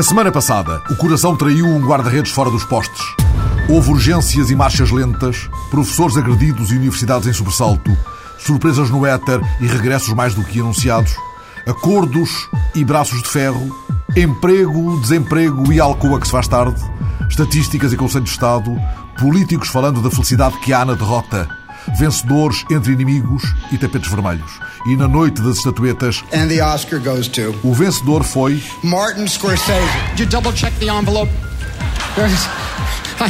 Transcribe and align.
A 0.00 0.02
semana 0.02 0.32
passada, 0.32 0.82
o 0.88 0.96
coração 0.96 1.36
traiu 1.36 1.66
um 1.66 1.86
guarda-redes 1.86 2.32
fora 2.32 2.50
dos 2.50 2.64
postes. 2.64 3.02
Houve 3.68 3.90
urgências 3.90 4.50
e 4.50 4.56
marchas 4.56 4.90
lentas, 4.90 5.50
professores 5.70 6.16
agredidos 6.16 6.72
e 6.72 6.76
universidades 6.76 7.28
em 7.28 7.34
sobressalto, 7.34 7.94
surpresas 8.38 8.88
no 8.88 9.04
éter 9.04 9.38
e 9.60 9.66
regressos 9.66 10.14
mais 10.14 10.34
do 10.34 10.42
que 10.42 10.58
anunciados, 10.58 11.14
acordos 11.68 12.48
e 12.74 12.82
braços 12.82 13.20
de 13.20 13.28
ferro, 13.28 13.76
emprego, 14.16 14.98
desemprego 15.02 15.70
e 15.70 15.78
alcoa 15.78 16.18
que 16.18 16.24
se 16.26 16.32
faz 16.32 16.48
tarde, 16.48 16.80
estatísticas 17.28 17.92
e 17.92 17.96
Conselho 17.98 18.24
de 18.24 18.30
Estado, 18.30 18.74
políticos 19.18 19.68
falando 19.68 20.00
da 20.00 20.10
felicidade 20.10 20.56
que 20.60 20.72
há 20.72 20.82
na 20.82 20.94
derrota, 20.94 21.46
vencedores 21.98 22.64
entre 22.70 22.94
inimigos 22.94 23.42
e 23.70 23.76
tapetes 23.76 24.10
vermelhos. 24.10 24.50
E 24.86 24.96
na 24.96 25.06
noite 25.06 25.42
das 25.42 25.58
estatuetas, 25.58 26.22
And 26.32 26.48
the 26.48 26.60
Oscar 26.62 26.98
goes 26.98 27.28
to 27.28 27.54
o 27.62 27.74
vencedor 27.74 28.22
foi 28.24 28.62
Martin 28.82 29.26
Scorsese. 29.26 29.70
Did 30.16 30.20
you 30.20 30.26
double 30.26 30.52
check 30.52 30.72
the 30.78 30.88
envelope? 30.88 31.30
There's, 32.16 32.46
I, 33.20 33.28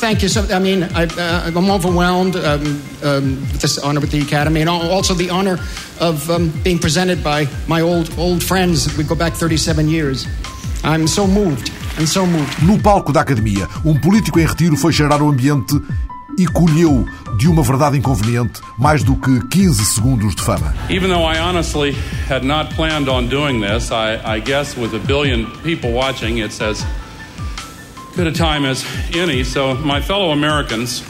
thank 0.00 0.22
you. 0.22 0.28
So, 0.28 0.42
I 0.54 0.58
mean, 0.60 0.84
I, 0.94 1.04
uh, 1.06 1.46
I'm 1.54 1.70
overwhelmed 1.70 2.36
um, 2.36 2.80
um, 3.02 3.40
with 3.52 3.60
this 3.60 3.76
honor 3.78 4.00
with 4.00 4.12
the 4.12 4.20
Academy, 4.22 4.60
and 4.60 4.70
al- 4.70 4.88
also 4.90 5.14
the 5.14 5.30
honor 5.30 5.58
of 6.00 6.30
um, 6.30 6.50
being 6.62 6.78
presented 6.78 7.22
by 7.24 7.48
my 7.66 7.80
old 7.82 8.10
old 8.16 8.42
friends. 8.44 8.86
We 8.96 9.02
go 9.04 9.16
back 9.16 9.34
37 9.34 9.88
years. 9.88 10.26
I'm 10.84 11.08
so 11.08 11.26
moved. 11.26 11.72
I'm 11.98 12.06
so 12.06 12.24
moved. 12.24 12.62
No 12.62 12.78
palco 12.78 13.12
da 13.12 13.20
Academia, 13.22 13.68
um 13.84 13.98
político 14.00 14.38
em 14.38 14.46
retiro 14.46 14.76
foi 14.76 14.92
cheirar 14.92 15.20
o 15.20 15.28
ambiente 15.28 15.74
e 16.38 16.46
colheu 16.46 17.04
de 17.38 17.46
uma 17.46 17.62
verdade 17.62 17.96
inconveniente 17.96 18.60
mais 18.76 19.04
do 19.04 19.14
que 19.14 19.40
15 19.46 19.84
segundos 19.84 20.34
de 20.34 20.42
fama. 20.42 20.74
Even 20.90 21.08
though 21.08 21.24
I 21.24 21.38
honestly 21.38 21.92
had 22.28 22.44
not 22.44 22.74
planned 22.74 23.08
on 23.08 23.28
doing 23.28 23.60
this, 23.60 23.92
I, 23.92 24.18
I 24.24 24.40
guess 24.40 24.76
with 24.76 24.92
a 24.92 24.98
billion 24.98 25.46
people 25.62 25.92
watching, 25.92 26.38
it's 26.38 26.60
as 26.60 26.84
good 28.16 28.26
a 28.26 28.32
time 28.32 28.68
as 28.68 28.84
any. 29.14 29.44
So, 29.44 29.76
my 29.76 30.00
fellow 30.00 30.32
Americans, 30.32 31.04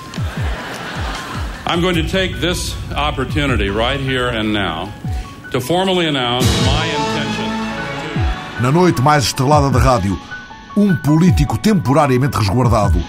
I'm 1.66 1.80
going 1.80 1.96
to 1.96 2.06
take 2.06 2.38
this 2.40 2.76
opportunity 2.94 3.70
right 3.70 3.98
here 3.98 4.28
and 4.28 4.52
now 4.52 4.92
to 5.52 5.60
formally 5.60 6.06
announce 6.06 6.46
my 6.66 6.86
intention. 6.86 7.48
Na 8.60 8.70
noite 8.70 9.00
mais 9.00 9.24
estrelada 9.24 9.70
da 9.70 9.78
rádio, 9.78 10.18
um 10.76 10.94
político 10.94 11.56
temporariamente 11.56 12.36
resguardado 12.36 13.02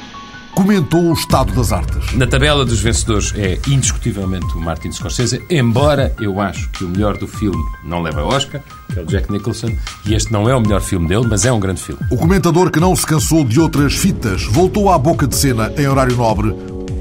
comentou 0.60 1.06
o 1.06 1.14
estado 1.14 1.54
das 1.54 1.72
artes. 1.72 2.14
Na 2.16 2.28
tabela 2.28 2.66
dos 2.66 2.82
vencedores 2.82 3.34
é 3.38 3.58
indiscutivelmente 3.66 4.46
o 4.56 4.60
Martin 4.60 4.92
Scorsese, 4.92 5.42
embora 5.50 6.14
eu 6.20 6.42
acho 6.42 6.70
que 6.72 6.84
o 6.84 6.90
melhor 6.90 7.18
do 7.18 7.26
filme 7.26 7.64
não 7.82 8.02
leva 8.02 8.26
Oscar, 8.26 8.62
que 8.92 9.00
é 9.00 9.02
o 9.02 9.06
Jack 9.06 9.32
Nicholson, 9.32 9.72
e 10.06 10.14
este 10.14 10.34
não 10.34 10.50
é 10.50 10.54
o 10.54 10.60
melhor 10.60 10.82
filme 10.82 11.08
dele, 11.08 11.26
mas 11.30 11.46
é 11.46 11.52
um 11.54 11.62
grande 11.62 11.82
filme. 11.82 12.02
O 12.12 12.18
comentador 12.18 12.72
que 12.72 12.80
não 12.80 12.94
se 12.94 13.06
cansou 13.06 13.46
de 13.46 13.58
outras 13.58 13.94
fitas 13.94 14.44
voltou 14.48 14.92
à 14.92 14.98
boca 14.98 15.26
de 15.26 15.34
cena 15.34 15.72
em 15.78 15.88
horário 15.88 16.18
nobre 16.18 16.54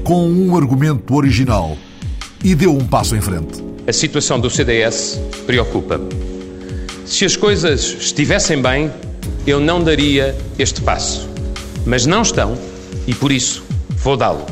com 0.05 0.25
um 0.25 0.55
argumento 0.55 1.13
original 1.13 1.77
e 2.41 2.55
deu 2.55 2.73
um 2.73 2.87
passo 2.87 3.13
em 3.13 3.19
frente. 3.19 3.61
A 3.85 3.91
situação 3.91 4.39
do 4.39 4.49
CDS 4.49 5.19
preocupa-me. 5.45 6.07
Se 7.05 7.25
as 7.25 7.35
coisas 7.35 7.81
estivessem 7.99 8.61
bem, 8.61 8.89
eu 9.45 9.59
não 9.59 9.83
daria 9.83 10.33
este 10.57 10.79
passo. 10.79 11.27
Mas 11.85 12.05
não 12.05 12.21
estão 12.21 12.57
e 13.09 13.15
por 13.15 13.31
isso 13.31 13.63
vou 14.03 14.15
dá-lo. 14.15 14.45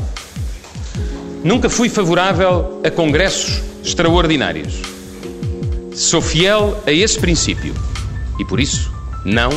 Nunca 1.44 1.70
fui 1.70 1.88
favorável 1.88 2.82
a 2.84 2.90
congressos 2.90 3.62
extraordinários. 3.84 4.82
Sou 5.94 6.20
fiel 6.20 6.82
a 6.84 6.90
esse 6.90 7.20
princípio 7.20 7.72
e 8.36 8.44
por 8.44 8.58
isso 8.58 8.92
não 9.24 9.50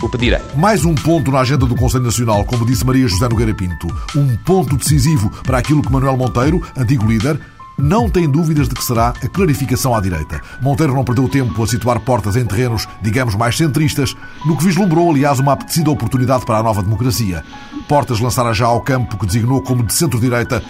o 0.00 0.08
pedirei. 0.08 0.40
Mais 0.56 0.82
um 0.86 0.94
ponto 0.94 1.30
na 1.30 1.40
agenda 1.40 1.66
do 1.66 1.76
Conselho 1.76 2.04
Nacional, 2.04 2.42
como 2.46 2.64
disse 2.64 2.86
Maria 2.86 3.06
José 3.06 3.28
Nogueira 3.28 3.52
Pinto. 3.52 3.86
Um 4.16 4.34
ponto 4.38 4.78
decisivo 4.78 5.30
para 5.42 5.58
aquilo 5.58 5.82
que 5.82 5.92
Manuel 5.92 6.16
Monteiro, 6.16 6.62
antigo 6.74 7.06
líder, 7.06 7.38
não 7.78 8.10
tem 8.10 8.28
dúvidas 8.28 8.68
de 8.68 8.74
que 8.74 8.84
será 8.84 9.10
a 9.10 9.28
clarificação 9.28 9.94
à 9.94 10.00
direita. 10.00 10.40
Monteiro 10.60 10.92
não 10.92 11.04
perdeu 11.04 11.28
tempo 11.28 11.62
a 11.62 11.66
situar 11.66 12.00
portas 12.00 12.34
em 12.34 12.44
terrenos, 12.44 12.88
digamos, 13.00 13.36
mais 13.36 13.56
centristas, 13.56 14.16
no 14.44 14.56
que 14.56 14.64
vislumbrou, 14.64 15.10
aliás, 15.10 15.38
uma 15.38 15.52
apetecida 15.52 15.90
oportunidade 15.90 16.44
para 16.44 16.58
a 16.58 16.62
nova 16.62 16.82
democracia. 16.82 17.44
Portas 17.88 18.18
lançara 18.18 18.52
já 18.52 18.66
ao 18.66 18.80
campo 18.80 19.16
que 19.16 19.26
designou 19.26 19.62
como 19.62 19.84
de 19.84 19.94
centro-direita 19.94 20.62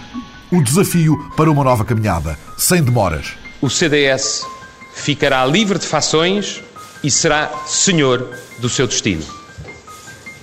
o 0.50 0.62
desafio 0.62 1.30
para 1.36 1.50
uma 1.50 1.64
nova 1.64 1.84
caminhada, 1.84 2.38
sem 2.56 2.82
demoras. 2.82 3.32
O 3.60 3.70
CDS 3.70 4.46
ficará 4.94 5.44
livre 5.46 5.78
de 5.78 5.86
fações 5.86 6.62
e 7.02 7.10
será 7.10 7.50
senhor 7.66 8.28
do 8.58 8.69
seu 8.69 8.86
destino. 8.86 9.25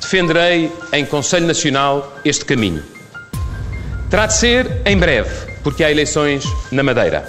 Defenderei 0.02 0.72
em 0.94 1.06
Conselho 1.06 1.48
Nacional 1.48 2.20
este 2.24 2.46
caminho. 2.46 2.84
Terá 4.10 4.28
de 4.28 4.36
ser 4.36 4.82
em 4.86 4.98
breve, 4.98 5.55
porque 5.66 5.84
há 5.84 5.90
eleições 5.90 6.46
na 6.72 6.84
Madeira. 6.84 7.28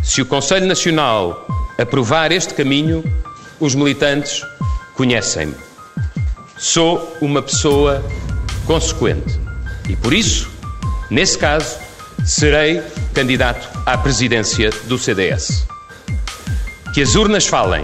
Se 0.00 0.22
o 0.22 0.26
Conselho 0.26 0.64
Nacional 0.64 1.44
aprovar 1.76 2.30
este 2.30 2.54
caminho, 2.54 3.02
os 3.58 3.74
militantes 3.74 4.46
conhecem-me. 4.94 5.56
Sou 6.56 7.16
uma 7.20 7.42
pessoa 7.42 8.00
consequente 8.64 9.40
e, 9.88 9.96
por 9.96 10.12
isso, 10.14 10.48
nesse 11.10 11.36
caso, 11.36 11.76
serei 12.24 12.80
candidato 13.12 13.68
à 13.84 13.98
presidência 13.98 14.70
do 14.84 14.96
CDS. 14.96 15.66
Que 16.94 17.02
as 17.02 17.16
urnas 17.16 17.44
falem, 17.44 17.82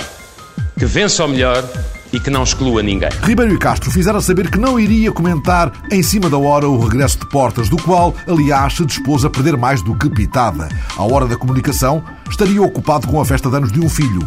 que 0.79 0.87
vença 0.87 1.25
o 1.25 1.29
melhor 1.29 1.69
e 2.15 2.21
que 2.21 2.31
não 2.31 2.45
exclua 2.45 2.81
ninguém. 2.83 3.11
Ribeiro 3.23 3.53
e 3.53 3.59
Castro 3.59 3.91
fizeram 3.91 4.21
saber 4.21 4.49
que 4.49 4.59
não 4.59 4.79
iria 4.79 5.11
comentar 5.11 5.73
em 5.91 6.03
cima 6.03 6.31
da 6.31 6.39
hora 6.39 6.69
o 6.69 6.79
regresso 6.79 7.19
de 7.19 7.27
Portas, 7.27 7.69
do 7.69 7.77
qual, 7.77 8.15
aliás, 8.29 8.75
se 8.75 8.87
dispôs 8.87 9.25
a 9.25 9.31
perder 9.31 9.57
mais 9.57 9.83
do 9.83 9.97
que 9.97 10.09
pitada. 10.09 10.69
À 10.97 11.03
hora 11.03 11.27
da 11.27 11.37
comunicação, 11.37 12.05
estaria 12.31 12.63
ocupado 12.63 13.09
com 13.09 13.21
a 13.21 13.25
festa 13.25 13.51
de 13.51 13.57
anos 13.57 13.73
de 13.73 13.81
um 13.81 13.89
filho. 13.89 14.21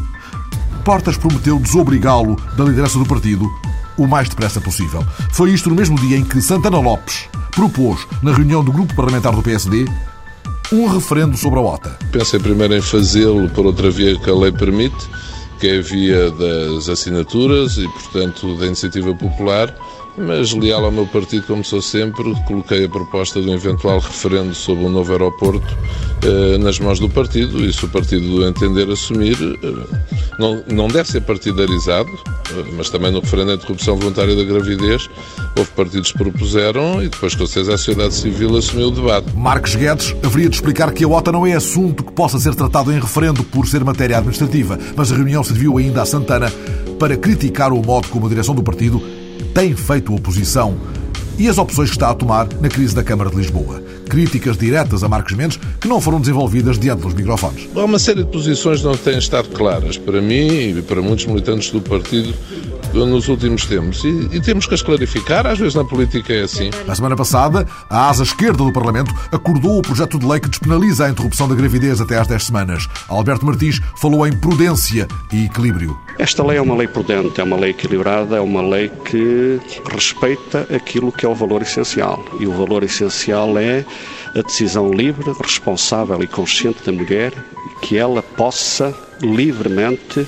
Portas 0.84 1.16
prometeu 1.18 1.58
desobrigá-lo 1.60 2.36
da 2.58 2.66
liderança 2.66 3.00
do 3.00 3.06
partido 3.06 3.50
o 3.98 4.06
mais 4.06 4.30
depressa 4.30 4.62
possível. 4.62 5.04
Foi 5.32 5.52
isto 5.52 5.70
no 5.70 5.76
mesmo 5.76 5.98
dia 6.00 6.18
em 6.18 6.24
que 6.24 6.42
Santana 6.42 6.80
Lopes 6.80 7.28
propôs, 7.52 8.06
na 8.22 8.34
reunião 8.34 8.64
do 8.64 8.72
grupo 8.72 8.94
parlamentar 8.94 9.34
do 9.34 9.42
PSD, 9.42 9.86
um 10.72 10.88
referendo 10.88 11.36
sobre 11.38 11.60
a 11.60 11.64
OTA. 11.64 11.98
Pensei 12.12 12.40
primeiro 12.40 12.76
em 12.76 12.82
fazê-lo 12.82 13.50
por 13.50 13.66
outra 13.66 13.90
via 13.90 14.20
que 14.20 14.30
a 14.30 14.36
lei 14.36 14.52
permite, 14.52 15.10
que 15.60 15.68
é 15.68 15.82
via 15.82 16.30
das 16.32 16.90
assinaturas 16.90 17.78
e, 17.78 17.88
portanto, 17.88 18.56
da 18.56 18.66
iniciativa 18.66 19.14
popular, 19.14 19.76
mas 20.18 20.52
leal 20.54 20.84
ao 20.84 20.92
meu 20.92 21.06
partido, 21.06 21.46
como 21.46 21.64
sou 21.64 21.82
sempre, 21.82 22.34
coloquei 22.46 22.86
a 22.86 22.90
proposta 22.90 23.40
de 23.42 23.50
um 23.50 23.54
eventual 23.54 24.00
referendo 24.00 24.54
sobre 24.54 24.84
um 24.86 24.90
novo 24.90 25.12
aeroporto 25.12 25.78
eh, 26.24 26.58
nas 26.58 26.80
mãos 26.80 27.00
do 27.00 27.08
partido 27.08 27.64
e 27.64 27.72
se 27.72 27.86
o 27.86 27.90
partido 27.90 28.44
entender 28.46 28.90
assumir, 28.90 29.38
eh, 29.40 29.98
não, 30.40 30.64
não 30.68 30.88
deve 30.88 31.10
ser 31.10 31.22
partidarizado, 31.22 32.10
eh, 32.10 32.64
mas 32.76 32.90
também 32.90 33.12
no 33.12 33.20
referendo 33.20 33.52
à 33.52 33.54
interrupção 33.56 33.96
voluntária 33.96 34.36
da 34.36 34.44
gravidez, 34.44 35.08
houve 35.56 35.70
partidos 35.72 36.12
que 36.12 36.18
propuseram 36.18 37.04
e 37.04 37.10
depois, 37.10 37.36
com 37.36 37.46
certeza, 37.46 37.76
a 37.76 37.78
sociedade 37.78 38.16
civil 38.16 38.58
assumiu 38.58 38.88
o 38.88 38.92
debate. 38.92 39.32
Marcos 39.36 39.76
Guedes 39.76 40.16
haveria 40.24 40.50
de 40.50 40.56
explicar 40.56 40.92
que 40.92 41.04
a 41.04 41.08
OTA 41.08 41.32
não 41.32 41.46
é 41.46 41.54
assunto 41.54 42.04
que 42.04 42.12
possa 42.12 42.40
ser 42.40 42.56
tratado 42.56 42.92
em 42.92 43.00
referendo 43.00 43.44
por 43.44 43.68
ser 43.68 43.84
matéria 43.84 44.18
administrativa, 44.18 44.80
mas 44.96 45.12
a 45.12 45.16
reunião 45.16 45.44
serviu 45.44 45.78
ainda 45.78 46.02
a 46.02 46.06
Santana 46.06 46.52
para 46.98 47.16
criticar 47.16 47.72
o 47.72 47.82
modo 47.84 48.08
como 48.08 48.26
a 48.26 48.30
direção 48.30 48.56
do 48.56 48.64
partido 48.64 49.17
tem 49.58 49.76
feito 49.76 50.14
oposição 50.14 50.78
e 51.36 51.48
as 51.48 51.58
opções 51.58 51.90
que 51.90 51.96
está 51.96 52.12
a 52.12 52.14
tomar 52.14 52.48
na 52.62 52.70
crise 52.70 52.94
da 52.94 53.04
Câmara 53.04 53.32
de 53.32 53.38
Lisboa. 53.38 53.82
Críticas 54.08 54.56
diretas 54.56 55.04
a 55.04 55.10
Marcos 55.10 55.34
Mendes 55.34 55.60
que 55.82 55.88
não 55.88 56.00
foram 56.00 56.22
desenvolvidas 56.22 56.78
diante 56.78 57.02
dos 57.02 57.16
microfones. 57.16 57.68
Há 57.76 57.84
uma 57.84 57.98
série 57.98 58.24
de 58.24 58.30
posições 58.30 58.82
que 58.82 58.86
não 58.86 58.96
têm 58.96 59.18
estado 59.18 59.50
claras. 59.50 59.98
Para 59.98 60.22
mim 60.22 60.78
e 60.78 60.84
para 60.84 61.02
muitos 61.02 61.26
militantes 61.26 61.72
do 61.72 61.82
partido, 61.82 62.36
nos 62.94 63.28
últimos 63.28 63.66
tempos 63.66 64.04
e, 64.04 64.30
e 64.32 64.42
temos 64.42 64.66
que 64.66 64.74
as 64.74 64.82
clarificar. 64.82 65.46
Às 65.46 65.60
vezes 65.60 65.76
na 65.76 65.84
política 65.84 66.34
é 66.34 66.44
assim. 66.44 66.70
Na 66.86 66.96
semana 66.96 67.16
passada, 67.16 67.68
a 67.90 68.10
asa 68.10 68.24
esquerda 68.24 68.64
do 68.64 68.72
Parlamento 68.72 69.14
acordou 69.32 69.78
o 69.78 69.82
projeto 69.82 70.18
de 70.18 70.26
lei 70.26 70.40
que 70.40 70.50
despenaliza 70.50 71.06
a 71.06 71.10
interrupção 71.10 71.48
da 71.48 71.56
gravidez 71.56 72.02
até 72.02 72.18
às 72.18 72.28
10 72.28 72.44
semanas. 72.44 72.88
Alberto 73.08 73.46
Martins 73.46 73.80
falou 73.98 74.26
em 74.26 74.36
prudência 74.36 75.08
e 75.32 75.46
equilíbrio. 75.46 75.98
Esta 76.18 76.44
lei 76.44 76.58
é 76.58 76.62
uma 76.62 76.76
lei 76.76 76.88
prudente, 76.88 77.40
é 77.40 77.44
uma 77.44 77.58
lei 77.58 77.72
equilibrada, 77.72 78.38
é 78.38 78.42
uma 78.42 78.62
lei 78.62 78.90
que 78.90 79.60
respeita 79.92 80.68
aquilo 80.74 81.12
que 81.12 81.26
é 81.26 81.30
o 81.30 81.36
valor 81.36 81.62
essencial. 81.62 82.24
E 82.40 82.48
o 82.48 82.52
valor 82.52 82.84
essencial 82.84 83.58
é 83.58 83.86
a 84.36 84.42
decisão 84.42 84.92
livre, 84.92 85.32
responsável 85.42 86.22
e 86.22 86.28
consciente 86.28 86.84
da 86.86 86.92
mulher, 86.92 87.34
que 87.82 87.98
ela 87.98 88.22
possa 88.22 88.94
livremente 89.22 90.28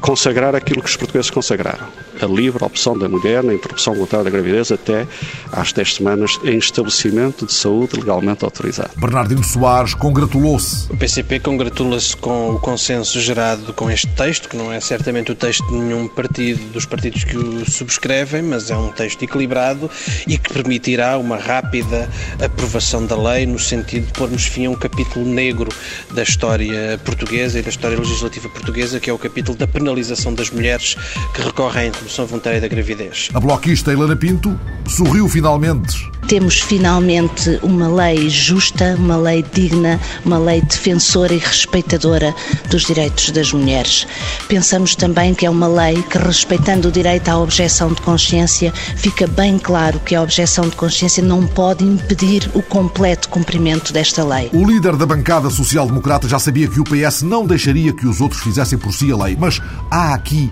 consagrar 0.00 0.54
aquilo 0.54 0.82
que 0.82 0.88
os 0.88 0.96
portugueses 0.96 1.30
consagraram 1.30 1.86
a 2.20 2.26
livre 2.26 2.64
opção 2.64 2.96
da 2.96 3.08
mulher 3.08 3.42
na 3.42 3.54
interrupção 3.54 3.94
voluntária 3.94 4.24
da 4.24 4.30
gravidez 4.30 4.70
até 4.70 5.06
às 5.50 5.72
10 5.72 5.94
semanas 5.94 6.38
em 6.44 6.56
estabelecimento 6.58 7.46
de 7.46 7.52
saúde 7.52 7.96
legalmente 7.96 8.44
autorizado. 8.44 8.90
Bernardino 8.96 9.44
Soares 9.44 9.94
congratulou-se. 9.94 10.90
O 10.92 10.96
PCP 10.96 11.40
congratula-se 11.40 12.16
com 12.16 12.50
o 12.50 12.58
consenso 12.60 13.20
gerado 13.20 13.72
com 13.72 13.90
este 13.90 14.06
texto, 14.08 14.48
que 14.48 14.56
não 14.56 14.72
é 14.72 14.80
certamente 14.80 15.32
o 15.32 15.34
texto 15.34 15.66
de 15.66 15.74
nenhum 15.74 16.08
partido 16.08 16.60
dos 16.72 16.86
partidos 16.86 17.24
que 17.24 17.36
o 17.36 17.68
subscrevem, 17.70 18.42
mas 18.42 18.70
é 18.70 18.76
um 18.76 18.90
texto 18.90 19.22
equilibrado 19.22 19.90
e 20.26 20.38
que 20.38 20.52
permitirá 20.52 21.18
uma 21.18 21.36
rápida 21.36 22.08
aprovação 22.42 23.06
da 23.06 23.16
lei 23.16 23.46
no 23.46 23.58
sentido 23.58 24.06
de 24.06 24.12
pormos 24.12 24.46
fim 24.46 24.66
a 24.66 24.70
um 24.70 24.74
capítulo 24.74 25.24
negro 25.24 25.70
da 26.12 26.22
história 26.22 26.98
portuguesa 27.04 27.58
e 27.58 27.62
da 27.62 27.70
história 27.70 27.98
legislativa 27.98 28.48
portuguesa, 28.48 29.00
que 29.00 29.10
é 29.10 29.12
o 29.12 29.18
capítulo 29.18 29.56
da 29.56 29.66
penalização 29.66 30.34
das 30.34 30.50
mulheres 30.50 30.96
que 31.34 31.42
recorrem 31.42 31.90
interrupção 32.02 32.26
voluntária 32.26 32.60
da 32.60 32.68
gravidez. 32.68 33.28
A 33.32 33.40
bloquista 33.40 33.92
Helena 33.92 34.16
Pinto 34.16 34.58
sorriu 34.88 35.28
finalmente. 35.28 36.10
Temos 36.26 36.60
finalmente 36.60 37.58
uma 37.62 37.88
lei 37.88 38.28
justa, 38.28 38.94
uma 38.96 39.16
lei 39.16 39.44
digna, 39.52 40.00
uma 40.24 40.38
lei 40.38 40.60
defensora 40.62 41.34
e 41.34 41.38
respeitadora 41.38 42.34
dos 42.70 42.84
direitos 42.84 43.30
das 43.30 43.52
mulheres. 43.52 44.06
Pensamos 44.48 44.96
também 44.96 45.34
que 45.34 45.44
é 45.46 45.50
uma 45.50 45.66
lei 45.66 46.02
que, 46.02 46.18
respeitando 46.18 46.88
o 46.88 46.92
direito 46.92 47.28
à 47.28 47.38
objeção 47.38 47.92
de 47.92 48.00
consciência, 48.02 48.72
fica 48.72 49.26
bem 49.26 49.58
claro 49.58 50.00
que 50.00 50.14
a 50.14 50.22
objeção 50.22 50.68
de 50.68 50.76
consciência 50.76 51.22
não 51.22 51.46
pode 51.46 51.84
impedir 51.84 52.50
o 52.54 52.62
completo 52.62 53.28
cumprimento 53.28 53.92
desta 53.92 54.24
lei. 54.24 54.48
O 54.52 54.64
líder 54.64 54.96
da 54.96 55.06
bancada 55.06 55.50
social-democrata 55.50 56.28
já 56.28 56.38
sabia 56.38 56.68
que 56.68 56.80
o 56.80 56.84
PS 56.84 57.22
não 57.22 57.46
deixaria 57.46 57.92
que 57.92 58.06
os 58.06 58.20
outros 58.20 58.40
fizessem 58.40 58.78
por 58.78 58.92
si 58.92 59.10
a 59.12 59.16
lei, 59.16 59.36
mas 59.38 59.60
há 59.90 60.14
aqui, 60.14 60.50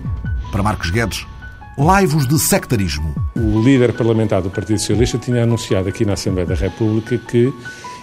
para 0.51 0.61
Marcos 0.61 0.89
Guedes, 0.89 1.25
laivos 1.77 2.27
de 2.27 2.37
sectarismo. 2.39 3.13
O 3.35 3.61
líder 3.61 3.93
parlamentar 3.93 4.41
do 4.41 4.49
Partido 4.49 4.79
Socialista 4.79 5.17
tinha 5.17 5.43
anunciado 5.43 5.89
aqui 5.89 6.05
na 6.05 6.13
Assembleia 6.13 6.47
da 6.47 6.55
República 6.55 7.17
que 7.17 7.53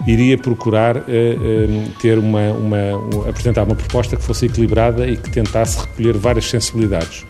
iria 0.06 0.38
procurar 0.38 0.96
uh, 0.96 1.00
uh, 1.00 1.90
ter 2.00 2.18
uma, 2.18 2.50
uma, 2.52 3.28
apresentar 3.28 3.64
uma 3.64 3.74
proposta 3.74 4.16
que 4.16 4.22
fosse 4.22 4.46
equilibrada 4.46 5.06
e 5.06 5.16
que 5.16 5.30
tentasse 5.30 5.80
recolher 5.80 6.16
várias 6.16 6.48
sensibilidades. 6.48 7.24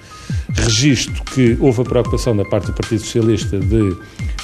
Registro 0.54 1.22
que 1.25 1.56
houve 1.60 1.82
a 1.82 1.84
preocupação 1.84 2.36
da 2.36 2.44
parte 2.44 2.66
do 2.66 2.72
Partido 2.72 3.00
Socialista 3.00 3.58
de 3.58 3.96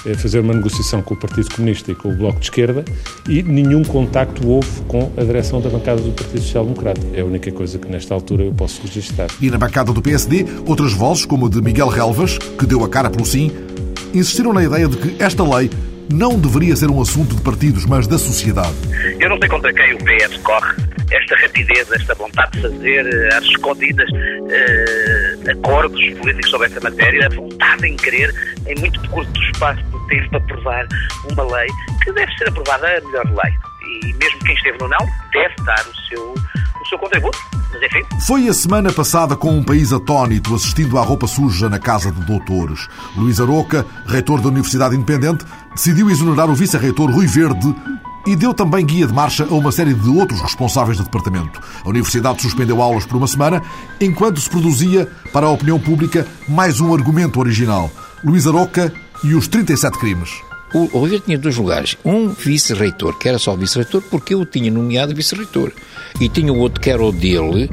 eh, 0.07 0.15
fazer 0.15 0.41
uma 0.41 0.55
negociação 0.55 1.03
com 1.03 1.15
o 1.15 1.17
Partido 1.17 1.55
Comunista 1.55 1.91
e 1.91 1.95
com 1.95 2.11
o 2.11 2.17
Bloco 2.17 2.39
de 2.39 2.47
Esquerda 2.47 2.85
e 3.29 3.43
nenhum 3.43 3.83
contacto 3.83 4.47
houve 4.47 4.83
com 4.89 5.13
a 5.17 5.25
direção 5.25 5.61
da 5.61 5.69
bancada 5.69 6.01
do 6.01 6.13
Partido 6.13 6.41
Social 6.41 6.65
Democrata. 6.65 7.01
É 7.15 7.21
a 7.21 7.25
única 7.25 7.51
coisa 7.53 7.79
que 7.79 7.89
nesta 7.89 8.15
altura 8.15 8.45
eu 8.45 8.53
posso 8.53 8.83
registrar. 8.83 9.29
E 9.41 9.51
na 9.51 9.59
bancada 9.59 9.93
do 9.93 10.03
PSD, 10.03 10.47
outras 10.67 10.93
vozes, 10.93 11.25
como 11.25 11.47
a 11.47 11.49
de 11.49 11.61
Miguel 11.61 11.89
Relvas, 11.89 12.39
que 12.39 12.67
deu 12.67 12.85
a 12.85 12.89
cara 12.89 13.11
pelo 13.11 13.25
sim, 13.25 13.51
insistiram 14.13 14.53
na 14.53 14.63
ideia 14.63 14.87
de 14.87 14.97
que 14.97 15.23
esta 15.23 15.43
lei 15.43 15.71
não 16.13 16.39
deveria 16.39 16.77
ser 16.77 16.91
um 16.91 17.01
assunto 17.01 17.35
de 17.35 17.43
partidos, 17.43 17.87
mas 17.87 18.07
da 18.07 18.19
sociedade. 18.19 18.75
Eu 19.19 19.29
não 19.31 19.39
sei 19.39 19.49
contra 19.49 19.73
quem 19.73 19.95
o 19.95 19.99
PS 19.99 20.37
corre 20.43 20.75
esta 21.11 21.37
rapidez, 21.37 21.91
esta 21.93 22.15
vontade 22.15 22.53
de 22.53 22.63
fazer 22.63 23.07
eh, 23.07 23.37
às 23.37 23.45
escondidas 23.45 24.09
uh, 24.11 24.15
acordos 25.49 26.01
políticos 26.19 26.51
sobre 26.51 26.67
essa 26.69 26.81
matéria, 26.81 27.27
a 27.27 27.35
vontade 27.35 27.87
em 27.87 27.97
querer, 27.97 28.35
em 28.67 28.79
muito 28.81 29.01
curto 29.11 29.43
espaço 29.43 29.83
de 29.83 30.07
tempo, 30.09 30.37
aprovar 30.37 30.87
uma 31.31 31.57
lei 31.57 31.69
que 32.03 32.13
deve 32.13 32.33
ser 32.37 32.49
aprovada 32.49 32.87
a 32.87 33.01
melhor 33.01 33.27
lei. 33.27 33.55
E 34.03 34.15
mesmo 34.15 34.39
quem 34.41 34.55
esteve 34.55 34.79
no 34.79 34.89
não 34.89 35.07
deve 35.33 35.55
dar 35.65 35.87
o 35.87 35.97
seu, 36.09 36.35
o 36.35 36.89
seu 36.89 36.99
contributo. 36.99 37.39
Mas 37.73 37.83
enfim. 37.83 38.03
Foi 38.27 38.49
a 38.49 38.55
semana 38.55 38.93
passada 38.93 39.37
com 39.37 39.51
um 39.51 39.63
país 39.63 39.93
atónito 39.93 40.55
assistindo 40.55 40.99
à 40.99 41.03
roupa 41.03 41.27
suja 41.27 41.69
na 41.69 41.79
Casa 41.79 42.11
de 42.11 42.25
Doutores. 42.25 42.89
Luís 43.17 43.41
Aroca, 43.41 43.85
reitor 44.07 44.41
da 44.41 44.49
Universidade 44.49 44.95
Independente, 44.95 45.45
decidiu 45.75 46.09
exonerar 46.11 46.49
o 46.49 46.55
vice-reitor 46.55 47.11
Rui 47.11 47.27
Verde 47.27 47.75
e 48.27 48.35
deu 48.37 48.55
também 48.55 48.85
guia 48.85 49.07
de 49.07 49.13
marcha 49.13 49.45
a 49.45 49.55
uma 49.55 49.73
série 49.73 49.95
de 49.95 50.09
outros 50.09 50.41
responsáveis 50.41 50.99
do 50.99 51.05
departamento. 51.05 51.61
A 51.85 51.89
Universidade 51.89 52.43
suspendeu 52.43 52.81
aulas 52.83 53.05
por 53.05 53.17
uma 53.17 53.27
semana, 53.27 53.63
enquanto 54.01 54.41
se 54.41 54.49
produzia, 54.49 55.09
para 55.33 55.47
a 55.47 55.51
opinião 55.51 55.79
pública, 55.79 56.27
mais 56.49 56.81
um 56.81 56.95
argumento 56.95 57.41
original. 57.41 57.91
Luís 58.25 58.47
Aroca 58.47 58.93
e 59.23 59.35
os 59.35 59.49
37 59.49 59.99
crimes. 59.99 60.31
O 60.75 60.99
Oliveira 60.99 61.23
tinha 61.25 61.39
dois 61.39 61.57
lugares. 61.57 61.97
Um 62.05 62.29
vice-reitor, 62.31 63.17
que 63.17 63.29
era 63.29 63.39
só 63.39 63.55
vice-reitor, 63.55 64.03
porque 64.11 64.35
eu 64.35 64.41
o 64.41 64.45
tinha 64.45 64.73
nomeado 64.73 65.15
vice-reitor. 65.15 65.71
E 66.21 66.29
tinha 66.29 66.53
o 66.53 66.59
outro 66.59 66.81
que 66.81 66.91
era 66.91 67.03
o 67.03 67.13
dele, 67.13 67.71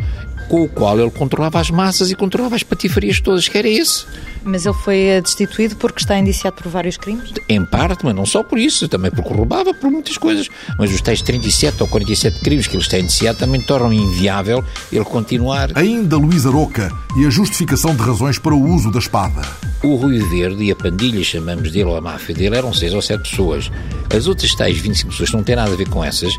com 0.52 0.64
o 0.64 0.68
qual 0.68 1.00
ele 1.00 1.10
controlava 1.10 1.62
as 1.62 1.72
massas 1.72 2.12
e 2.12 2.16
controlava 2.16 2.58
as 2.58 2.62
patifarias 2.62 3.22
todas, 3.22 3.48
que 3.48 3.58
era 3.58 3.70
esse. 3.70 4.06
Mas 4.44 4.66
ele 4.66 4.76
foi 4.76 4.98
eh, 5.04 5.22
destituído 5.22 5.78
porque 5.78 6.02
está 6.02 6.20
indiciado 6.20 6.58
por 6.58 6.70
vários 6.70 6.98
crimes? 6.98 7.32
Em 7.48 7.64
parte, 7.64 8.04
mas 8.04 8.14
não 8.14 8.26
só 8.26 8.44
por 8.44 8.60
isso, 8.60 8.90
também 8.90 9.10
porque 9.12 9.34
roubava 9.34 9.74
por 9.74 9.90
muitas 9.90 10.18
coisas. 10.18 10.50
Mas 10.78 10.94
os 10.94 11.00
tais 11.00 11.22
37 11.22 11.82
ou 11.82 11.88
47 11.88 12.42
crimes 12.42 12.68
que 12.68 12.76
ele 12.76 12.84
está 12.84 13.00
indiciado 13.00 13.40
também 13.40 13.62
tornam 13.62 13.94
inviável 13.94 14.62
ele 14.92 15.06
continuar. 15.06 15.72
Ainda 15.74 16.18
Luís 16.18 16.46
Aroca 16.46 16.92
e 17.16 17.26
a 17.26 17.30
justificação 17.30 17.96
de 17.96 18.04
razões 18.04 18.38
para 18.38 18.54
o 18.54 18.62
uso 18.62 18.92
da 18.92 19.00
espada. 19.00 19.71
O 19.84 19.96
Rui 19.96 20.20
Verde 20.20 20.64
e 20.64 20.72
a 20.72 20.76
pandilha, 20.76 21.24
chamamos 21.24 21.72
dele, 21.72 21.86
ou 21.86 21.98
a 21.98 22.02
máfia 22.02 22.36
dele, 22.36 22.56
eram 22.56 22.74
seis 22.74 22.94
ou 22.94 23.02
sete 23.02 23.30
pessoas. 23.30 23.72
As 24.16 24.28
outras 24.28 24.54
tais 24.54 24.78
25 24.78 25.12
pessoas 25.12 25.32
não 25.32 25.44
têm 25.44 25.56
nada 25.56 25.72
a 25.72 25.76
ver 25.76 25.90
com 25.90 26.04
essas. 26.04 26.34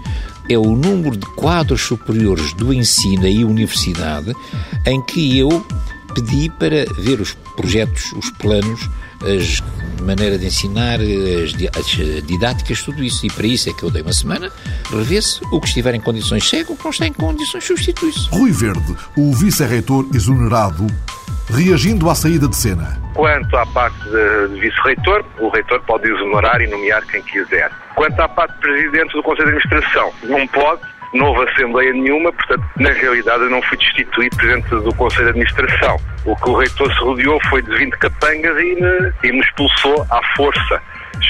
É 0.49 0.57
o 0.57 0.77
número 0.77 1.17
de 1.17 1.27
quadros 1.35 1.83
superiores 1.83 2.53
do 2.55 2.73
ensino 2.73 3.27
e 3.27 3.45
universidade 3.45 4.33
em 4.87 5.03
que 5.03 5.39
eu 5.39 5.65
pedi 6.15 6.51
para 6.51 6.85
ver 6.99 7.21
os 7.21 7.33
projetos, 7.57 8.13
os 8.13 8.31
planos, 8.31 8.89
as 9.23 9.63
maneira 10.03 10.37
de 10.37 10.47
ensinar, 10.47 10.99
as, 11.01 11.79
as, 11.79 12.27
didáticas, 12.27 12.83
tudo 12.83 13.03
isso. 13.03 13.25
E 13.25 13.31
para 13.31 13.47
isso 13.47 13.71
é 13.71 13.73
que 13.73 13.83
eu 13.83 13.91
dei 13.91 14.03
uma 14.03 14.13
semana, 14.13 14.51
revê-se, 14.91 15.41
o 15.51 15.61
que 15.61 15.69
estiver 15.69 15.95
em 15.95 16.01
condições 16.01 16.49
segue, 16.49 16.73
o 16.73 16.77
que 16.77 16.85
não 16.85 16.91
está 16.91 17.07
em 17.07 17.13
condições 17.13 17.65
substitui-se. 17.65 18.29
Rui 18.31 18.51
Verde, 18.51 18.97
o 19.17 19.33
vice-reitor 19.33 20.07
exonerado, 20.13 20.87
reagindo 21.51 22.09
à 22.09 22.15
saída 22.15 22.49
de 22.49 22.57
cena. 22.57 23.01
Quanto 23.15 23.57
à 23.57 23.67
parte 23.67 23.99
de 24.09 24.61
vice-reitor, 24.61 25.25
o 25.39 25.49
reitor 25.51 25.81
pode 25.87 26.11
exonerar 26.11 26.61
e 26.61 26.67
nomear 26.67 27.03
quem 27.07 27.23
quiser. 27.23 27.71
Quanto 27.95 28.19
à 28.21 28.29
parte 28.29 28.55
de 28.55 28.61
presidente 28.61 29.13
do 29.13 29.23
Conselho 29.23 29.51
de 29.51 29.57
Administração, 29.57 30.13
não 30.25 30.47
pode, 30.49 30.81
não 31.13 31.27
houve 31.27 31.51
Assembleia 31.51 31.93
nenhuma, 31.93 32.33
portanto, 32.33 32.65
na 32.77 32.91
realidade, 32.91 33.43
eu 33.43 33.51
não 33.51 33.61
fui 33.63 33.77
destituído 33.77 34.37
Presidente 34.37 34.69
do 34.71 34.95
Conselho 34.95 35.25
de 35.25 35.31
Administração. 35.31 36.01
O 36.25 36.35
que 36.37 36.51
o 36.51 36.57
reitor 36.57 36.93
se 36.93 37.01
rodeou 37.01 37.39
foi 37.51 37.63
de 37.63 37.77
20 37.77 37.93
capangas 37.99 38.57
e 38.59 38.75
me, 38.75 39.13
e 39.25 39.33
me 39.33 39.41
expulsou 39.41 40.07
à 40.11 40.21
força. 40.37 40.81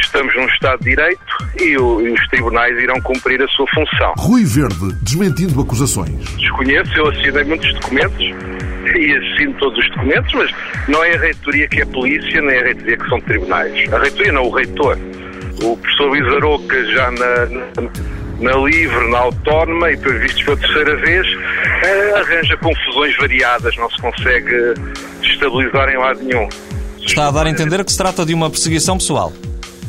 Estamos 0.01 0.35
num 0.35 0.47
Estado 0.47 0.79
de 0.83 0.91
Direito 0.91 1.21
e, 1.61 1.77
o, 1.77 2.01
e, 2.01 2.13
os 2.13 2.29
tribunais 2.29 2.77
irão 2.79 3.01
cumprir 3.01 3.43
a 3.43 3.49
sua 3.49 3.67
função. 3.69 4.15
Rui 4.19 4.45
Verde, 4.45 4.95
desmentindo 5.03 5.61
acusações. 5.61 6.25
Desconheço, 6.37 6.93
eu 6.97 7.09
assinei 7.09 7.45
muitos 7.45 7.73
documentos 7.75 8.21
e 8.95 9.13
assino 9.17 9.55
todos 9.55 9.79
os 9.79 9.91
documentos, 9.91 10.33
mas 10.35 10.51
não 10.89 11.03
é 11.05 11.15
a 11.15 11.19
reitoria 11.19 11.69
que 11.69 11.83
é 11.83 11.85
polícia, 11.87 12.41
nem 12.43 12.59
a 12.59 12.65
reitoria 12.65 12.97
que 12.97 13.09
são 13.09 13.21
tribunais. 13.21 13.93
A 13.93 13.99
reitoria 13.99 14.33
não, 14.33 14.45
o 14.45 14.51
reitor. 14.51 14.99
O 15.63 15.77
professor 15.77 16.09
Luís 16.09 16.27
Aroca 16.35 16.85
já 16.93 17.11
na, 17.13 17.47
na 17.47 18.13
na 18.43 18.53
livre, 18.57 19.09
na 19.09 19.19
autónoma 19.19 19.91
e, 19.93 19.97
pelos 19.97 20.21
vistos 20.21 20.43
pela 20.43 20.57
terceira 20.57 20.97
vez, 20.97 21.27
eh, 21.85 22.13
arranja 22.19 22.57
confusões 22.57 23.17
variadas, 23.17 23.77
não 23.77 23.89
se 23.89 24.03
consegue 24.03 24.75
estabilizar 25.23 25.89
em 25.89 25.97
lado 25.97 26.21
nenhum. 26.23 26.49
Está 27.01 27.29
a 27.29 27.31
dar 27.31 27.47
a 27.47 27.51
entender 27.51 27.85
que 27.85 27.93
se 27.93 27.99
trata 27.99 28.27
de 28.27 28.35
uma 28.35 28.51
perseguição 28.51 28.99
pessoal? 28.99 29.33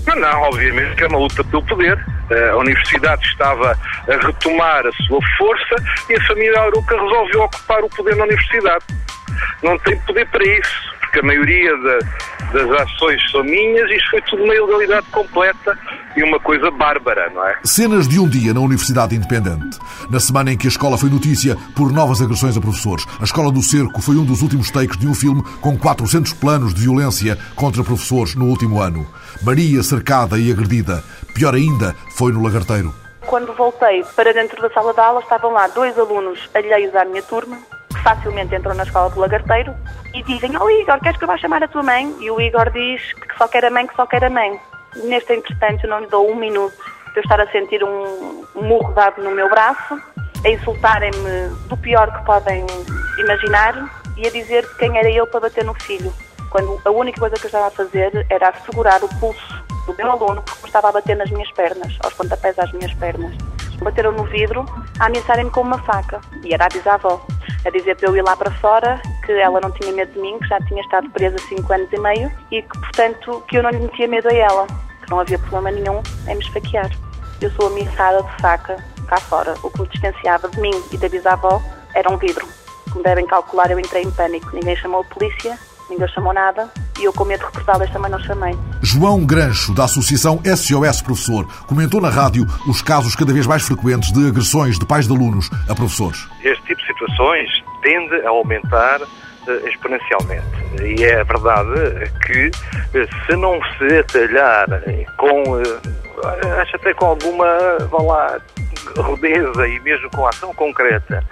Não, 0.06 0.16
não, 0.16 0.42
obviamente 0.42 0.96
que 0.96 1.04
é 1.04 1.08
uma 1.08 1.18
luta 1.18 1.44
pelo 1.44 1.64
poder. 1.64 1.98
Eh, 2.30 2.50
a 2.50 2.58
universidade 2.58 3.26
estava 3.26 3.78
a 4.08 4.26
retomar 4.26 4.86
a 4.86 4.92
sua 5.08 5.20
força 5.38 5.76
e 6.10 6.16
a 6.16 6.28
família 6.28 6.60
Aruca 6.60 6.96
resolveu 6.96 7.44
ocupar 7.44 7.84
o 7.84 7.90
poder 7.90 8.16
na 8.16 8.24
universidade. 8.24 8.86
Não 9.62 9.78
tem 9.80 9.98
poder 10.02 10.28
para 10.28 10.44
isso. 10.44 10.94
que 11.12 11.20
a 11.20 11.24
maioria 11.24 11.78
da, 11.78 12.00
das 12.54 12.70
ações 12.70 13.20
são 13.32 13.44
minhas, 13.44 13.90
isto 13.90 14.10
foi 14.12 14.22
tudo 14.22 14.44
uma 14.44 14.56
ilegalidade 14.56 15.08
completa 15.12 15.78
e 16.16 16.24
uma 16.24 16.40
coisa 16.40 16.70
bárbara, 16.70 17.30
não 17.32 17.46
é? 17.46 17.56
Cenas 17.64 18.08
de 18.08 18.20
um 18.20 18.30
dia 18.30 18.54
na 18.54 18.60
Universidade 18.60 19.16
Independente. 19.16 19.80
Na 20.10 20.20
semana 20.20 20.54
em 20.54 20.58
que 20.58 20.68
a 20.68 20.70
escola 20.70 20.98
foi 20.98 21.10
notícia 21.10 21.58
por 21.76 21.92
novas 21.92 22.22
agressões 22.22 22.56
a 22.56 22.62
professores. 22.62 23.06
A 23.20 23.24
Escola 23.24 23.52
do 23.52 23.62
Cerco 23.62 24.02
foi 24.02 24.16
um 24.16 24.24
dos 24.24 24.42
últimos 24.42 24.70
takes 24.70 24.98
de 24.98 25.08
um 25.08 25.16
filme 25.16 25.44
com 25.60 25.78
400 25.78 26.34
planos 26.34 26.74
de 26.74 26.82
violência 26.82 27.38
contra 27.56 27.84
professores 27.84 28.36
no 28.36 28.46
último 28.46 28.80
ano. 28.80 29.08
Maria 29.42 29.82
cercada 29.82 30.38
e 30.38 30.52
agredida. 30.52 31.04
Pior 31.34 31.56
ainda, 31.56 31.96
foi 32.16 32.32
no 32.32 32.44
Lagarteiro. 32.44 32.94
Quando 33.26 33.54
voltei 33.54 34.04
para 34.16 34.34
dentro 34.34 34.62
da 34.62 34.70
sala 34.70 34.94
de 34.94 35.00
aula, 35.00 35.22
estavam 35.22 35.52
lá 35.52 35.68
dois 35.68 35.98
alunos 35.98 36.40
alheios 36.54 36.94
à 36.96 37.06
minha 37.06 37.24
turma, 37.24 37.58
facilmente 38.04 38.56
entram 38.56 38.76
na 38.76 38.84
escola 38.84 39.10
do 39.10 39.20
Lagarteiro, 39.20 39.74
e 40.14 40.22
dizem, 40.24 40.56
oh 40.58 40.70
Igor, 40.70 41.00
queres 41.00 41.18
que 41.18 41.24
eu 41.24 41.28
vá 41.28 41.38
chamar 41.38 41.64
a 41.64 41.68
tua 41.68 41.82
mãe? 41.82 42.16
E 42.20 42.30
o 42.30 42.40
Igor 42.40 42.70
diz 42.70 43.02
que 43.14 43.38
só 43.38 43.48
quer 43.48 43.66
a 43.66 43.72
mãe, 43.72 43.88
que 43.88 43.96
só 43.96 44.06
quer 44.06 44.24
a 44.24 44.30
mãe. 44.30 44.60
Neste 45.04 45.34
entretanto, 45.34 45.86
eu 45.86 45.90
não 45.90 46.02
lhe 46.02 46.08
dou 46.08 46.30
um 46.30 46.36
minuto 46.36 46.76
de 47.14 47.20
eu 47.20 47.24
estar 47.24 47.40
a 47.40 47.48
sentir 47.48 47.84
um, 47.84 48.46
murro 48.56 48.92
dado 48.94 49.24
no 49.24 49.32
meu 49.32 49.50
braço, 49.50 50.00
a 50.46 50.50
insultarem-me 50.50 51.50
do 51.68 51.78
pior 51.78 52.12
que 52.16 52.26
podem 52.26 52.66
imaginar 53.18 54.04
e 54.18 54.28
a 54.28 54.30
dizer 54.30 54.68
quem 54.78 54.98
era 54.98 55.10
eu 55.10 55.26
para 55.26 55.42
bater 55.42 55.64
no 55.64 55.74
filho. 55.74 56.14
Quando 56.50 56.80
a 56.86 56.92
única 56.92 57.20
coisa 57.20 57.36
que 57.36 57.46
eu 57.46 57.48
estava 57.48 57.68
a 57.68 57.72
fazer 57.72 58.26
era 58.30 58.50
assegurar 58.50 59.04
o 59.04 59.10
pulso 59.20 59.64
do 59.88 59.96
meu 59.96 60.12
aluno 60.12 60.42
porque 60.44 60.68
estava 60.68 60.90
a 60.90 60.92
bater 60.92 61.16
nas 61.16 61.32
minhas 61.32 61.52
pernas, 61.52 61.98
aos 62.04 62.14
pontapés 62.14 62.58
às 62.60 62.72
minhas 62.72 62.94
pernas. 62.94 63.34
Bateram 63.82 64.12
no 64.12 64.24
vidro 64.25 64.65
a 65.00 65.06
ameaçarem-me 65.06 65.51
com 65.51 65.62
uma 65.62 65.77
faca. 65.80 66.22
E 66.44 66.53
era 66.53 66.65
a 66.65 66.70
bisavó. 66.70 67.25
A 67.65 67.70
dizer 67.70 67.96
para 67.96 68.10
eu 68.10 68.15
ir 68.15 68.22
lá 68.22 68.36
para 68.36 68.51
fora, 68.51 69.01
que 69.25 69.32
ela 69.32 69.60
não 69.62 69.72
tinha 69.72 69.92
medo 69.92 70.13
de 70.13 70.20
mim, 70.20 70.38
que 70.39 70.48
já 70.48 70.60
tinha 70.62 70.82
estado 70.82 71.10
presa 71.12 71.38
5 71.38 71.74
anos 71.74 71.89
e 71.92 72.00
meio 72.00 72.32
e 72.51 72.62
que, 72.62 72.80
portanto, 72.80 73.44
que 73.48 73.58
eu 73.58 73.63
não 73.63 73.70
lhe 73.70 73.80
metia 73.80 74.08
medo 74.08 74.27
a 74.27 74.34
ela, 74.34 74.68
que 75.03 75.10
não 75.10 75.20
havia 75.20 75.39
problema 75.39 75.72
nenhum 75.72 76.01
em 76.27 76.36
me 76.36 76.42
esfaquear. 76.42 76.89
Eu 77.42 77.51
sou 77.51 77.68
ameaçada 77.68 78.22
de 78.22 78.42
faca 78.42 78.77
cá 79.08 79.18
fora. 79.18 79.53
O 79.63 79.70
que 79.70 79.82
me 79.82 79.88
distanciava 79.88 80.50
de 80.50 80.60
mim 80.60 80.72
e 80.92 80.98
da 80.98 81.10
bisavó 81.10 81.62
era 81.94 82.10
um 82.12 82.18
vidro. 82.18 82.48
Como 82.92 83.03
devem 83.03 83.25
calcular, 83.25 83.72
eu 83.72 83.80
entrei 83.80 84.03
em 84.03 84.12
pânico. 84.12 84.50
Ninguém 84.53 84.75
chamou 84.75 85.01
a 85.01 85.03
polícia, 85.03 85.58
ninguém 85.94 86.08
chamou 86.10 86.34
nada 86.34 86.70
e 87.00 87.06
eu, 87.06 87.14
com 87.14 87.24
medo 87.26 87.40
de 87.40 87.46
represá-las, 87.46 87.90
também 87.92 88.12
não 88.12 88.20
chamei. 88.20 88.56
João 88.82 89.26
Grancho, 89.26 89.74
da 89.74 89.86
Associação 89.86 90.40
SOS 90.44 91.02
Professor, 91.02 91.48
comentou 91.68 92.02
na 92.02 92.10
rádio 92.10 92.46
os 92.68 92.82
casos 92.82 93.16
cada 93.16 93.34
vez 93.34 93.48
mais 93.48 93.64
frequentes 93.64 94.12
de 94.12 94.28
agressões 94.28 94.78
de 94.78 94.86
pais 94.86 95.08
de 95.08 95.14
alunos 95.14 95.50
a 95.70 95.76
professores. 95.76 96.28
Este 96.44 96.62
tipo 96.64 96.82
de 96.82 96.88
situações 96.88 97.50
tende 97.82 98.16
a 98.26 98.30
aumentar 98.30 99.02
uh, 99.02 99.68
exponencialmente. 99.68 100.46
E 100.84 101.04
é 101.04 101.24
verdade 101.24 102.12
que 102.26 102.48
uh, 102.48 103.26
se 103.26 103.36
não 103.36 103.60
se 103.78 104.00
atalhar 104.00 104.68
com, 105.18 105.44
uh, 105.54 106.62
acho 106.62 106.76
até 106.76 106.94
com 106.94 107.06
alguma, 107.06 107.78
vá 107.90 108.02
lá, 108.02 108.42
rudeza 108.98 109.68
e 109.68 109.80
mesmo 109.82 110.10
com 110.12 110.28
ação 110.28 110.54
concreta 110.54 111.24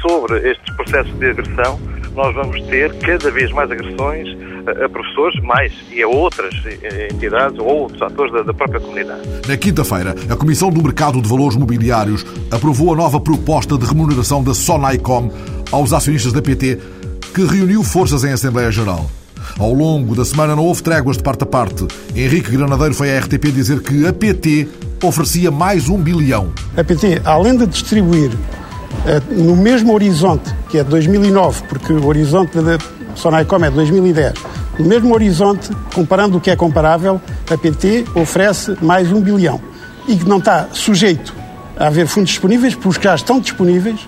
sobre 0.00 0.50
estes 0.50 0.74
processos 0.76 1.14
de 1.18 1.30
agressão, 1.30 1.78
nós 2.14 2.34
vamos 2.34 2.60
ter 2.62 2.92
cada 2.98 3.30
vez 3.30 3.50
mais 3.52 3.70
agressões 3.70 4.28
a 4.66 4.88
professores, 4.88 5.38
mais 5.42 5.72
e 5.92 6.02
a 6.02 6.08
outras 6.08 6.54
entidades 7.12 7.58
ou 7.58 7.66
outros 7.66 8.00
atores 8.00 8.32
da, 8.32 8.42
da 8.42 8.54
própria 8.54 8.80
comunidade. 8.80 9.20
Na 9.46 9.56
quinta-feira, 9.56 10.14
a 10.28 10.36
Comissão 10.36 10.70
do 10.70 10.82
Mercado 10.82 11.20
de 11.20 11.28
Valores 11.28 11.56
Mobiliários 11.56 12.24
aprovou 12.50 12.92
a 12.94 12.96
nova 12.96 13.20
proposta 13.20 13.76
de 13.76 13.84
remuneração 13.84 14.42
da 14.42 14.54
Sonaicom 14.54 15.30
aos 15.70 15.92
acionistas 15.92 16.32
da 16.32 16.40
PT, 16.40 16.78
que 17.34 17.44
reuniu 17.44 17.82
forças 17.82 18.24
em 18.24 18.32
Assembleia 18.32 18.70
Geral. 18.70 19.10
Ao 19.58 19.72
longo 19.72 20.14
da 20.16 20.24
semana 20.24 20.56
não 20.56 20.64
houve 20.64 20.82
tréguas 20.82 21.16
de 21.16 21.22
parte 21.22 21.44
a 21.44 21.46
parte. 21.46 21.86
Henrique 22.16 22.50
Granadeiro 22.50 22.94
foi 22.94 23.14
à 23.14 23.20
RTP 23.20 23.52
dizer 23.52 23.80
que 23.82 24.06
a 24.06 24.12
PT 24.12 24.66
oferecia 25.02 25.50
mais 25.50 25.88
um 25.88 25.98
bilhão. 25.98 26.52
A 26.76 26.82
PT, 26.82 27.20
além 27.24 27.56
de 27.56 27.66
distribuir 27.66 28.30
eh, 28.32 28.63
no 29.30 29.56
mesmo 29.56 29.92
horizonte, 29.92 30.54
que 30.68 30.78
é 30.78 30.84
2009, 30.84 31.64
porque 31.68 31.92
o 31.92 32.06
horizonte 32.06 32.58
da 32.58 32.78
Sonaicom 33.14 33.64
é 33.64 33.70
2010, 33.70 34.34
no 34.78 34.86
mesmo 34.86 35.14
horizonte, 35.14 35.70
comparando 35.94 36.38
o 36.38 36.40
que 36.40 36.50
é 36.50 36.56
comparável, 36.56 37.20
a 37.50 37.56
PT 37.56 38.04
oferece 38.14 38.76
mais 38.82 39.12
um 39.12 39.20
bilhão 39.20 39.60
e 40.08 40.16
que 40.16 40.28
não 40.28 40.38
está 40.38 40.68
sujeito 40.72 41.34
a 41.76 41.86
haver 41.86 42.06
fundos 42.06 42.30
disponíveis, 42.30 42.74
porque 42.74 42.88
os 42.88 42.98
que 42.98 43.04
já 43.04 43.14
estão 43.14 43.40
disponíveis 43.40 44.00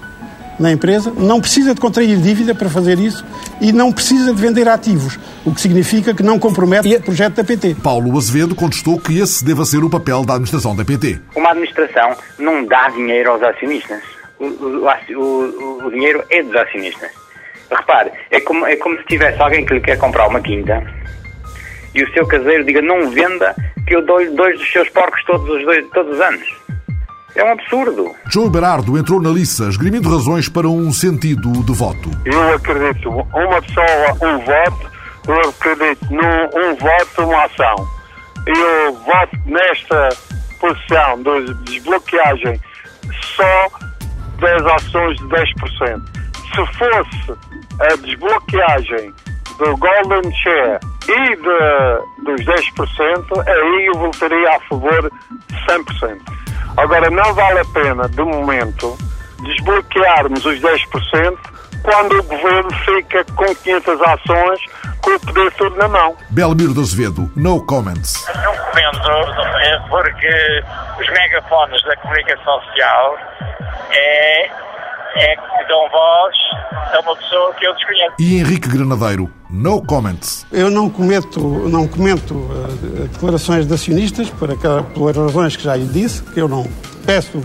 na 0.59 0.73
empresa, 0.73 1.13
não 1.17 1.41
precisa 1.41 1.75
de 1.75 1.81
contrair 1.81 2.17
dívida 2.19 2.55
para 2.55 2.69
fazer 2.69 2.99
isso 2.99 3.25
e 3.61 3.73
não 3.73 3.93
precisa 3.93 4.35
de 4.35 4.41
vender 4.41 4.69
ativos, 4.69 5.19
o 5.45 5.53
que 5.53 5.61
significa 5.61 6.15
que 6.15 6.23
não 6.23 6.39
compromete 6.39 6.95
o 6.95 7.03
projeto 7.03 7.35
da 7.35 7.45
PT. 7.45 7.77
Paulo 7.83 8.17
Azevedo 8.17 8.55
contestou 8.55 8.99
que 8.99 9.19
esse 9.19 9.45
deva 9.45 9.65
ser 9.65 9.85
o 9.85 9.91
papel 9.91 10.25
da 10.25 10.35
administração 10.35 10.75
da 10.75 10.85
PT. 10.85 11.21
Uma 11.35 11.51
administração 11.51 12.17
não 12.39 12.65
dá 12.65 12.89
dinheiro 12.89 13.33
aos 13.33 13.43
acionistas. 13.43 14.16
O, 14.39 14.47
o, 14.47 14.89
o, 15.17 15.87
o 15.87 15.91
dinheiro 15.91 16.23
é 16.31 16.43
dos 16.43 16.55
acionistas. 16.55 17.11
Repare, 17.71 18.13
é 18.31 18.41
como, 18.41 18.67
é 18.67 18.77
como 18.77 18.97
se 18.99 19.05
tivesse 19.07 19.41
alguém 19.41 19.65
que 19.65 19.75
lhe 19.75 19.81
quer 19.81 19.99
comprar 19.99 20.29
uma 20.29 20.41
quinta 20.41 20.83
e 21.97 22.05
o 22.05 22.13
seu 22.13 22.27
caseiro 22.27 22.63
diga 22.63 22.83
não 22.83 23.11
venda 23.11 23.57
que 23.87 23.97
eu 23.97 24.05
dou-lhe 24.05 24.29
dois 24.31 24.59
dos 24.59 24.71
seus 24.71 24.89
porcos 24.91 25.25
todos 25.25 25.49
os, 25.49 25.65
dois, 25.65 25.87
todos 25.95 26.15
os 26.15 26.21
anos. 26.21 26.47
É 27.35 27.43
um 27.43 27.53
absurdo. 27.53 28.15
João 28.31 28.51
Berardo 28.51 28.99
entrou 28.99 29.21
na 29.21 29.31
liça, 29.31 29.65
esgrimindo 29.65 30.09
razões 30.09 30.49
para 30.49 30.69
um 30.69 30.93
sentido 30.93 31.51
de 31.65 31.73
voto. 31.73 32.11
Eu 32.25 32.55
acredito, 32.55 33.09
uma 33.11 33.63
pessoa, 33.63 34.13
um 34.23 34.39
voto, 34.39 34.91
eu 35.29 35.51
acredito 35.51 36.07
num 36.11 36.71
um 36.71 36.75
voto, 36.77 37.23
uma 37.23 37.45
ação. 37.45 37.89
Eu 38.47 38.93
voto 38.95 39.39
nesta 39.47 40.09
posição 40.61 41.23
de 41.23 41.55
desbloqueagem 41.65 42.61
só 43.37 43.69
das 44.39 44.63
ações 44.67 45.19
de 45.19 45.25
10%. 45.27 46.03
Se 46.35 46.67
fosse 46.79 47.39
a 47.81 47.97
desbloqueagem 47.97 49.13
do 49.59 49.77
Golden 49.77 50.33
Share 50.37 50.81
e 51.09 51.37
de, 51.37 52.25
dos 52.25 52.45
10%, 52.45 53.49
aí 53.49 53.87
eu 53.87 53.99
votaria 53.99 54.57
a 54.57 54.61
favor 54.69 55.03
de 55.03 55.57
100%. 55.73 56.21
Agora, 56.77 57.11
não 57.11 57.35
vale 57.35 57.61
a 57.61 57.65
pena, 57.67 58.09
de 58.09 58.23
momento, 58.23 58.97
desbloquearmos 59.43 60.45
os 60.45 60.61
10% 60.61 61.39
quando 61.83 62.19
o 62.19 62.23
governo 62.25 62.71
fica 62.85 63.25
com 63.35 63.55
500 63.55 64.01
ações 64.03 64.61
com 65.07 65.15
o 65.15 65.21
poder 65.21 65.53
todo 65.53 65.77
na 65.77 65.87
mão. 65.87 66.17
Belmiro 66.31 66.75
de 66.75 66.81
Azevedo, 66.81 67.31
no 67.37 67.65
comments. 67.65 68.27
Não 68.27 68.57
comento 68.57 69.09
é 69.61 69.79
porque 69.89 70.65
os 71.01 71.09
megafones 71.09 71.83
da 71.85 71.97
comunicação 71.97 72.61
social 72.63 73.17
é, 73.93 74.47
é 74.47 75.37
que 75.37 75.69
dão 75.69 75.89
voz 75.91 76.37
a 76.93 77.01
uma 77.01 77.17
pessoa 77.17 77.55
que 77.55 77.67
eu 77.67 77.75
desconheço. 77.75 78.15
E 78.19 78.39
Henrique 78.39 78.69
Granadeiro, 78.69 79.31
no 79.49 79.81
comments. 79.87 80.45
Eu 80.51 80.71
não 80.71 80.91
comento, 80.91 81.41
não 81.69 81.87
comento 81.87 82.35
uh, 82.35 83.09
declarações 83.13 83.65
de 83.67 83.73
acionistas 83.73 84.29
por 84.31 84.51
aquela, 84.51 84.83
pelas 84.83 85.17
razões 85.17 85.57
que 85.57 85.63
já 85.63 85.77
lhe 85.77 85.87
disse, 85.87 86.21
que 86.23 86.41
eu 86.41 86.49
não 86.49 86.67
peço 87.07 87.39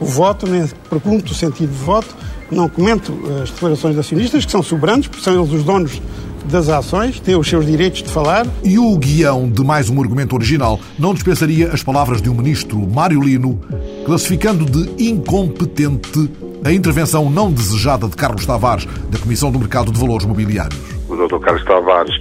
o 0.00 0.06
voto, 0.06 0.46
nem 0.46 0.66
pergunto 0.88 1.32
o 1.32 1.34
sentido 1.34 1.70
de 1.70 1.84
voto, 1.84 2.16
não 2.50 2.70
comento 2.70 3.12
as 3.42 3.50
declarações 3.50 3.94
de 3.94 4.00
acionistas, 4.00 4.46
que 4.46 4.50
são 4.50 4.62
soberanos, 4.62 5.08
porque 5.08 5.22
são 5.22 5.34
eles 5.34 5.52
os 5.52 5.62
donos 5.62 6.00
das 6.44 6.68
ações, 6.68 7.20
têm 7.20 7.36
os 7.36 7.48
seus 7.48 7.66
direitos 7.66 8.02
de 8.02 8.10
falar. 8.10 8.46
E 8.62 8.78
o 8.78 8.96
guião 8.96 9.48
de 9.48 9.64
mais 9.64 9.88
um 9.88 10.00
argumento 10.00 10.34
original 10.34 10.78
não 10.98 11.14
dispensaria 11.14 11.68
as 11.68 11.82
palavras 11.82 12.20
de 12.20 12.28
um 12.28 12.34
ministro, 12.34 12.78
Mário 12.78 13.20
Lino, 13.20 13.60
classificando 14.04 14.64
de 14.64 15.08
incompetente 15.08 16.30
a 16.64 16.72
intervenção 16.72 17.28
não 17.28 17.50
desejada 17.50 18.06
de 18.06 18.16
Carlos 18.16 18.46
Tavares, 18.46 18.86
da 19.10 19.18
Comissão 19.18 19.50
do 19.50 19.58
Mercado 19.58 19.90
de 19.90 20.00
Valores 20.00 20.24
Mobiliários. 20.24 20.78
O 21.08 21.16
Dr. 21.16 21.38
Carlos 21.40 21.64
Tavares, 21.64 22.14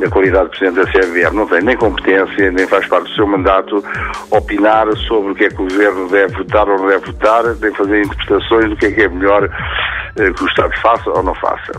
na 0.00 0.08
qualidade 0.08 0.50
de 0.50 0.58
Presidente 0.58 0.86
da 0.86 0.92
CMVR, 0.92 1.34
não 1.34 1.46
tem 1.46 1.62
nem 1.62 1.76
competência, 1.76 2.50
nem 2.52 2.66
faz 2.66 2.86
parte 2.86 3.08
do 3.10 3.14
seu 3.14 3.26
mandato 3.26 3.84
opinar 4.30 4.86
sobre 5.08 5.32
o 5.32 5.34
que 5.34 5.44
é 5.44 5.48
que 5.48 5.60
o 5.60 5.68
Governo 5.68 6.08
deve 6.08 6.36
votar 6.36 6.68
ou 6.68 6.78
não 6.78 6.88
deve 6.88 7.06
votar, 7.06 7.44
nem 7.60 7.74
fazer 7.74 8.02
interpretações 8.02 8.70
do 8.70 8.76
que 8.76 8.86
é 8.86 8.92
que 8.92 9.02
é 9.02 9.08
melhor 9.08 9.44
eh, 10.16 10.30
que 10.32 10.44
o 10.44 10.46
Estado 10.46 10.72
faça 10.80 11.10
ou 11.10 11.22
não 11.22 11.34
faça. 11.34 11.72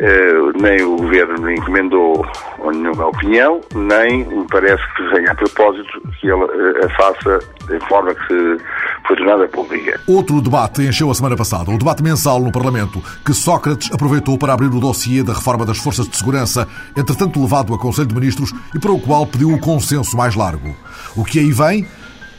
Uh, 0.00 0.62
nem 0.62 0.82
o 0.82 0.96
Governo 0.96 1.40
me 1.42 1.54
encomendou 1.54 2.26
nenhuma 2.72 3.06
opinião, 3.06 3.60
nem 3.74 4.24
me 4.26 4.46
parece 4.48 4.82
que 4.94 5.02
venha 5.14 5.30
a 5.30 5.34
propósito 5.34 6.00
que 6.20 6.26
ele 6.26 6.42
uh, 6.44 6.86
a 6.86 6.88
faça 6.90 7.38
de 7.68 7.78
forma 7.88 8.14
que 8.14 8.26
se 8.26 8.64
foi 9.06 9.16
tornada 9.16 9.48
pública. 9.48 10.00
Outro 10.06 10.40
debate 10.40 10.82
encheu 10.82 11.10
a 11.10 11.14
semana 11.14 11.36
passada, 11.36 11.70
o 11.70 11.78
debate 11.78 12.02
mensal 12.02 12.40
no 12.40 12.52
Parlamento, 12.52 13.02
que 13.24 13.32
Sócrates 13.32 13.90
aproveitou 13.92 14.38
para 14.38 14.52
abrir 14.52 14.66
o 14.66 14.80
dossiê 14.80 15.22
da 15.22 15.32
reforma 15.32 15.66
das 15.66 15.78
forças 15.78 16.08
de 16.08 16.16
segurança, 16.16 16.68
entretanto 16.96 17.40
levado 17.40 17.74
a 17.74 17.78
Conselho 17.78 18.08
de 18.08 18.14
Ministros 18.14 18.52
e 18.74 18.78
para 18.78 18.92
o 18.92 19.00
qual 19.00 19.26
pediu 19.26 19.52
o 19.52 19.60
consenso 19.60 20.16
mais 20.16 20.34
largo. 20.34 20.74
O 21.16 21.24
que 21.24 21.38
aí 21.38 21.52
vem? 21.52 21.86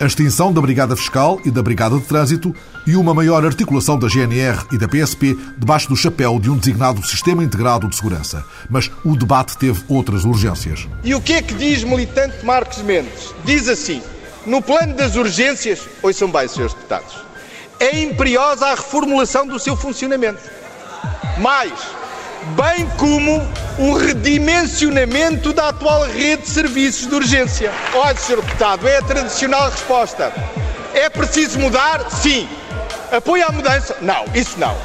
A 0.03 0.07
extinção 0.07 0.51
da 0.51 0.60
Brigada 0.60 0.95
Fiscal 0.98 1.39
e 1.45 1.50
da 1.50 1.63
Brigada 1.63 1.98
de 1.98 2.03
Trânsito 2.03 2.53
e 2.86 2.95
uma 2.95 3.13
maior 3.13 3.45
articulação 3.45 3.98
da 3.98 4.07
GNR 4.07 4.65
e 4.72 4.77
da 4.77 4.86
PSP 4.86 5.38
debaixo 5.57 5.88
do 5.88 5.95
chapéu 5.95 6.39
de 6.39 6.50
um 6.50 6.57
designado 6.57 7.05
Sistema 7.07 7.41
Integrado 7.41 7.88
de 7.88 7.95
Segurança. 7.95 8.45
Mas 8.69 8.91
o 9.05 9.15
debate 9.15 9.57
teve 9.57 9.81
outras 9.88 10.25
urgências. 10.25 10.88
E 11.03 11.15
o 11.15 11.22
que 11.22 11.33
é 11.33 11.41
que 11.41 11.53
diz 11.53 11.86
militante 11.86 12.45
Marcos 12.45 12.79
Mendes? 12.79 13.33
Diz 13.45 13.69
assim: 13.69 14.01
no 14.45 14.62
plano 14.62 14.93
das 14.93 15.15
urgências, 15.15 15.88
ouçam 16.01 16.29
bem, 16.29 16.50
senhores 16.50 16.74
deputados, 16.74 17.15
é 17.79 18.01
imperiosa 18.01 18.65
a 18.65 18.75
reformulação 18.75 19.48
do 19.48 19.57
seu 19.57 19.77
funcionamento. 19.77 20.41
Mais, 21.39 21.72
bem 22.43 22.88
como 22.97 23.41
um 23.79 23.93
redimensionamento 23.93 25.53
da 25.53 25.69
atual 25.69 26.03
rede 26.03 26.43
de 26.43 26.50
serviços 26.50 27.07
de 27.07 27.15
urgência. 27.15 27.71
Olha, 27.93 28.15
Sr. 28.15 28.38
Deputado, 28.38 28.88
é 28.88 28.97
a 28.97 29.01
tradicional 29.01 29.69
resposta. 29.69 30.31
É 30.93 31.09
preciso 31.09 31.59
mudar? 31.59 32.09
Sim. 32.12 32.47
Apoio 33.12 33.45
à 33.47 33.51
mudança? 33.51 33.95
Não, 34.01 34.25
isso 34.33 34.59
não. 34.59 34.75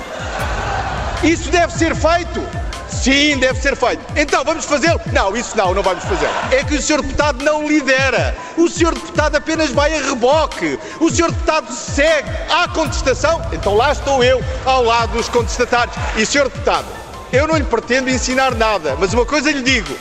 Isso 1.22 1.50
deve 1.50 1.72
ser 1.72 1.94
feito? 1.94 2.68
Sim, 2.88 3.38
deve 3.38 3.60
ser 3.60 3.76
feito. 3.76 4.02
Então, 4.16 4.42
vamos 4.44 4.64
fazê-lo? 4.64 5.00
Não, 5.12 5.36
isso 5.36 5.56
não, 5.56 5.72
não 5.74 5.82
vamos 5.82 6.02
fazer. 6.04 6.28
É 6.50 6.64
que 6.64 6.74
o 6.74 6.82
Sr. 6.82 7.02
Deputado 7.02 7.44
não 7.44 7.66
lidera. 7.66 8.36
O 8.56 8.68
Sr. 8.68 8.94
Deputado 8.94 9.36
apenas 9.36 9.70
vai 9.70 9.94
a 9.96 10.02
reboque. 10.02 10.78
O 11.00 11.08
Sr. 11.08 11.30
Deputado 11.30 11.72
segue. 11.72 12.28
Há 12.50 12.68
contestação? 12.68 13.40
Então 13.52 13.74
lá 13.74 13.92
estou 13.92 14.24
eu, 14.24 14.42
ao 14.64 14.82
lado 14.82 15.12
dos 15.12 15.28
contestatários. 15.28 15.94
E, 16.16 16.26
Sr. 16.26 16.44
Deputado, 16.44 16.86
eu 17.32 17.46
não 17.46 17.56
lhe 17.56 17.64
pretendo 17.64 18.10
ensinar 18.10 18.54
nada, 18.54 18.96
mas 18.98 19.12
uma 19.12 19.26
coisa 19.26 19.50
lhe 19.50 19.62
digo: 19.62 19.94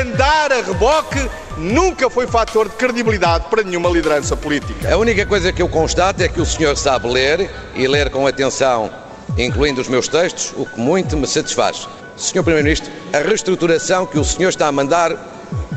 andar 0.00 0.52
a 0.52 0.62
reboque 0.62 1.28
nunca 1.56 2.08
foi 2.08 2.26
fator 2.26 2.68
de 2.68 2.76
credibilidade 2.76 3.46
para 3.50 3.62
nenhuma 3.62 3.88
liderança 3.88 4.36
política. 4.36 4.92
A 4.92 4.96
única 4.96 5.26
coisa 5.26 5.52
que 5.52 5.60
eu 5.60 5.68
constato 5.68 6.22
é 6.22 6.28
que 6.28 6.40
o 6.40 6.46
senhor 6.46 6.76
sabe 6.76 7.08
ler 7.08 7.50
e 7.74 7.86
ler 7.86 8.10
com 8.10 8.26
atenção, 8.26 8.90
incluindo 9.36 9.80
os 9.80 9.88
meus 9.88 10.08
textos, 10.08 10.52
o 10.56 10.64
que 10.64 10.78
muito 10.78 11.16
me 11.16 11.26
satisfaz. 11.26 11.88
Senhor 12.16 12.42
Primeiro-Ministro, 12.42 12.90
a 13.12 13.18
reestruturação 13.18 14.04
que 14.04 14.18
o 14.18 14.24
senhor 14.24 14.48
está 14.48 14.66
a 14.66 14.72
mandar 14.72 15.12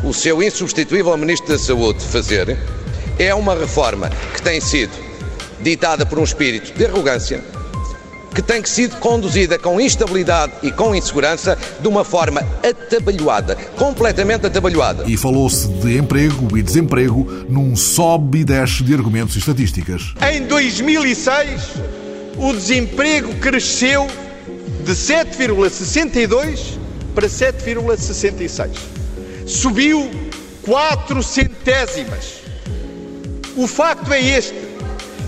o 0.03 0.13
seu 0.13 0.41
insubstituível 0.41 1.15
Ministro 1.15 1.47
da 1.47 1.59
Saúde 1.59 2.03
fazer 2.03 2.57
é 3.19 3.33
uma 3.35 3.53
reforma 3.53 4.09
que 4.33 4.41
tem 4.41 4.59
sido 4.59 4.91
ditada 5.59 6.05
por 6.05 6.17
um 6.17 6.23
espírito 6.23 6.73
de 6.73 6.85
arrogância, 6.85 7.43
que 8.33 8.41
tem 8.41 8.63
sido 8.63 8.97
conduzida 8.97 9.59
com 9.59 9.79
instabilidade 9.79 10.53
e 10.63 10.71
com 10.71 10.95
insegurança 10.95 11.57
de 11.79 11.87
uma 11.87 12.03
forma 12.03 12.41
atabalhoada, 12.63 13.55
completamente 13.77 14.47
atabalhoada. 14.47 15.03
E 15.07 15.17
falou-se 15.17 15.67
de 15.67 15.97
emprego 15.97 16.57
e 16.57 16.61
desemprego 16.61 17.29
num 17.49 17.75
sobe 17.75 18.39
e 18.39 18.45
desce 18.45 18.83
de 18.83 18.93
argumentos 18.93 19.35
e 19.35 19.39
estatísticas. 19.39 20.13
Em 20.31 20.43
2006, 20.43 21.61
o 22.37 22.53
desemprego 22.53 23.33
cresceu 23.35 24.07
de 24.85 24.93
7,62 24.93 26.77
para 27.13 27.27
7,66. 27.27 28.69
Subiu 29.45 30.09
4 30.63 31.21
centésimas. 31.21 32.41
O 33.57 33.67
facto 33.67 34.13
é 34.13 34.21
este: 34.21 34.55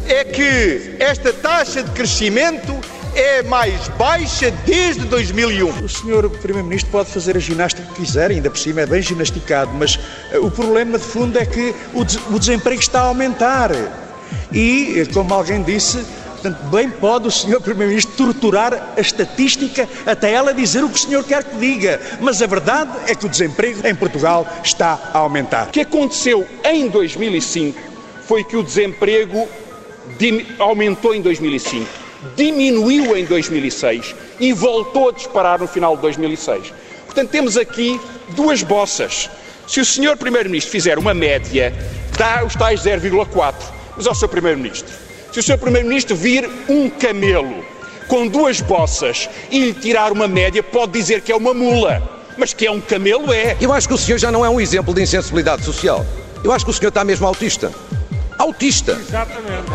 é 0.07 0.23
que 0.23 0.95
esta 0.99 1.33
taxa 1.33 1.83
de 1.83 1.91
crescimento 1.91 2.73
é 3.15 3.43
mais 3.43 3.87
baixa 3.89 4.51
desde 4.65 5.05
2001. 5.05 5.83
O 5.83 5.89
senhor 5.89 6.29
Primeiro-Ministro 6.29 6.91
pode 6.91 7.09
fazer 7.09 7.37
a 7.37 7.39
ginástica 7.39 7.87
que 7.87 8.01
quiser, 8.01 8.31
ainda 8.31 8.49
por 8.49 8.57
cima 8.57 8.81
é 8.81 8.85
bem 8.85 9.01
ginasticado, 9.01 9.71
mas 9.73 9.95
uh, 9.95 10.45
o 10.45 10.51
problema 10.51 10.97
de 10.97 11.03
fundo 11.03 11.37
é 11.37 11.45
que 11.45 11.73
o, 11.93 12.03
des 12.03 12.19
o 12.29 12.39
desemprego 12.39 12.79
está 12.79 13.01
a 13.01 13.05
aumentar. 13.05 13.71
E, 14.51 15.07
como 15.13 15.33
alguém 15.33 15.61
disse, 15.63 16.03
Portanto, 16.43 16.61
bem 16.71 16.89
pode 16.89 17.25
o 17.25 17.31
Sr. 17.31 17.61
Primeiro-Ministro 17.61 18.17
torturar 18.17 18.93
a 18.97 18.99
estatística 18.99 19.87
até 20.05 20.33
ela 20.33 20.53
dizer 20.53 20.83
o 20.83 20.89
que 20.89 20.95
o 20.95 20.99
senhor 20.99 21.23
quer 21.23 21.41
que 21.41 21.55
diga. 21.55 22.01
Mas 22.19 22.41
a 22.41 22.47
verdade 22.47 22.91
é 23.07 23.15
que 23.15 23.25
o 23.25 23.29
desemprego 23.29 23.87
em 23.87 23.95
Portugal 23.95 24.45
está 24.61 25.11
a 25.13 25.19
aumentar. 25.19 25.69
O 25.69 25.71
que 25.71 25.79
aconteceu 25.79 26.45
em 26.65 26.89
2005 26.89 27.79
foi 28.27 28.43
que 28.43 28.57
o 28.57 28.63
desemprego 28.63 29.47
aumentou 30.59 31.15
em 31.15 31.21
2005, 31.21 31.87
diminuiu 32.35 33.15
em 33.17 33.25
2006 33.25 34.15
e 34.39 34.53
voltou 34.53 35.09
a 35.09 35.11
disparar 35.11 35.59
no 35.59 35.67
final 35.67 35.95
de 35.95 36.01
2006. 36.01 36.73
Portanto, 37.05 37.29
temos 37.29 37.57
aqui 37.57 37.99
duas 38.29 38.63
bossas. 38.63 39.29
Se 39.67 39.79
o 39.79 39.85
Sr. 39.85 40.17
Primeiro-Ministro 40.17 40.71
fizer 40.71 40.97
uma 40.97 41.13
média, 41.13 41.73
dá 42.17 42.43
os 42.43 42.55
tais 42.55 42.81
0,4. 42.81 43.53
Mas 43.95 44.07
ao 44.07 44.15
Sr. 44.15 44.27
Primeiro-Ministro, 44.27 44.93
se 45.31 45.39
o 45.39 45.43
Sr. 45.43 45.57
Primeiro-Ministro 45.57 46.15
vir 46.15 46.49
um 46.67 46.89
camelo 46.89 47.63
com 48.07 48.27
duas 48.27 48.61
bossas 48.61 49.29
e 49.51 49.59
lhe 49.59 49.73
tirar 49.73 50.11
uma 50.11 50.27
média, 50.27 50.61
pode 50.61 50.91
dizer 50.91 51.21
que 51.21 51.31
é 51.31 51.35
uma 51.35 51.53
mula. 51.53 52.01
Mas 52.37 52.53
que 52.53 52.65
é 52.65 52.71
um 52.71 52.81
camelo 52.81 53.31
é. 53.31 53.55
Eu 53.61 53.71
acho 53.71 53.87
que 53.87 53.93
o 53.93 53.97
senhor 53.97 54.17
já 54.17 54.31
não 54.31 54.43
é 54.43 54.49
um 54.49 54.59
exemplo 54.59 54.93
de 54.93 55.01
insensibilidade 55.01 55.63
social. 55.63 56.05
Eu 56.43 56.51
acho 56.51 56.65
que 56.65 56.71
o 56.71 56.73
senhor 56.73 56.89
está 56.89 57.03
mesmo 57.03 57.25
autista. 57.27 57.71
Autista. 58.37 58.93
Exatamente. 58.93 59.71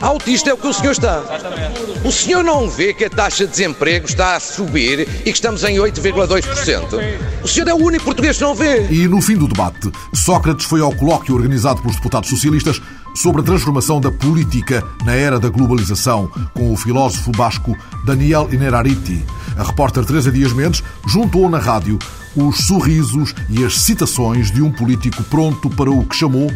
Autista 0.00 0.50
é 0.50 0.54
o 0.54 0.56
que 0.56 0.66
o 0.66 0.72
senhor 0.72 0.92
está. 0.92 1.22
Exatamente. 1.24 2.06
O 2.06 2.12
senhor 2.12 2.42
não 2.42 2.68
vê 2.68 2.94
que 2.94 3.04
a 3.04 3.10
taxa 3.10 3.44
de 3.44 3.50
desemprego 3.50 4.06
está 4.06 4.36
a 4.36 4.40
subir 4.40 5.00
e 5.00 5.06
que 5.24 5.30
estamos 5.30 5.64
em 5.64 5.76
8,2%? 5.76 7.00
O 7.42 7.48
senhor 7.48 7.68
é 7.68 7.74
o 7.74 7.78
único 7.78 8.04
português 8.04 8.36
que 8.36 8.42
não 8.42 8.54
vê. 8.54 8.86
E 8.90 9.06
no 9.08 9.20
fim 9.20 9.36
do 9.36 9.48
debate, 9.48 9.90
Sócrates 10.14 10.66
foi 10.66 10.80
ao 10.80 10.94
colóquio 10.94 11.34
organizado 11.34 11.80
pelos 11.80 11.96
deputados 11.96 12.28
socialistas 12.28 12.80
sobre 13.14 13.40
a 13.40 13.44
transformação 13.44 14.00
da 14.00 14.10
política 14.10 14.84
na 15.04 15.14
era 15.14 15.40
da 15.40 15.48
globalização, 15.48 16.30
com 16.54 16.72
o 16.72 16.76
filósofo 16.76 17.32
basco 17.32 17.76
Daniel 18.04 18.48
Inerariti. 18.52 19.24
A 19.56 19.64
repórter 19.64 20.04
Teresa 20.04 20.30
Dias 20.30 20.52
Mendes 20.52 20.82
juntou 21.06 21.48
na 21.50 21.58
rádio 21.58 21.98
os 22.46 22.66
sorrisos 22.66 23.34
e 23.50 23.64
as 23.64 23.80
citações 23.80 24.50
de 24.50 24.62
um 24.62 24.70
político 24.70 25.22
pronto 25.24 25.68
para 25.68 25.90
o 25.90 26.04
que 26.04 26.14
chamou 26.14 26.50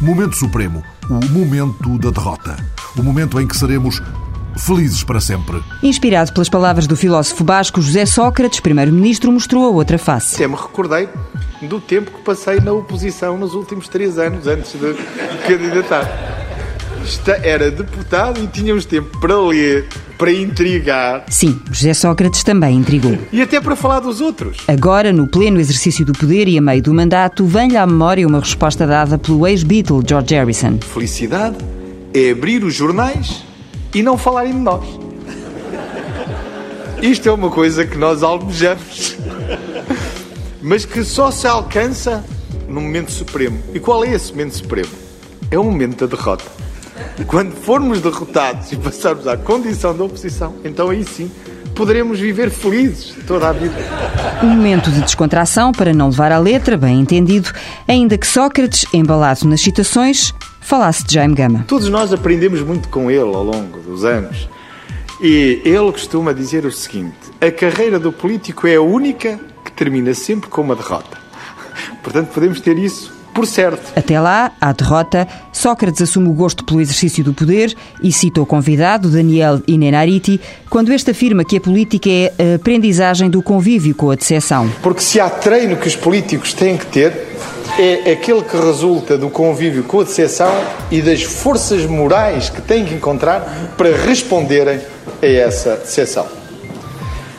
momento 0.00 0.36
supremo, 0.36 0.82
o 1.08 1.24
momento 1.26 1.98
da 1.98 2.10
derrota. 2.10 2.56
O 2.96 3.02
momento 3.02 3.38
em 3.40 3.46
que 3.46 3.56
seremos 3.56 4.00
felizes 4.56 5.04
para 5.04 5.20
sempre. 5.20 5.62
Inspirado 5.82 6.32
pelas 6.32 6.48
palavras 6.48 6.86
do 6.86 6.96
filósofo 6.96 7.44
basco 7.44 7.82
José 7.82 8.06
Sócrates, 8.06 8.60
primeiro-ministro 8.60 9.30
mostrou 9.30 9.64
a 9.64 9.68
outra 9.68 9.98
face. 9.98 10.36
Até 10.36 10.48
me 10.48 10.54
recordei 10.54 11.08
do 11.62 11.80
tempo 11.80 12.10
que 12.10 12.22
passei 12.22 12.60
na 12.60 12.72
oposição 12.72 13.36
nos 13.36 13.54
últimos 13.54 13.88
três 13.88 14.18
anos 14.18 14.46
antes 14.46 14.72
de 14.72 14.94
candidatar. 15.46 16.45
Era 17.42 17.70
deputado 17.70 18.42
e 18.42 18.46
tínhamos 18.48 18.84
tempo 18.84 19.18
para 19.20 19.38
ler, 19.38 19.86
para 20.18 20.32
intrigar. 20.32 21.24
Sim, 21.28 21.60
José 21.70 21.94
Sócrates 21.94 22.42
também 22.42 22.76
intrigou. 22.76 23.16
E 23.32 23.40
até 23.40 23.60
para 23.60 23.76
falar 23.76 24.00
dos 24.00 24.20
outros. 24.20 24.58
Agora, 24.66 25.12
no 25.12 25.28
pleno 25.28 25.60
exercício 25.60 26.04
do 26.04 26.12
poder 26.12 26.48
e 26.48 26.58
a 26.58 26.60
meio 26.60 26.82
do 26.82 26.92
mandato, 26.92 27.44
vem-lhe 27.46 27.76
à 27.76 27.86
memória 27.86 28.26
uma 28.26 28.40
resposta 28.40 28.86
dada 28.86 29.18
pelo 29.18 29.46
ex-Beatle 29.46 30.02
George 30.06 30.34
Harrison. 30.34 30.78
Felicidade 30.80 31.56
é 32.12 32.30
abrir 32.30 32.64
os 32.64 32.74
jornais 32.74 33.44
e 33.94 34.02
não 34.02 34.18
falarem 34.18 34.52
de 34.52 34.58
nós. 34.58 34.84
Isto 37.00 37.28
é 37.28 37.32
uma 37.32 37.50
coisa 37.50 37.86
que 37.86 37.96
nós 37.96 38.22
almejamos, 38.22 39.16
mas 40.62 40.84
que 40.84 41.04
só 41.04 41.30
se 41.30 41.46
alcança 41.46 42.24
no 42.68 42.80
momento 42.80 43.12
supremo. 43.12 43.58
E 43.72 43.78
qual 43.78 44.04
é 44.04 44.12
esse 44.12 44.32
momento 44.32 44.56
supremo? 44.56 44.90
É 45.50 45.58
o 45.58 45.64
momento 45.64 46.06
da 46.06 46.16
derrota. 46.16 46.65
Quando 47.26 47.52
formos 47.52 48.00
derrotados 48.00 48.72
e 48.72 48.76
passarmos 48.76 49.26
à 49.26 49.36
condição 49.36 49.94
de 49.94 50.02
oposição, 50.02 50.54
então 50.64 50.90
aí 50.90 51.04
sim 51.04 51.30
poderemos 51.74 52.18
viver 52.18 52.50
felizes 52.50 53.14
toda 53.26 53.48
a 53.48 53.52
vida. 53.52 53.74
Um 54.42 54.48
momento 54.48 54.90
de 54.90 55.02
descontração 55.02 55.72
para 55.72 55.92
não 55.92 56.08
levar 56.08 56.32
à 56.32 56.38
letra, 56.38 56.76
bem 56.76 57.00
entendido, 57.00 57.52
ainda 57.86 58.16
que 58.16 58.26
Sócrates, 58.26 58.86
embalado 58.92 59.46
nas 59.46 59.60
citações, 59.60 60.32
falasse 60.60 61.04
de 61.04 61.14
Jaime 61.14 61.34
Gama. 61.34 61.64
Todos 61.68 61.88
nós 61.88 62.12
aprendemos 62.12 62.60
muito 62.62 62.88
com 62.88 63.10
ele 63.10 63.20
ao 63.20 63.44
longo 63.44 63.78
dos 63.80 64.04
anos. 64.04 64.48
E 65.20 65.62
ele 65.64 65.92
costuma 65.92 66.32
dizer 66.32 66.64
o 66.66 66.72
seguinte: 66.72 67.16
a 67.40 67.50
carreira 67.50 67.98
do 67.98 68.12
político 68.12 68.66
é 68.66 68.76
a 68.76 68.82
única 68.82 69.38
que 69.64 69.72
termina 69.72 70.12
sempre 70.14 70.48
com 70.50 70.62
uma 70.62 70.76
derrota. 70.76 71.18
Portanto, 72.02 72.28
podemos 72.32 72.60
ter 72.60 72.78
isso 72.78 73.15
por 73.36 73.46
certo. 73.46 73.92
Até 73.94 74.18
lá, 74.18 74.50
à 74.58 74.72
derrota, 74.72 75.28
Sócrates 75.52 76.00
assume 76.00 76.28
o 76.28 76.32
gosto 76.32 76.64
pelo 76.64 76.80
exercício 76.80 77.22
do 77.22 77.34
poder 77.34 77.76
e 78.02 78.10
cita 78.10 78.40
o 78.40 78.46
convidado, 78.46 79.10
Daniel 79.10 79.60
Inenariti, 79.68 80.40
quando 80.70 80.90
este 80.90 81.10
afirma 81.10 81.44
que 81.44 81.58
a 81.58 81.60
política 81.60 82.08
é 82.08 82.32
a 82.38 82.54
aprendizagem 82.56 83.28
do 83.28 83.42
convívio 83.42 83.94
com 83.94 84.10
a 84.10 84.14
decepção. 84.14 84.70
Porque 84.82 85.02
se 85.02 85.20
há 85.20 85.28
treino 85.28 85.76
que 85.76 85.86
os 85.86 85.94
políticos 85.94 86.54
têm 86.54 86.78
que 86.78 86.86
ter, 86.86 87.12
é 87.78 88.12
aquele 88.12 88.42
que 88.42 88.56
resulta 88.56 89.18
do 89.18 89.28
convívio 89.28 89.84
com 89.84 90.00
a 90.00 90.04
decepção 90.04 90.50
e 90.90 91.02
das 91.02 91.22
forças 91.22 91.84
morais 91.84 92.48
que 92.48 92.62
têm 92.62 92.86
que 92.86 92.94
encontrar 92.94 93.74
para 93.76 93.94
responderem 93.94 94.80
a 95.22 95.26
essa 95.26 95.76
decepção. 95.76 96.26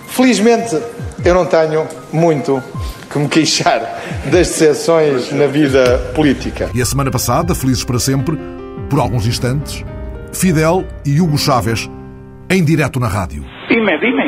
Felizmente, 0.10 0.78
eu 1.26 1.34
não 1.34 1.46
tenho 1.48 1.88
muito 2.14 2.62
que 3.12 3.20
me 3.20 3.28
queixar 3.28 3.80
das 4.26 4.32
decepções 4.32 5.32
na 5.32 5.48
vida 5.48 5.98
política. 6.16 6.70
E 6.74 6.82
a 6.82 6.86
semana 6.86 7.12
passada, 7.12 7.56
Felizes 7.56 7.84
para 7.84 8.00
Sempre, 8.00 8.38
por 8.90 9.00
alguns 9.00 9.26
instantes, 9.26 9.84
Fidel 10.34 10.86
e 11.06 11.20
Hugo 11.22 11.38
Chávez 11.38 11.90
em 12.50 12.64
direto 12.64 13.00
na 13.00 13.08
rádio. 13.08 13.44
Dime, 13.70 13.98
dime. 14.00 14.24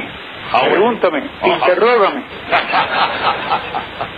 Pregúntame, 0.52 1.22
interrógame. 1.44 2.24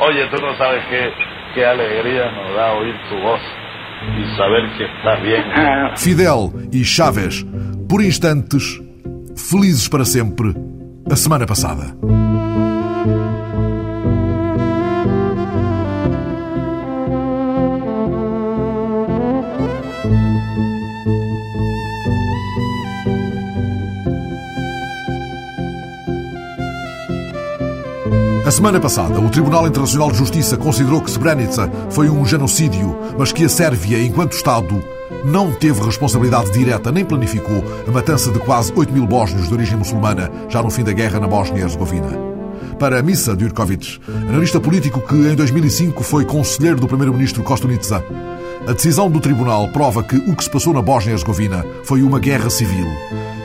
Oye, 0.00 0.26
tú 0.30 0.40
no 0.40 0.56
sabes 0.56 0.82
qué, 0.88 1.12
qué 1.54 1.64
alegría 1.64 2.30
nos 2.32 2.56
da 2.56 2.72
oír 2.72 2.94
tu 3.08 3.16
voz 3.20 3.40
y 4.18 4.36
saber 4.36 4.70
que 4.76 4.84
estás 4.84 5.22
bien. 5.22 5.44
Fidel 5.96 6.50
e 6.72 6.82
Chávez, 6.82 7.44
por 7.88 8.02
instantes, 8.02 8.80
felizes 9.36 9.88
para 9.88 10.04
sempre, 10.04 10.52
a 11.10 11.16
semana 11.16 11.46
passada. 11.46 11.94
A 28.44 28.50
semana 28.50 28.78
passada, 28.78 29.18
o 29.18 29.30
Tribunal 29.30 29.66
Internacional 29.66 30.10
de 30.12 30.18
Justiça 30.18 30.54
considerou 30.58 31.00
que 31.00 31.10
Srebrenica 31.10 31.70
foi 31.88 32.10
um 32.10 32.26
genocídio, 32.26 32.94
mas 33.18 33.32
que 33.32 33.42
a 33.42 33.48
Sérvia, 33.48 34.02
enquanto 34.02 34.34
Estado, 34.34 34.84
não 35.24 35.50
teve 35.50 35.80
responsabilidade 35.80 36.52
direta 36.52 36.92
nem 36.92 37.06
planificou 37.06 37.64
a 37.88 37.90
matança 37.90 38.30
de 38.30 38.38
quase 38.38 38.70
8 38.76 38.92
mil 38.92 39.06
bósnios 39.06 39.48
de 39.48 39.54
origem 39.54 39.78
muçulmana 39.78 40.30
já 40.50 40.62
no 40.62 40.68
fim 40.68 40.84
da 40.84 40.92
guerra 40.92 41.18
na 41.18 41.26
Bósnia-Herzegovina. 41.26 42.18
Para 42.78 43.02
Misa 43.02 43.34
Djurkovic, 43.34 43.98
analista 44.28 44.60
político 44.60 45.00
que 45.00 45.14
em 45.14 45.34
2005 45.34 46.02
foi 46.02 46.26
conselheiro 46.26 46.78
do 46.78 46.86
primeiro-ministro 46.86 47.42
Kostunica, 47.42 48.04
a 48.68 48.72
decisão 48.72 49.10
do 49.10 49.20
tribunal 49.20 49.68
prova 49.68 50.02
que 50.02 50.16
o 50.16 50.36
que 50.36 50.44
se 50.44 50.50
passou 50.50 50.74
na 50.74 50.82
Bósnia-Herzegovina 50.82 51.64
foi 51.82 52.02
uma 52.02 52.20
guerra 52.20 52.50
civil 52.50 52.86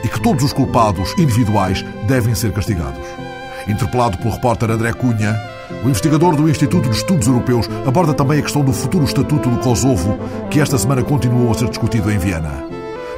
e 0.04 0.08
que 0.08 0.20
todos 0.20 0.44
os 0.44 0.52
culpados 0.52 1.14
individuais 1.18 1.82
devem 2.06 2.34
ser 2.34 2.52
castigados. 2.52 3.19
Interpelado 3.68 4.18
pelo 4.18 4.34
repórter 4.34 4.70
André 4.70 4.92
Cunha, 4.92 5.40
o 5.84 5.88
investigador 5.88 6.36
do 6.36 6.48
Instituto 6.48 6.88
de 6.88 6.96
Estudos 6.96 7.26
Europeus 7.26 7.68
aborda 7.86 8.12
também 8.12 8.38
a 8.38 8.42
questão 8.42 8.64
do 8.64 8.72
futuro 8.72 9.04
estatuto 9.04 9.48
do 9.48 9.58
Kosovo, 9.58 10.18
que 10.50 10.60
esta 10.60 10.76
semana 10.76 11.02
continuou 11.02 11.50
a 11.50 11.54
ser 11.54 11.68
discutido 11.68 12.10
em 12.10 12.18
Viena. 12.18 12.70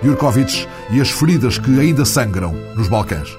Jurkovic 0.03 0.67
e 0.91 1.01
as 1.01 1.11
feridas 1.11 1.59
que 1.59 1.79
ainda 1.79 2.05
sangram 2.05 2.55
nos 2.75 2.89
Balcãs. 2.89 3.39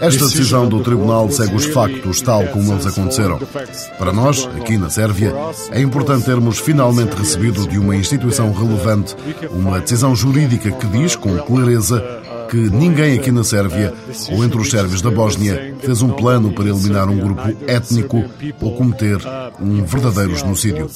Esta 0.00 0.24
decisão 0.24 0.68
do 0.68 0.80
Tribunal 0.80 1.30
segue 1.30 1.54
os 1.54 1.66
factos 1.66 2.20
tal 2.22 2.44
como 2.46 2.72
eles 2.72 2.86
aconteceram. 2.86 3.38
Para 3.98 4.12
nós, 4.12 4.48
aqui 4.56 4.78
na 4.78 4.88
Sérvia, 4.88 5.34
é 5.72 5.80
importante 5.80 6.24
termos 6.24 6.58
finalmente 6.58 7.14
recebido 7.14 7.66
de 7.66 7.78
uma 7.78 7.96
instituição 7.96 8.52
relevante 8.52 9.14
uma 9.50 9.80
decisão 9.80 10.14
jurídica 10.14 10.70
que 10.70 10.86
diz 10.86 11.16
com 11.16 11.36
clareza 11.38 12.15
que 12.48 12.56
ninguém 12.56 13.18
aqui 13.18 13.30
na 13.30 13.44
Sérvia 13.44 13.92
ou 14.30 14.44
entre 14.44 14.58
os 14.58 14.70
sérvios 14.70 15.02
da 15.02 15.10
Bósnia 15.10 15.74
fez 15.80 16.02
um 16.02 16.10
plano 16.10 16.52
para 16.52 16.68
eliminar 16.68 17.08
um 17.08 17.18
grupo 17.18 17.42
étnico 17.66 18.24
ou 18.60 18.76
cometer 18.76 19.18
um 19.60 19.84
verdadeiro 19.84 20.36
genocídio. 20.36 20.88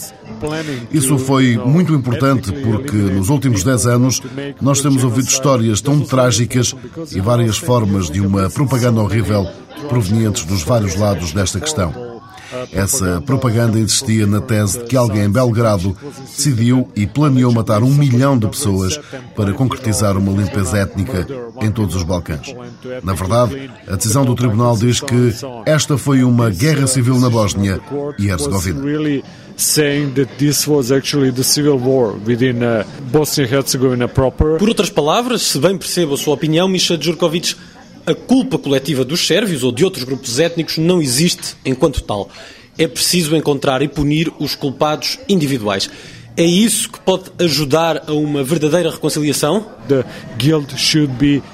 Isso 0.90 1.18
foi 1.18 1.56
muito 1.56 1.94
importante 1.94 2.52
porque 2.52 2.96
nos 2.96 3.28
últimos 3.28 3.62
10 3.62 3.86
anos 3.86 4.22
nós 4.60 4.80
temos 4.80 5.04
ouvido 5.04 5.28
histórias 5.28 5.80
tão 5.80 6.00
trágicas 6.00 6.74
e 7.12 7.20
várias 7.20 7.58
formas 7.58 8.10
de 8.10 8.20
uma 8.20 8.48
propaganda 8.48 9.00
horrível 9.00 9.46
provenientes 9.88 10.44
dos 10.44 10.62
vários 10.62 10.96
lados 10.96 11.32
desta 11.32 11.60
questão. 11.60 12.10
Essa 12.72 13.20
propaganda 13.20 13.78
insistia 13.78 14.26
na 14.26 14.40
tese 14.40 14.78
de 14.78 14.84
que 14.84 14.96
alguém 14.96 15.24
em 15.24 15.30
Belgrado 15.30 15.96
decidiu 16.20 16.88
e 16.96 17.06
planeou 17.06 17.52
matar 17.52 17.82
um 17.82 17.94
milhão 17.94 18.38
de 18.38 18.48
pessoas 18.48 18.98
para 19.36 19.52
concretizar 19.52 20.16
uma 20.16 20.32
limpeza 20.32 20.78
étnica 20.78 21.26
em 21.60 21.70
todos 21.70 21.94
os 21.94 22.02
Balcãs. 22.02 22.54
Na 23.02 23.12
verdade, 23.14 23.70
a 23.86 23.96
decisão 23.96 24.24
do 24.24 24.34
tribunal 24.34 24.76
diz 24.76 25.00
que 25.00 25.34
esta 25.66 25.96
foi 25.96 26.24
uma 26.24 26.50
guerra 26.50 26.86
civil 26.86 27.18
na 27.18 27.30
Bósnia 27.30 27.80
e 28.18 28.28
Herzegovina. 28.28 28.80
saying 29.60 30.14
that 30.14 30.38
this 30.38 30.66
was 30.66 30.90
actually 30.90 31.30
the 31.30 31.44
civil 31.44 31.78
war 31.78 32.14
within 32.26 32.62
uh. 32.62 32.84
Por 34.58 34.68
outras 34.68 34.88
palavras, 34.88 35.42
se 35.42 35.58
bem 35.58 35.76
percebo 35.76 36.14
a 36.14 36.16
sua 36.16 36.34
opinião, 36.34 36.66
Misha 36.66 36.96
Djurkovic, 36.96 37.54
a 38.06 38.14
culpa 38.14 38.58
coletiva 38.58 39.04
dos 39.04 39.26
sérvios 39.26 39.62
ou 39.62 39.72
de 39.72 39.84
outros 39.84 40.04
grupos 40.04 40.38
étnicos 40.38 40.78
não 40.78 41.00
existe 41.00 41.56
enquanto 41.64 42.02
tal. 42.02 42.30
É 42.78 42.86
preciso 42.86 43.36
encontrar 43.36 43.82
e 43.82 43.88
punir 43.88 44.32
os 44.38 44.54
culpados 44.54 45.18
individuais. 45.28 45.90
É 46.40 46.44
isso 46.44 46.88
que 46.88 46.98
pode 47.00 47.24
ajudar 47.38 48.05
a 48.07 48.14
uma 48.14 48.42
verdadeira 48.42 48.90
reconciliação? 48.90 49.66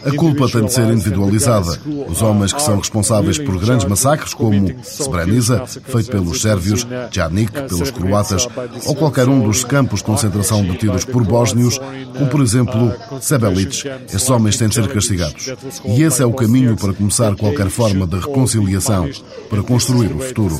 A 0.04 0.12
culpa 0.12 0.48
tem 0.48 0.64
de 0.64 0.72
ser 0.72 0.88
individualizada. 0.92 1.76
Os 2.06 2.22
homens 2.22 2.52
que 2.52 2.62
são 2.62 2.78
responsáveis 2.78 3.36
por 3.36 3.58
grandes 3.58 3.84
massacres, 3.84 4.32
como 4.32 4.52
Srebrenica, 4.84 5.66
feito 5.66 6.10
pelos 6.12 6.40
sérvios, 6.40 6.86
Janik, 7.10 7.50
pelos 7.50 7.90
croatas, 7.90 8.46
ou 8.84 8.94
qualquer 8.94 9.28
um 9.28 9.40
dos 9.40 9.64
campos 9.64 9.98
de 9.98 10.04
concentração 10.04 10.62
detidos 10.62 11.04
por 11.04 11.24
bósnios, 11.24 11.80
como 12.16 12.28
por 12.28 12.40
exemplo 12.40 12.94
Sebelic, 13.20 13.88
estes 14.06 14.30
homens 14.30 14.56
têm 14.56 14.68
de 14.68 14.76
ser 14.76 14.86
castigados. 14.86 15.52
E 15.84 16.02
esse 16.02 16.22
é 16.22 16.26
o 16.26 16.32
caminho 16.32 16.76
para 16.76 16.92
começar 16.92 17.34
qualquer 17.34 17.70
forma 17.70 18.06
de 18.06 18.20
reconciliação, 18.20 19.10
para 19.50 19.64
construir 19.64 20.14
o 20.14 20.20
futuro. 20.20 20.56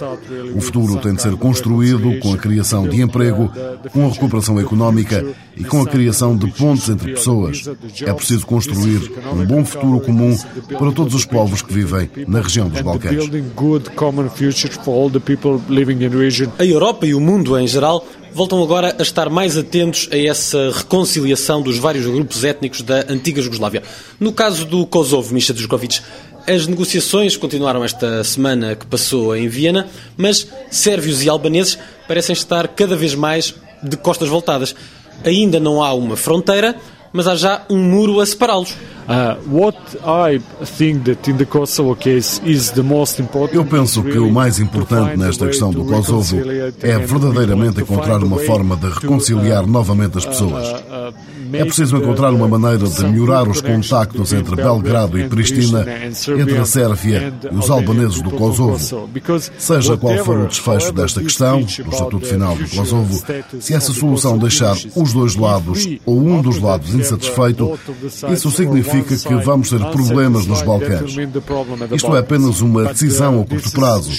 O 0.53 0.61
futuro 0.61 0.97
tem 0.97 1.15
de 1.15 1.23
ser 1.23 1.37
construído 1.37 2.19
com 2.19 2.35
a 2.35 2.37
criação 2.37 2.89
de 2.89 3.01
emprego, 3.01 3.53
com 3.93 4.09
a 4.09 4.16
recuperação 4.17 4.59
económica 4.59 5.25
e 5.57 5.65
com 5.65 5.81
a 5.81 5.87
criação 5.87 6.37
de 6.37 6.51
pontes 6.51 6.89
entre 6.89 7.13
pessoas. 7.13 7.65
É 8.03 8.13
preciso 8.13 8.47
construir 8.47 9.11
um 9.33 9.45
bom 9.45 9.65
futuro 9.65 10.01
comum 10.01 10.37
para 10.79 10.93
todos 10.93 11.15
os 11.15 11.25
povos 11.25 11.63
que 11.63 11.73
vivem 11.73 12.11
na 12.27 12.41
região 12.41 12.69
dos 12.69 12.81
Balcãs. 12.81 13.25
A 16.59 16.65
Europa 16.65 17.07
e 17.07 17.15
o 17.15 17.21
mundo 17.21 17.59
em 17.59 17.67
geral 17.67 18.05
voltam 18.33 18.63
agora 18.63 18.95
a 18.99 19.03
estar 19.03 19.31
mais 19.31 19.57
atentos 19.57 20.09
a 20.13 20.19
essa 20.19 20.71
reconciliação 20.71 21.63
dos 21.63 21.79
vários 21.79 22.05
grupos 22.07 22.45
étnicos 22.45 22.83
da 22.83 23.07
antiga 23.09 23.41
Jugoslávia. 23.41 23.83
No 24.21 24.31
caso 24.31 24.67
do 24.67 24.87
Kosovo, 24.87 25.33
Misha 25.33 25.55
Djurkovic, 25.55 26.01
as 26.47 26.67
negociações 26.67 27.37
continuaram 27.37 27.83
esta 27.83 28.23
semana 28.23 28.77
que 28.77 28.87
passou 28.87 29.35
em 29.35 29.49
Viena, 29.49 29.89
mas 30.17 30.47
sérvios 30.71 31.25
e 31.25 31.29
albaneses 31.29 31.77
parecem 32.07 32.35
estar 32.35 32.69
cada 32.69 32.95
vez 32.95 33.15
mais 33.15 33.55
de 33.83 33.97
costas 33.97 34.29
voltadas. 34.29 34.75
Ainda 35.25 35.59
não 35.59 35.83
há 35.83 35.93
uma 35.95 36.17
fronteira, 36.17 36.77
mas 37.17 37.27
há 37.27 37.35
já 37.35 37.63
um 37.71 37.79
muro 37.79 38.21
a 38.21 38.27
separá-los. 38.27 38.75
Eu 43.53 43.65
penso 43.65 44.03
que 44.03 44.19
o 44.19 44.31
mais 44.31 44.59
importante 44.59 45.17
nesta 45.17 45.47
questão 45.47 45.71
do 45.71 45.85
Kosovo 45.85 46.37
é 46.83 46.99
verdadeiramente 46.99 47.81
encontrar 47.81 48.23
uma 48.23 48.39
forma 48.41 48.77
de 48.77 48.89
reconciliar 48.89 49.67
novamente 49.67 50.19
as 50.19 50.27
pessoas. 50.27 50.67
É 51.53 51.65
preciso 51.65 51.97
encontrar 51.97 52.33
uma 52.33 52.49
maneira 52.49 52.89
de 52.89 53.05
melhorar 53.05 53.49
os 53.49 53.61
contactos 53.61 54.33
entre 54.33 54.57
Belgrado 54.57 55.19
e 55.19 55.29
Pristina, 55.29 55.87
entre 56.37 56.59
a 56.59 56.65
Sérvia 56.65 57.33
e 57.51 57.55
os 57.55 57.71
albaneses 57.71 58.21
do 58.21 58.31
Kosovo. 58.33 59.09
Seja 59.57 59.97
qual 59.97 60.19
for 60.25 60.39
o 60.39 60.47
desfecho 60.49 60.93
desta 60.93 61.23
questão, 61.23 61.61
no 61.61 61.67
estatuto 61.67 62.27
final 62.27 62.57
do 62.57 62.69
Kosovo, 62.69 63.25
se 63.61 63.73
essa 63.73 63.93
solução 63.93 64.37
deixar 64.37 64.77
os 64.97 65.13
dois 65.13 65.37
lados 65.37 65.89
ou 66.05 66.19
um 66.19 66.43
dos 66.43 66.61
lados 66.61 66.93
insatisfeito, 67.07 67.79
isso 68.33 68.51
significa 68.51 69.17
que 69.17 69.35
vamos 69.37 69.71
ter 69.71 69.79
problemas 69.79 70.47
nos 70.47 70.63
Balcãs. 70.63 71.17
Isto 71.93 72.17
é 72.17 72.21
apenas 72.21 72.61
uma 72.61 72.85
decisão 72.85 73.41
a 73.41 73.47
curto 73.47 73.71
prazo. 73.73 74.11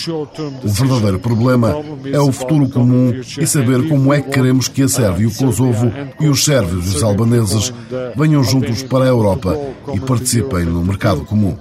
O 0.64 0.70
verdadeiro 0.70 1.20
problema 1.20 1.76
é 2.12 2.20
o 2.20 2.32
futuro 2.32 2.70
comum 2.70 3.14
e 3.38 3.46
saber 3.46 3.88
como 3.88 4.14
é 4.14 4.22
que 4.22 4.30
queremos 4.30 4.68
que 4.68 4.84
a 4.84 4.88
Sérvia 4.88 5.24
e 5.24 5.28
o 5.28 5.34
Kosovo 5.34 5.92
e 6.20 6.28
os 6.28 6.44
sérvios 6.44 6.94
e 6.94 6.98
os 6.98 7.04
albaneses 7.04 7.74
venham 8.16 8.44
juntos 8.44 8.84
para 8.84 9.06
a 9.06 9.08
Europa 9.08 9.58
e 9.94 10.00
participem 10.00 10.66
no 10.66 10.84
mercado 10.84 11.22
comum. 11.22 11.56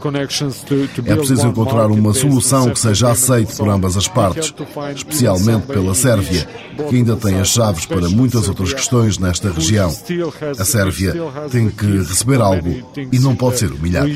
É 1.05 1.17
preciso 1.17 1.47
encontrar 1.47 1.87
uma 1.87 2.13
solução 2.15 2.71
que 2.71 2.79
seja 2.79 3.11
aceite 3.11 3.55
por 3.57 3.69
ambas 3.69 3.97
as 3.97 4.09
partes, 4.09 4.55
especialmente 4.95 5.67
pela 5.67 5.95
Sérvia, 5.95 6.47
que 6.89 6.97
ainda 6.97 7.17
tem 7.17 7.37
as 7.37 7.49
chaves 7.49 7.87
para 7.87 8.09
muitas 8.09 8.49
outras 8.49 8.73
questões 8.73 9.19
nesta 9.19 9.51
região. 9.51 9.95
A 10.59 10.65
Sérvia 10.65 11.15
tem 11.51 11.71
que 11.71 11.87
receber 11.87 12.41
algo 12.41 12.83
e 13.13 13.19
não 13.19 13.35
pode 13.35 13.59
ser 13.59 13.73
humilhada. 13.73 14.09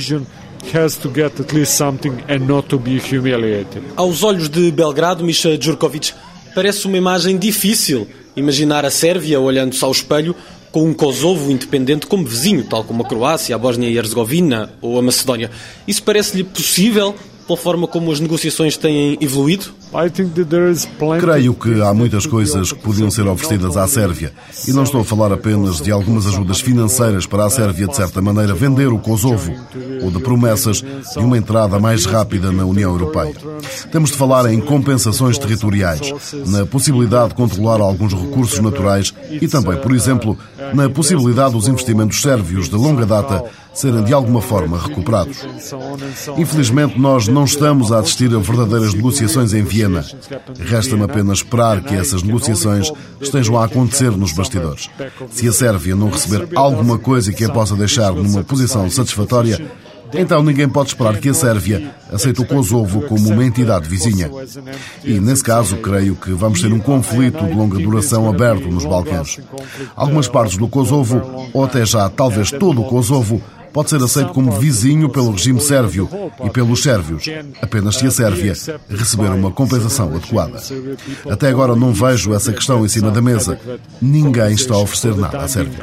Aos 3.96 4.22
olhos 4.22 4.48
de 4.48 4.70
Belgrado, 4.70 5.24
Misha 5.24 5.56
Djurkovic, 5.56 6.12
parece 6.54 6.86
uma 6.86 6.96
imagem 6.96 7.38
difícil 7.38 8.06
imaginar 8.36 8.84
a 8.84 8.90
Sérvia 8.90 9.40
olhando-se 9.40 9.84
ao 9.84 9.90
espelho 9.90 10.34
com 10.70 10.84
um 10.84 10.94
Kosovo 10.94 11.50
independente 11.50 12.06
como 12.06 12.24
vizinho, 12.24 12.64
tal 12.64 12.84
como 12.84 13.02
a 13.02 13.06
Croácia, 13.06 13.54
a 13.54 13.58
Bósnia 13.58 13.88
e 13.88 13.96
Herzegovina 13.96 14.72
ou 14.80 14.98
a 14.98 15.02
Macedónia. 15.02 15.50
Isso 15.86 16.02
parece-lhe 16.02 16.44
possível 16.44 17.14
pela 17.46 17.56
forma 17.56 17.88
como 17.88 18.12
as 18.12 18.20
negociações 18.20 18.76
têm 18.76 19.18
evoluído? 19.20 19.74
Creio 21.20 21.52
que 21.52 21.82
há 21.82 21.92
muitas 21.92 22.24
coisas 22.24 22.72
que 22.72 22.78
podiam 22.78 23.10
ser 23.10 23.26
oferecidas 23.26 23.76
à 23.76 23.88
Sérvia. 23.88 24.32
E 24.66 24.72
não 24.72 24.84
estou 24.84 25.00
a 25.00 25.04
falar 25.04 25.32
apenas 25.32 25.80
de 25.80 25.90
algumas 25.90 26.26
ajudas 26.26 26.60
financeiras 26.60 27.26
para 27.26 27.44
a 27.44 27.50
Sérvia, 27.50 27.88
de 27.88 27.96
certa 27.96 28.22
maneira, 28.22 28.54
vender 28.54 28.88
o 28.88 28.98
Kosovo, 28.98 29.52
ou 30.02 30.10
de 30.10 30.20
promessas 30.20 30.80
de 30.80 31.18
uma 31.18 31.36
entrada 31.36 31.78
mais 31.80 32.04
rápida 32.04 32.52
na 32.52 32.64
União 32.64 32.90
Europeia. 32.90 33.34
Temos 33.90 34.10
de 34.10 34.16
falar 34.16 34.52
em 34.52 34.60
compensações 34.60 35.36
territoriais, 35.38 36.12
na 36.46 36.64
possibilidade 36.64 37.30
de 37.30 37.34
controlar 37.34 37.80
alguns 37.80 38.14
recursos 38.14 38.60
naturais 38.60 39.12
e 39.30 39.48
também, 39.48 39.76
por 39.76 39.92
exemplo, 39.92 40.38
na 40.72 40.88
possibilidade 40.88 41.54
dos 41.54 41.66
investimentos 41.66 42.22
sérvios 42.22 42.68
de 42.68 42.76
longa 42.76 43.04
data 43.04 43.44
serem 43.72 44.02
de 44.04 44.12
alguma 44.12 44.42
forma 44.42 44.78
recuperados. 44.78 45.46
Infelizmente, 46.36 46.98
nós 46.98 47.28
não 47.28 47.44
estamos 47.44 47.92
a 47.92 48.00
assistir 48.00 48.34
a 48.34 48.38
verdadeiras 48.38 48.94
negociações 48.94 49.54
em 49.54 49.62
Viena. 49.62 49.79
Resta-me 50.58 51.04
apenas 51.04 51.38
esperar 51.38 51.82
que 51.82 51.94
essas 51.94 52.22
negociações 52.22 52.90
estejam 53.20 53.58
a 53.58 53.64
acontecer 53.64 54.10
nos 54.10 54.32
bastidores. 54.32 54.88
Se 55.30 55.48
a 55.48 55.52
Sérvia 55.52 55.94
não 55.96 56.10
receber 56.10 56.48
alguma 56.54 56.98
coisa 56.98 57.32
que 57.32 57.44
a 57.44 57.50
possa 57.50 57.74
deixar 57.74 58.12
numa 58.12 58.44
posição 58.44 58.88
satisfatória, 58.90 59.70
então 60.12 60.42
ninguém 60.42 60.68
pode 60.68 60.88
esperar 60.90 61.18
que 61.18 61.28
a 61.28 61.34
Sérvia 61.34 61.94
aceite 62.12 62.40
o 62.40 62.46
Kosovo 62.46 63.02
como 63.02 63.28
uma 63.28 63.44
entidade 63.44 63.88
vizinha. 63.88 64.28
E, 65.04 65.20
nesse 65.20 65.44
caso, 65.44 65.76
creio 65.76 66.16
que 66.16 66.32
vamos 66.32 66.60
ter 66.60 66.72
um 66.72 66.80
conflito 66.80 67.44
de 67.44 67.54
longa 67.54 67.78
duração 67.78 68.28
aberto 68.28 68.68
nos 68.68 68.84
Balcãs. 68.84 69.38
Algumas 69.94 70.26
partes 70.26 70.56
do 70.56 70.68
Kosovo, 70.68 71.48
ou 71.52 71.64
até 71.64 71.86
já 71.86 72.08
talvez 72.08 72.50
todo 72.50 72.80
o 72.80 72.84
Kosovo, 72.84 73.40
pode 73.72 73.90
ser 73.90 74.02
aceito 74.02 74.32
como 74.32 74.52
vizinho 74.52 75.08
pelo 75.08 75.30
regime 75.32 75.60
sérvio 75.60 76.08
e 76.44 76.50
pelos 76.50 76.82
sérvios, 76.82 77.24
apenas 77.60 77.96
se 77.96 78.06
a 78.06 78.10
Sérvia 78.10 78.54
receber 78.88 79.30
uma 79.30 79.50
compensação 79.50 80.08
adequada. 80.14 80.60
Até 81.30 81.48
agora 81.48 81.76
não 81.76 81.92
vejo 81.92 82.34
essa 82.34 82.52
questão 82.52 82.84
em 82.84 82.88
cima 82.88 83.10
da 83.10 83.22
mesa. 83.22 83.58
Ninguém 84.00 84.52
está 84.52 84.74
a 84.74 84.78
oferecer 84.78 85.16
nada 85.16 85.38
à 85.38 85.48
Sérvia. 85.48 85.78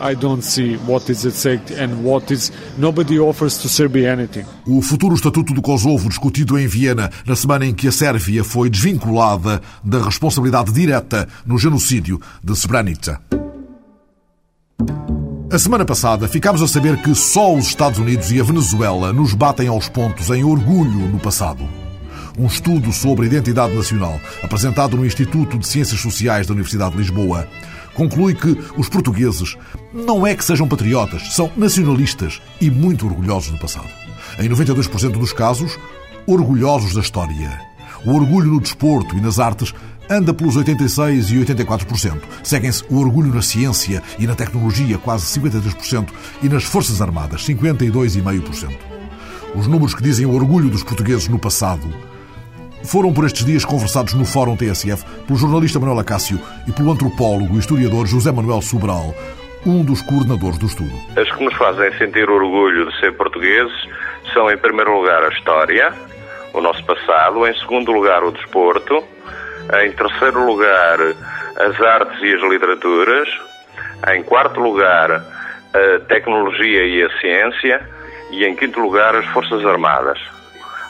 O 4.66 4.82
futuro 4.82 5.16
estatuto 5.16 5.54
do 5.54 5.62
Kosovo 5.62 6.10
discutido 6.10 6.58
em 6.58 6.68
Viena 6.68 7.10
na 7.26 7.36
semana 7.36 7.66
em 7.66 7.74
que 7.74 7.88
a 7.88 7.92
Sérvia 7.92 8.44
foi 8.44 8.70
desvinculada 8.70 9.62
da 9.84 10.04
responsabilidade 10.04 10.72
direta 10.72 11.28
no 11.46 11.58
genocídio 11.58 12.20
de 12.44 12.56
Srebrenica. 12.56 13.37
A 15.50 15.58
semana 15.58 15.86
passada 15.86 16.28
ficámos 16.28 16.62
a 16.62 16.68
saber 16.68 17.02
que 17.02 17.16
só 17.16 17.56
os 17.56 17.68
Estados 17.68 18.00
Unidos 18.00 18.34
e 18.34 18.40
a 18.40 18.44
Venezuela 18.44 19.14
nos 19.14 19.34
batem 19.34 19.70
aos 19.70 19.88
pontos 19.88 20.30
em 20.30 20.44
orgulho 20.44 21.08
no 21.08 21.18
passado. 21.20 21.64
Um 22.38 22.48
estudo 22.48 22.92
sobre 22.92 23.28
identidade 23.28 23.74
nacional, 23.74 24.20
apresentado 24.44 24.98
no 24.98 25.06
Instituto 25.06 25.58
de 25.58 25.66
Ciências 25.66 26.02
Sociais 26.02 26.48
da 26.48 26.54
Universidade 26.54 26.92
de 26.92 26.98
Lisboa, 26.98 27.48
conclui 27.94 28.36
que 28.36 28.58
os 28.76 28.90
portugueses 28.90 29.56
não 29.94 30.28
é 30.28 30.36
que 30.36 30.44
sejam 30.44 30.68
patriotas, 30.68 31.34
são 31.34 31.50
nacionalistas 31.56 32.42
e 32.60 32.70
muito 32.70 33.08
orgulhosos 33.08 33.52
do 33.52 33.58
passado. 33.58 33.88
Em 34.40 34.50
92% 34.50 35.12
dos 35.12 35.32
casos, 35.32 35.80
orgulhosos 36.28 36.94
da 36.94 37.00
história. 37.00 37.58
O 38.06 38.14
orgulho 38.14 38.52
no 38.52 38.60
desporto 38.60 39.16
e 39.16 39.22
nas 39.22 39.40
artes 39.40 39.74
anda 40.10 40.34
pelos 40.34 40.58
86% 40.58 41.32
e 41.32 41.46
84%. 41.46 42.22
Seguem-se 42.44 42.84
o 42.90 43.00
orgulho 43.00 43.34
na 43.34 43.42
ciência 43.42 44.02
e 44.18 44.28
na 44.28 44.36
tecnologia, 44.36 44.98
quase 44.98 45.40
53%, 45.40 46.10
e 46.42 46.50
nas 46.50 46.64
Forças 46.64 47.02
Armadas, 47.02 47.46
52,5%. 47.46 48.72
Os 49.56 49.68
números 49.68 49.96
que 49.96 50.04
dizem 50.04 50.26
o 50.26 50.36
orgulho 50.36 50.70
dos 50.70 50.84
portugueses 50.84 51.28
no 51.28 51.40
passado 51.40 51.88
foram 52.84 53.12
por 53.12 53.26
estes 53.26 53.46
dias 53.46 53.66
conversados 53.66 54.14
no 54.14 54.26
Fórum 54.26 54.56
TSF 54.56 55.04
pelo 55.26 55.38
jornalista 55.38 55.80
Manuel 55.80 56.00
Acácio 56.00 56.40
e 56.68 56.72
pelo 56.72 56.92
antropólogo 56.92 57.56
e 57.56 57.60
historiador 57.60 58.06
José 58.06 58.32
Manuel 58.32 58.62
Sobral, 58.62 59.14
um 59.66 59.84
dos 59.84 60.02
coordenadores 60.02 60.58
do 60.58 60.68
estudo. 60.68 60.94
As 61.18 61.30
que 61.32 61.44
nos 61.44 61.54
fazem 61.56 61.92
sentir 61.98 62.30
orgulho 62.30 62.90
de 62.90 63.00
ser 63.00 63.14
portugueses 63.14 63.74
são, 64.34 64.50
em 64.52 64.58
primeiro 64.58 64.96
lugar, 64.96 65.24
a 65.24 65.30
história, 65.30 65.94
o 66.54 66.62
nosso 66.62 66.84
passado, 66.86 67.46
em 67.48 67.54
segundo 67.60 67.92
lugar, 67.92 68.24
o 68.24 68.32
desporto, 68.32 69.04
em 69.84 69.92
terceiro 69.92 70.46
lugar, 70.46 71.00
as 71.58 71.82
artes 71.82 72.22
e 72.22 72.34
as 72.34 72.42
literaturas. 72.42 73.28
Em 74.14 74.24
quarto 74.24 74.60
lugar, 74.60 75.12
a 75.12 76.00
tecnologia 76.08 76.86
e 76.86 77.04
a 77.04 77.20
ciência. 77.20 77.90
E 78.32 78.46
em 78.46 78.56
quinto 78.56 78.80
lugar, 78.80 79.16
as 79.16 79.26
Forças 79.28 79.66
Armadas. 79.66 80.20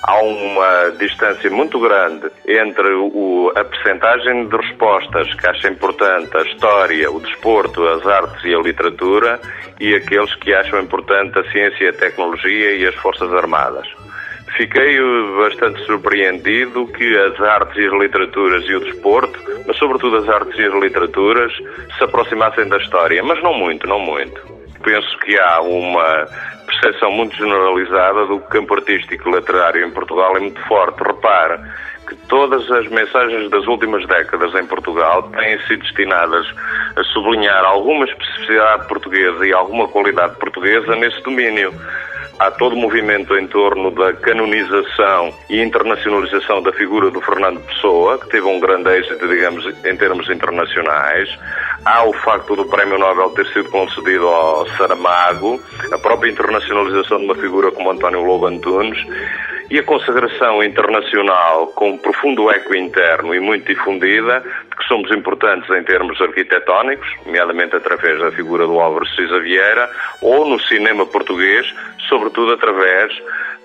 Há 0.04 0.22
uma 0.22 0.92
distância 0.98 1.50
muito 1.50 1.80
grande 1.80 2.30
entre 2.48 2.94
o, 2.94 3.52
a 3.56 3.63
percentagem 3.63 4.48
de 4.48 4.56
respostas 4.56 5.34
que 5.34 5.48
acham 5.48 5.72
importante 5.72 6.36
a 6.38 6.44
história, 6.44 7.12
o 7.12 7.20
desporto, 7.20 7.86
as 7.88 8.06
artes 8.06 8.44
e 8.46 8.54
a 8.54 8.60
literatura 8.60 9.40
e 9.80 9.96
aqueles 9.96 10.34
que 10.36 10.54
acham 10.54 10.80
importante 10.80 11.38
a 11.38 11.52
ciência, 11.52 11.90
a 11.90 11.94
tecnologia 11.94 12.76
e 12.76 12.88
as 12.88 12.96
Forças 12.96 13.34
Armadas. 13.34 13.88
Fiquei 14.58 14.98
bastante 15.38 15.86
surpreendido 15.86 16.88
que 16.88 17.15
as 17.15 17.39
artes 17.39 17.78
e 17.78 17.86
as 17.86 17.93
literaturas 17.93 18.63
e 18.65 18.74
o 18.74 18.80
desporto, 18.80 19.39
mas 19.67 19.78
sobretudo 19.78 20.17
as 20.17 20.28
artes 20.28 20.58
e 20.58 20.65
as 20.65 20.74
literaturas, 20.74 21.54
se 21.96 22.04
aproximassem 22.04 22.67
da 22.67 22.78
história, 22.78 23.22
mas 23.22 23.41
não 23.43 23.54
muito, 23.54 23.86
não 23.86 24.00
muito. 24.00 24.41
Penso 24.82 25.20
que 25.20 25.38
há 25.39 25.62
uma 25.62 26.28
percepção 26.65 27.12
muito 27.12 27.36
generalizada 27.36 28.26
do 28.26 28.39
campo 28.39 28.74
artístico 28.74 29.30
e 29.30 29.34
literário 29.34 29.86
em 29.86 29.91
Portugal 29.91 30.36
é 30.36 30.39
muito 30.39 30.60
forte. 30.67 31.04
Repare 31.04 31.60
que 32.08 32.15
todas 32.28 32.70
as 32.72 32.88
mensagens 32.88 33.52
das 33.52 33.67
últimas 33.67 34.08
décadas 34.08 34.56
em 34.56 34.65
Portugal 34.65 35.24
têm 35.38 35.60
sido 35.67 35.84
destinadas 35.84 36.48
a 36.96 37.04
sublinhar 37.04 37.63
alguma 37.63 38.06
especificidade 38.06 38.88
portuguesa 38.88 39.46
e 39.46 39.54
alguma 39.54 39.88
qualidade 39.88 40.36
portuguesa 40.38 40.96
nesse 40.96 41.22
domínio 41.22 41.74
há 42.40 42.52
todo 42.52 42.74
o 42.74 42.78
movimento 42.78 43.38
em 43.38 43.48
torno 43.48 43.92
da 43.92 44.13
canonização 44.13 45.34
e 45.50 45.62
internacionalização 45.62 46.62
da 46.62 46.72
figura 46.74 47.10
do 47.10 47.22
Fernando 47.22 47.60
Pessoa, 47.62 48.18
que 48.20 48.30
teve 48.30 48.46
um 48.46 48.60
grande 48.60 48.90
êxito, 48.98 49.28
digamos, 49.28 49.66
em 49.86 49.96
termos 49.98 50.30
internacionais. 50.30 51.30
Há 51.86 52.04
o 52.04 52.13
facto 52.13 52.56
do 52.56 52.66
Prémio 52.66 52.98
Nobel 52.98 53.30
ter 53.32 53.46
sido 53.48 53.70
concedido 53.70 54.28
ao 54.28 54.68
Saramago, 54.78 55.62
a 55.92 55.98
própria 55.98 56.32
internacionalização 56.32 57.20
de 57.20 57.26
uma 57.26 57.36
figura 57.36 57.72
como 57.72 57.92
António 57.92 58.24
Lobo 58.24 58.48
Antunes 58.48 58.98
e 59.69 59.80
a 59.80 59.84
consagração 59.84 60.63
internacional 60.63 61.67
com 61.67 61.97
profundo 61.97 62.49
eco 62.49 62.75
interno 62.75 63.36
e 63.36 63.39
muito 63.39 63.67
difundida 63.67 64.43
que 64.77 64.88
somos 64.88 65.12
importantes 65.12 65.69
em 65.71 65.84
termos 65.84 66.21
arquitetónicos, 66.21 67.08
nomeadamente 67.25 67.75
através 67.75 68.19
da 68.19 68.32
figura 68.32 68.65
do 68.65 68.80
Álvaro 68.80 69.08
Cisa 69.08 69.39
Vieira, 69.39 69.89
ou 70.21 70.47
no 70.47 70.60
cinema 70.60 71.06
português, 71.06 71.73
sobretudo 72.08 72.53
através 72.53 73.12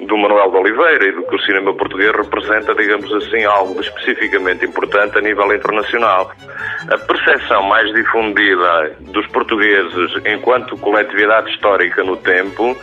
do 0.01 0.17
Manuel 0.17 0.51
de 0.51 0.57
Oliveira 0.57 1.09
e 1.09 1.13
do 1.13 1.23
que 1.25 1.37
o 1.37 1.41
cinema 1.43 1.75
português 1.75 2.13
representa, 2.13 2.75
digamos 2.75 3.13
assim, 3.13 3.45
algo 3.45 3.81
especificamente 3.81 4.65
importante 4.65 5.19
a 5.19 5.21
nível 5.21 5.55
internacional. 5.55 6.33
A 6.91 6.99
percepção 6.99 7.63
mais 7.65 7.93
difundida 7.95 8.97
dos 9.01 9.27
portugueses 9.29 10.11
enquanto 10.27 10.77
coletividade 10.79 11.51
histórica 11.51 12.03
no 12.03 12.17
tempo 12.17 12.77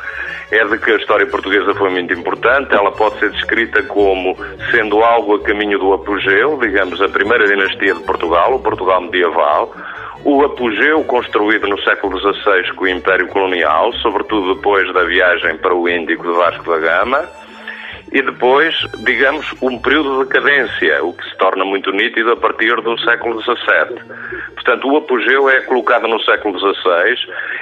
é 0.51 0.65
de 0.65 0.77
que 0.79 0.91
a 0.91 0.95
história 0.95 1.27
portuguesa 1.27 1.73
foi 1.75 1.89
muito 1.89 2.13
importante. 2.13 2.73
Ela 2.73 2.91
pode 2.91 3.19
ser 3.19 3.29
descrita 3.31 3.83
como 3.83 4.35
sendo 4.71 5.03
algo 5.03 5.35
a 5.35 5.43
caminho 5.43 5.77
do 5.77 5.93
apogeu, 5.93 6.57
digamos, 6.57 7.01
a 7.01 7.07
primeira 7.07 7.47
dinastia 7.47 7.93
de 7.93 8.03
Portugal, 8.03 8.55
o 8.55 8.59
Portugal 8.59 9.01
medieval. 9.01 9.73
O 10.23 10.43
apogeu 10.43 11.03
construído 11.05 11.67
no 11.67 11.81
século 11.81 12.19
XVI 12.19 12.73
com 12.75 12.85
o 12.85 12.87
Império 12.87 13.27
Colonial, 13.27 13.93
sobretudo 13.93 14.55
depois 14.55 14.91
da 14.93 15.03
viagem 15.03 15.57
para 15.57 15.73
o 15.73 15.87
Índico 15.87 16.23
de 16.23 16.37
Vasco 16.37 16.69
da 16.69 16.79
Gama 16.79 17.29
e 18.11 18.21
depois, 18.21 18.75
digamos, 19.05 19.45
um 19.61 19.77
período 19.77 20.19
de 20.19 20.29
decadência, 20.29 21.03
o 21.03 21.13
que 21.13 21.23
se 21.29 21.37
torna 21.37 21.63
muito 21.63 21.91
nítido 21.91 22.31
a 22.31 22.37
partir 22.37 22.75
do 22.81 22.99
século 23.01 23.39
XVII. 23.41 24.01
Portanto, 24.59 24.91
o 24.91 24.97
apogeu 24.97 25.49
é 25.49 25.61
colocado 25.61 26.05
no 26.05 26.21
século 26.23 26.59
XVI, 26.59 27.15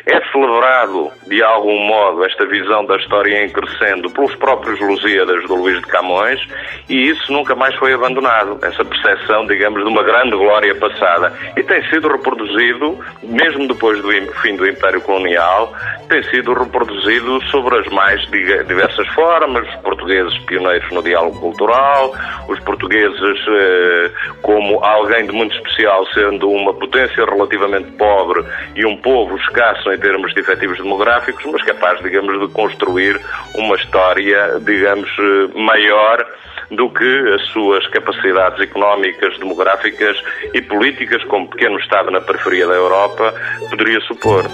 é 0.08 0.20
celebrado 0.32 1.12
de 1.28 1.44
algum 1.44 1.78
modo 1.86 2.26
esta 2.26 2.44
visão 2.48 2.84
da 2.86 2.98
história 2.98 3.46
em 3.46 3.50
crescendo 3.50 4.10
pelos 4.10 4.34
próprios 4.36 4.80
Lusíadas 4.80 5.44
do 5.48 5.56
Luís 5.56 5.80
de 5.80 5.86
Camões 5.86 6.42
e 6.90 7.10
isso 7.10 7.32
nunca 7.32 7.54
mais 7.54 7.76
foi 7.76 7.94
abandonado, 7.94 8.58
essa 8.64 8.84
percepção, 8.84 9.46
digamos, 9.46 9.84
de 9.84 9.88
uma 9.88 10.02
grande 10.02 10.36
glória 10.36 10.74
passada. 10.76 11.32
E 11.56 11.62
tem 11.64 11.88
sido 11.90 12.08
reproduzido, 12.08 12.98
mesmo 13.22 13.68
depois 13.68 14.02
do 14.02 14.10
fim 14.42 14.56
do 14.56 14.68
Império 14.68 15.02
Colonial, 15.02 15.74
tem 16.10 16.24
sido 16.24 16.54
reproduzido 16.54 17.44
sobre 17.52 17.78
as 17.78 17.88
mais 17.88 18.22
diversas 18.28 19.08
formas, 19.10 19.68
os 19.68 19.76
portugueses 19.82 20.36
pioneiros 20.46 20.90
no 20.92 21.04
diálogo 21.04 21.40
cultural, 21.40 22.14
os 22.48 22.60
portugueses 22.62 23.40
eh, 23.48 24.12
como 24.42 24.84
alguém 24.84 25.26
de 25.26 25.34
muito 25.34 25.56
especial, 25.56 26.06
sendo 26.14 26.50
uma 26.50 26.74
potência 26.88 27.26
relativamente 27.26 27.92
pobre 27.92 28.44
e 28.76 28.86
um 28.86 28.98
povo 28.98 29.36
escasso 29.38 29.92
em 29.92 29.98
termos 30.00 30.34
de 30.34 30.40
efetivos 30.40 30.78
demográficos, 30.78 31.44
mas 31.46 31.64
capaz, 31.64 32.02
digamos, 32.02 32.40
de 32.40 32.54
construir 32.54 33.20
uma 33.56 33.76
história, 33.76 34.60
digamos, 34.62 35.10
maior 35.56 36.26
do 36.72 36.90
que 36.90 37.34
as 37.34 37.42
suas 37.50 37.88
capacidades 37.88 38.60
económicas, 38.60 39.38
demográficas 39.40 40.18
e 40.54 40.62
políticas, 40.62 41.24
como 41.26 41.50
pequeno 41.50 41.80
Estado 41.80 42.12
na 42.12 42.22
periferia 42.22 42.68
da 42.68 42.74
Europa, 42.74 43.34
poderia 43.70 44.02
supor. 44.02 44.46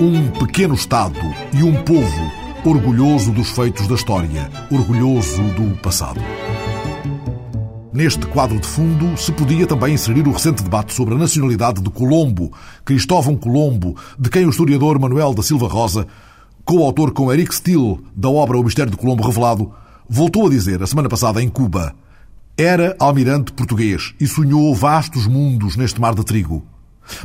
Um 0.00 0.30
pequeno 0.44 0.74
Estado 0.74 1.18
e 1.52 1.62
um 1.62 1.74
povo 1.84 2.40
orgulhoso 2.64 3.32
dos 3.32 3.50
feitos 3.50 3.88
da 3.88 3.94
história, 3.94 4.48
orgulhoso 4.70 5.42
do 5.54 5.76
passado. 5.80 6.20
Neste 7.92 8.24
quadro 8.24 8.60
de 8.60 8.68
fundo 8.68 9.16
se 9.16 9.32
podia 9.32 9.66
também 9.66 9.94
inserir 9.94 10.26
o 10.28 10.30
recente 10.30 10.62
debate 10.62 10.94
sobre 10.94 11.14
a 11.14 11.18
nacionalidade 11.18 11.82
de 11.82 11.90
Colombo, 11.90 12.52
Cristóvão 12.84 13.36
Colombo, 13.36 13.96
de 14.16 14.30
quem 14.30 14.46
o 14.46 14.50
historiador 14.50 14.96
Manuel 15.00 15.34
da 15.34 15.42
Silva 15.42 15.66
Rosa, 15.66 16.06
coautor 16.64 17.10
com 17.10 17.32
Eric 17.32 17.52
Steele 17.52 17.98
da 18.14 18.30
obra 18.30 18.56
O 18.56 18.62
Mistério 18.62 18.92
de 18.92 18.96
Colombo 18.96 19.26
Revelado, 19.26 19.72
voltou 20.08 20.46
a 20.46 20.50
dizer 20.50 20.80
a 20.80 20.86
semana 20.86 21.08
passada 21.08 21.42
em 21.42 21.48
Cuba. 21.48 21.92
Era 22.56 22.94
almirante 22.96 23.52
português 23.52 24.14
e 24.20 24.26
sonhou 24.28 24.72
vastos 24.72 25.26
mundos 25.26 25.74
neste 25.74 26.00
mar 26.00 26.14
de 26.14 26.24
trigo. 26.24 26.64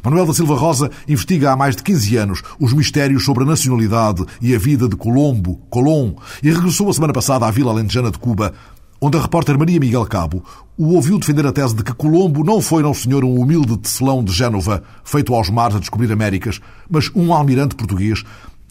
Manuel 0.03 0.25
da 0.25 0.33
Silva 0.33 0.55
Rosa 0.55 0.89
investiga 1.07 1.51
há 1.51 1.55
mais 1.55 1.75
de 1.75 1.83
15 1.83 2.17
anos 2.17 2.41
os 2.59 2.73
mistérios 2.73 3.23
sobre 3.23 3.43
a 3.43 3.47
nacionalidade 3.47 4.25
e 4.41 4.55
a 4.55 4.57
vida 4.57 4.89
de 4.89 4.95
Colombo, 4.95 5.59
Colón, 5.69 6.15
e 6.41 6.51
regressou 6.51 6.89
a 6.89 6.93
semana 6.93 7.13
passada 7.13 7.45
à 7.45 7.51
Vila 7.51 7.71
Alentejana 7.71 8.09
de 8.09 8.17
Cuba 8.17 8.53
onde 9.01 9.17
a 9.17 9.21
repórter 9.21 9.57
Maria 9.57 9.79
Miguel 9.79 10.05
Cabo 10.05 10.43
o 10.77 10.93
ouviu 10.93 11.17
defender 11.17 11.45
a 11.45 11.51
tese 11.51 11.75
de 11.75 11.83
que 11.83 11.93
Colombo 11.93 12.43
não 12.43 12.61
foi, 12.61 12.83
não 12.83 12.93
senhor, 12.93 13.23
um 13.23 13.39
humilde 13.39 13.77
tecelão 13.77 14.23
de 14.23 14.33
Génova, 14.33 14.83
feito 15.03 15.33
aos 15.33 15.49
mares 15.49 15.77
a 15.77 15.79
descobrir 15.79 16.11
Américas, 16.11 16.59
mas 16.89 17.09
um 17.15 17.33
almirante 17.33 17.75
português 17.75 18.23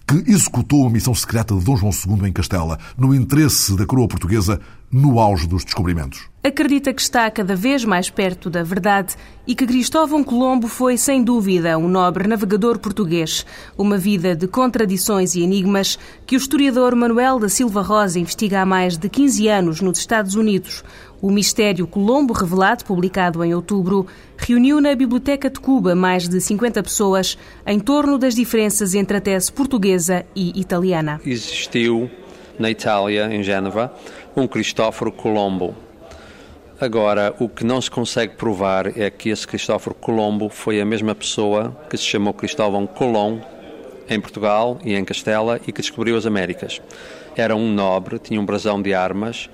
que 0.07 0.31
executou 0.31 0.87
a 0.87 0.91
missão 0.91 1.15
secreta 1.15 1.55
de 1.55 1.65
Dom 1.65 1.77
João 1.77 1.93
II 1.93 2.29
em 2.29 2.33
Castela, 2.33 2.79
no 2.97 3.15
interesse 3.15 3.75
da 3.75 3.87
coroa 3.87 4.07
portuguesa, 4.07 4.61
no 4.95 5.19
auge 5.19 5.49
dos 5.49 5.65
descobrimentos. 5.65 6.29
Acredita 6.41 6.95
que 6.95 7.01
está 7.01 7.29
cada 7.29 7.57
vez 7.57 7.85
mais 7.85 8.09
perto 8.09 8.49
da 8.49 8.63
verdade 8.63 9.17
e 9.45 9.53
que 9.53 9.67
Cristóvão 9.67 10.23
Colombo 10.23 10.69
foi, 10.69 10.97
sem 10.97 11.21
dúvida, 11.25 11.77
um 11.77 11.89
nobre 11.89 12.29
navegador 12.29 12.79
português. 12.79 13.45
Uma 13.77 13.99
vida 13.99 14.37
de 14.37 14.47
contradições 14.47 15.35
e 15.35 15.43
enigmas 15.43 15.99
que 16.25 16.37
o 16.37 16.39
historiador 16.39 16.95
Manuel 16.95 17.41
da 17.41 17.49
Silva 17.49 17.83
Rosa 17.83 18.21
investiga 18.21 18.61
há 18.61 18.67
mais 18.67 18.97
de 18.97 19.09
15 19.09 19.49
anos 19.49 19.81
nos 19.81 19.99
Estados 19.99 20.37
Unidos. 20.37 20.85
O 21.21 21.29
Mistério 21.29 21.89
Colombo 21.89 22.33
Revelado, 22.33 22.85
publicado 22.85 23.43
em 23.43 23.53
outubro, 23.53 24.07
reuniu 24.37 24.81
na 24.81 24.95
Biblioteca 24.95 25.51
de 25.51 25.59
Cuba 25.59 25.97
mais 25.97 26.29
de 26.29 26.41
50 26.41 26.81
pessoas 26.85 27.37
em 27.67 27.81
torno 27.81 28.17
das 28.17 28.37
diferenças 28.37 28.95
entre 28.95 29.17
a 29.17 29.21
tese 29.21 29.51
portuguesa 29.51 30.25
e 30.37 30.61
italiana. 30.61 31.21
Existiu 31.27 32.09
na 32.59 32.71
Itália, 32.71 33.29
em 33.33 33.43
Génova, 33.43 33.93
um 34.37 34.49
Cristóforo 34.49 35.13
Colombo. 35.13 35.77
Agora, 36.81 37.33
o 37.39 37.49
que 37.49 37.65
não 37.65 37.81
se 37.81 37.89
consegue 37.89 38.35
provar 38.35 38.99
é 38.99 39.09
que 39.09 39.29
esse 39.29 39.47
Cristóforo 39.47 39.95
Colombo 39.95 40.49
foi 40.49 40.81
a 40.81 40.85
mesma 40.85 41.15
pessoa 41.15 41.77
que 41.89 41.97
se 41.97 42.03
chamou 42.03 42.35
Cristóvão 42.35 42.85
Colón 42.85 43.39
em 44.09 44.21
Portugal 44.21 44.79
e 44.85 44.95
em 44.95 45.05
Castela 45.05 45.61
e 45.67 45.73
que 45.73 45.81
descobriu 45.81 46.17
as 46.17 46.27
Américas. 46.27 46.83
Era 47.37 47.55
um 47.55 47.73
nobre, 47.73 48.19
tinha 48.19 48.41
um 48.41 48.45
brasão 48.45 48.83
de 48.83 48.93
armas, 48.93 49.49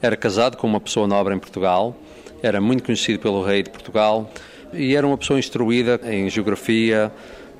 era 0.00 0.16
casado 0.16 0.56
com 0.56 0.66
uma 0.66 0.80
pessoa 0.80 1.06
nobre 1.06 1.34
em 1.34 1.38
Portugal, 1.38 1.94
era 2.42 2.58
muito 2.58 2.82
conhecido 2.82 3.18
pelo 3.18 3.44
rei 3.44 3.62
de 3.62 3.70
Portugal 3.70 4.30
e 4.72 4.96
era 4.96 5.06
uma 5.06 5.18
pessoa 5.18 5.38
instruída 5.38 6.00
em 6.04 6.28
geografia, 6.30 7.12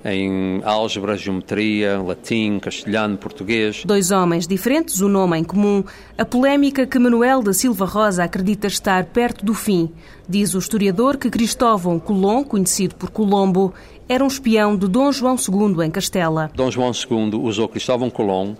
em 0.04 0.60
álgebra, 0.64 1.16
geometria, 1.16 2.00
latim, 2.00 2.58
castelhano, 2.58 3.16
português. 3.16 3.82
Dois 3.84 4.10
homens 4.10 4.46
diferentes, 4.46 5.00
o 5.00 5.06
um 5.06 5.08
nome 5.08 5.38
em 5.38 5.44
comum, 5.44 5.84
a 6.18 6.24
polémica 6.24 6.86
que 6.86 6.98
Manuel 6.98 7.42
da 7.42 7.52
Silva 7.52 7.84
Rosa 7.84 8.24
acredita 8.24 8.66
estar 8.66 9.04
perto 9.06 9.44
do 9.44 9.54
fim. 9.54 9.90
Diz 10.28 10.54
o 10.54 10.58
historiador 10.58 11.16
que 11.16 11.30
Cristóvão 11.30 11.98
Colombo, 11.98 12.48
conhecido 12.48 12.94
por 12.94 13.10
Colombo, 13.10 13.72
era 14.08 14.22
um 14.22 14.26
espião 14.26 14.76
de 14.76 14.88
Dom 14.88 15.12
João 15.12 15.36
II 15.36 15.84
em 15.84 15.90
Castela. 15.90 16.50
Dom 16.54 16.70
João 16.70 16.90
II 16.92 17.40
usou 17.40 17.68
Cristóvão 17.68 18.10
Colombo 18.10 18.58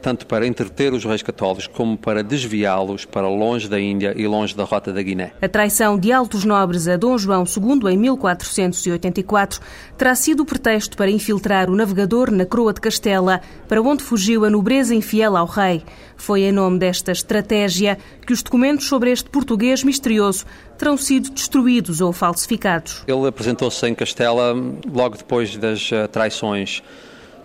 tanto 0.00 0.26
para 0.26 0.46
entreter 0.46 0.92
os 0.92 1.04
reis 1.04 1.22
católicos 1.22 1.66
como 1.66 1.96
para 1.96 2.22
desviá-los 2.22 3.04
para 3.04 3.28
longe 3.28 3.68
da 3.68 3.80
Índia 3.80 4.12
e 4.16 4.26
longe 4.26 4.54
da 4.54 4.64
rota 4.64 4.92
da 4.92 5.02
Guiné. 5.02 5.32
A 5.40 5.48
traição 5.48 5.98
de 5.98 6.12
altos 6.12 6.44
nobres 6.44 6.88
a 6.88 6.96
Dom 6.96 7.18
João 7.18 7.44
II 7.44 7.92
em 7.92 7.96
1484 7.96 9.60
terá 9.96 10.14
sido 10.14 10.42
o 10.42 10.46
pretexto 10.46 10.96
para 10.96 11.10
infiltrar 11.10 11.70
o 11.70 11.76
navegador 11.76 12.30
na 12.30 12.46
coroa 12.46 12.72
de 12.72 12.80
Castela, 12.80 13.40
para 13.66 13.82
onde 13.82 14.02
fugiu 14.02 14.44
a 14.44 14.50
nobreza 14.50 14.94
infiel 14.94 15.36
ao 15.36 15.46
rei. 15.46 15.82
Foi 16.16 16.42
em 16.42 16.52
nome 16.52 16.78
desta 16.78 17.12
estratégia 17.12 17.98
que 18.26 18.32
os 18.32 18.42
documentos 18.42 18.86
sobre 18.86 19.10
este 19.10 19.30
português 19.30 19.84
misterioso 19.84 20.44
terão 20.76 20.96
sido 20.96 21.30
destruídos 21.30 22.00
ou 22.00 22.12
falsificados. 22.12 23.04
Ele 23.06 23.26
apresentou-se 23.26 23.86
em 23.86 23.94
Castela 23.94 24.54
logo 24.92 25.16
depois 25.16 25.56
das 25.56 25.90
eh, 25.92 26.06
traições 26.06 26.82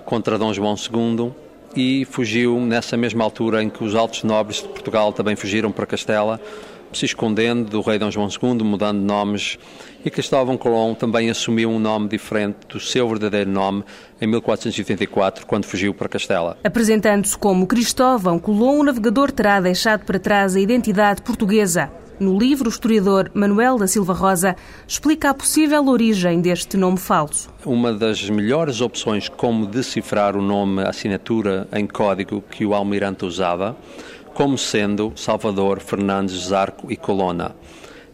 contra 0.05 0.37
Dom 0.37 0.53
João 0.53 0.75
II 0.75 1.33
e 1.75 2.05
fugiu 2.05 2.59
nessa 2.59 2.95
mesma 2.95 3.23
altura 3.23 3.63
em 3.63 3.69
que 3.69 3.83
os 3.83 3.95
altos 3.95 4.23
nobres 4.23 4.62
de 4.62 4.67
Portugal 4.67 5.12
também 5.12 5.36
fugiram 5.36 5.71
para 5.71 5.86
Castela, 5.86 6.39
se 6.91 7.05
escondendo 7.05 7.69
do 7.69 7.81
rei 7.81 7.97
Dom 7.97 8.12
João 8.12 8.27
II, 8.29 8.63
mudando 8.63 8.99
nomes, 8.99 9.57
e 10.05 10.09
Cristóvão 10.09 10.57
Colón 10.57 10.93
também 10.93 11.29
assumiu 11.29 11.69
um 11.69 11.79
nome 11.79 12.07
diferente 12.07 12.57
do 12.69 12.79
seu 12.79 13.07
verdadeiro 13.07 13.49
nome 13.49 13.83
em 14.21 14.27
1484, 14.27 15.45
quando 15.45 15.65
fugiu 15.65 15.93
para 15.93 16.07
Castela. 16.09 16.57
Apresentando-se 16.63 17.38
como 17.38 17.65
Cristóvão 17.65 18.38
Colón, 18.38 18.79
o 18.79 18.83
navegador 18.83 19.31
terá 19.31 19.59
deixado 19.59 20.05
para 20.05 20.19
trás 20.19 20.55
a 20.55 20.59
identidade 20.59 21.21
portuguesa. 21.21 21.89
No 22.19 22.38
livro, 22.38 22.67
o 22.67 22.71
historiador 22.71 23.32
Manuel 23.34 23.78
da 23.78 23.88
Silva 23.88 24.13
Rosa 24.13 24.56
explica 24.88 25.32
a 25.32 25.34
possível 25.34 25.88
origem 25.88 26.41
deste 26.41 26.78
nome 26.78 26.97
falso. 26.97 27.49
Uma 27.65 27.91
das 27.91 28.30
melhores 28.30 28.82
opções 28.82 29.28
como 29.28 29.65
decifrar 29.65 30.38
o 30.38 30.41
nome, 30.41 30.84
a 30.84 30.89
assinatura 30.89 31.67
em 31.73 31.88
código 31.88 32.43
que 32.52 32.65
o 32.65 32.73
almirante 32.73 33.26
usava, 33.26 33.76
como 34.34 34.58
sendo 34.58 35.12
Salvador 35.15 35.80
Fernandes 35.80 36.47
Zarco 36.47 36.91
e 36.91 36.95
Colonna. 36.95 37.56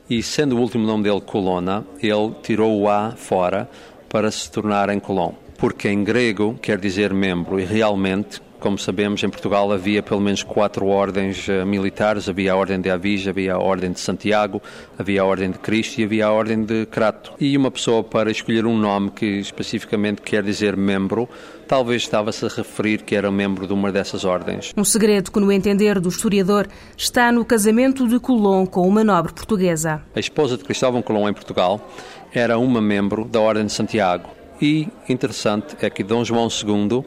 E 0.09 0.23
sendo 0.23 0.55
o 0.55 0.59
último 0.59 0.87
nome 0.87 1.03
dele 1.03 1.21
Colonna, 1.21 1.85
ele 2.01 2.33
tirou 2.41 2.79
o 2.79 2.89
A 2.89 3.11
fora 3.15 3.69
para 4.07 4.31
se 4.31 4.49
tornar 4.49 4.89
em 4.89 4.99
Colón. 4.99 5.33
Porque 5.57 5.89
em 5.89 6.03
grego 6.03 6.57
quer 6.61 6.79
dizer 6.79 7.13
membro 7.13 7.59
e 7.59 7.65
realmente 7.65 8.41
como 8.59 8.77
sabemos, 8.77 9.23
em 9.23 9.29
Portugal 9.29 9.71
havia 9.71 10.03
pelo 10.03 10.19
menos 10.19 10.43
quatro 10.43 10.87
ordens 10.87 11.47
uh, 11.47 11.65
militares: 11.65 12.27
havia 12.27 12.53
a 12.53 12.55
Ordem 12.55 12.79
de 12.79 12.89
Avis, 12.89 13.27
havia 13.27 13.53
a 13.53 13.59
Ordem 13.59 13.91
de 13.91 13.99
Santiago, 13.99 14.61
havia 14.97 15.21
a 15.21 15.25
Ordem 15.25 15.51
de 15.51 15.59
Cristo 15.59 15.99
e 15.99 16.03
havia 16.03 16.27
a 16.27 16.31
Ordem 16.31 16.63
de 16.63 16.85
Crato. 16.85 17.33
E 17.39 17.55
uma 17.57 17.71
pessoa, 17.71 18.03
para 18.03 18.29
escolher 18.29 18.65
um 18.65 18.77
nome 18.77 19.11
que 19.11 19.25
especificamente 19.25 20.21
quer 20.21 20.43
dizer 20.43 20.75
membro, 20.75 21.27
talvez 21.67 22.01
estava-se 22.01 22.45
a 22.45 22.49
referir 22.49 23.03
que 23.03 23.15
era 23.15 23.31
membro 23.31 23.65
de 23.65 23.73
uma 23.73 23.91
dessas 23.91 24.25
ordens. 24.25 24.73
Um 24.75 24.83
segredo 24.83 25.31
que, 25.31 25.39
no 25.39 25.51
entender 25.51 25.99
do 25.99 26.09
historiador, 26.09 26.67
está 26.97 27.31
no 27.31 27.45
casamento 27.45 28.07
de 28.07 28.19
Colón 28.19 28.65
com 28.65 28.87
uma 28.87 29.03
nobre 29.03 29.33
portuguesa. 29.33 30.01
A 30.15 30.19
esposa 30.19 30.57
de 30.57 30.63
Cristóvão 30.63 31.01
Colón 31.01 31.29
em 31.29 31.33
Portugal 31.33 31.89
era 32.33 32.57
uma 32.57 32.81
membro 32.81 33.25
da 33.25 33.39
Ordem 33.39 33.65
de 33.65 33.71
Santiago. 33.71 34.29
E 34.61 34.89
interessante 35.07 35.77
é 35.79 35.89
que 35.89 36.03
Dom 36.03 36.23
João 36.25 36.47
II 36.47 37.05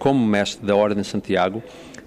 como 0.00 0.26
mestre 0.26 0.66
da 0.66 0.74
Ordem 0.74 1.02
de 1.02 1.08
Santiago, 1.08 1.62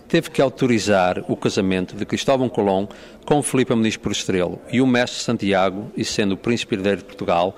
teve 0.10 0.30
que 0.30 0.42
autorizar 0.42 1.24
o 1.30 1.38
casamento 1.38 1.96
de 1.96 2.06
Cristóvão 2.06 2.50
Colón 2.50 2.88
com 3.24 3.42
Filipe 3.42 3.74
Muniz 3.74 3.96
por 3.96 4.12
Estrelo. 4.12 4.60
E 4.72 4.82
o 4.82 4.88
mestre 4.88 5.22
Santiago, 5.22 5.92
e 5.96 6.04
sendo 6.04 6.34
o 6.34 6.38
príncipe 6.38 6.76
herdeiro 6.76 6.98
de 6.98 7.06
Portugal, 7.06 7.56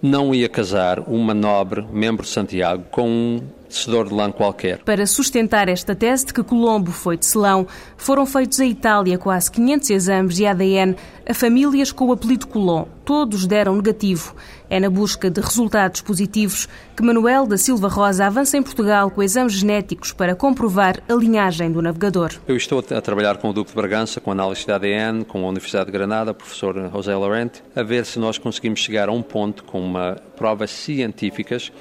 não 0.00 0.34
ia 0.34 0.48
casar 0.48 1.00
uma 1.00 1.34
nobre, 1.34 1.84
membro 1.92 2.24
de 2.24 2.30
Santiago, 2.30 2.84
com 2.90 3.08
um 3.08 3.42
tecedor 3.68 4.08
de 4.08 4.14
lã 4.14 4.30
qualquer. 4.30 4.78
Para 4.78 5.06
sustentar 5.06 5.68
esta 5.68 5.94
tese 5.94 6.26
de 6.26 6.32
que 6.32 6.42
Colombo 6.42 6.90
foi 6.90 7.18
tecelão, 7.18 7.66
foram 7.96 8.24
feitos 8.24 8.60
em 8.60 8.70
Itália 8.70 9.18
quase 9.18 9.50
500 9.50 9.90
exames 9.90 10.36
de 10.36 10.46
ADN 10.46 10.96
a 11.26 11.34
famílias 11.34 11.92
com 11.92 12.06
o 12.06 12.12
apelido 12.12 12.46
Colom. 12.46 12.86
Todos 13.04 13.46
deram 13.46 13.76
negativo. 13.76 14.34
É 14.70 14.78
na 14.78 14.90
busca 14.90 15.30
de 15.30 15.40
resultados 15.40 16.02
positivos 16.02 16.68
que 16.94 17.02
Manuel 17.02 17.46
da 17.46 17.56
Silva 17.56 17.88
Rosa 17.88 18.26
avança 18.26 18.56
em 18.56 18.62
Portugal 18.62 19.10
com 19.10 19.22
exames 19.22 19.54
genéticos 19.54 20.12
para 20.12 20.34
comprovar 20.34 21.02
a 21.08 21.14
linhagem 21.14 21.72
do 21.72 21.80
navegador. 21.80 22.32
Eu 22.46 22.56
estou 22.56 22.84
a 22.90 23.00
trabalhar 23.00 23.38
com 23.38 23.48
o 23.48 23.52
Duque 23.52 23.70
de 23.70 23.76
Bragança, 23.76 24.20
com 24.20 24.30
análise 24.30 24.66
de 24.66 24.72
ADN, 24.72 25.24
com 25.24 25.44
a 25.44 25.48
Universidade 25.48 25.86
de 25.86 25.92
Granada, 25.92 26.34
professor 26.34 26.90
José 26.92 27.16
Laurente, 27.16 27.62
a 27.74 27.82
ver 27.82 28.04
se 28.04 28.18
nós 28.18 28.36
conseguimos 28.36 28.80
chegar 28.80 29.08
a 29.08 29.12
um 29.12 29.22
ponto 29.22 29.64
com 29.64 29.80
uma 29.80 30.16
provas 30.36 30.70
científicas 30.70 31.72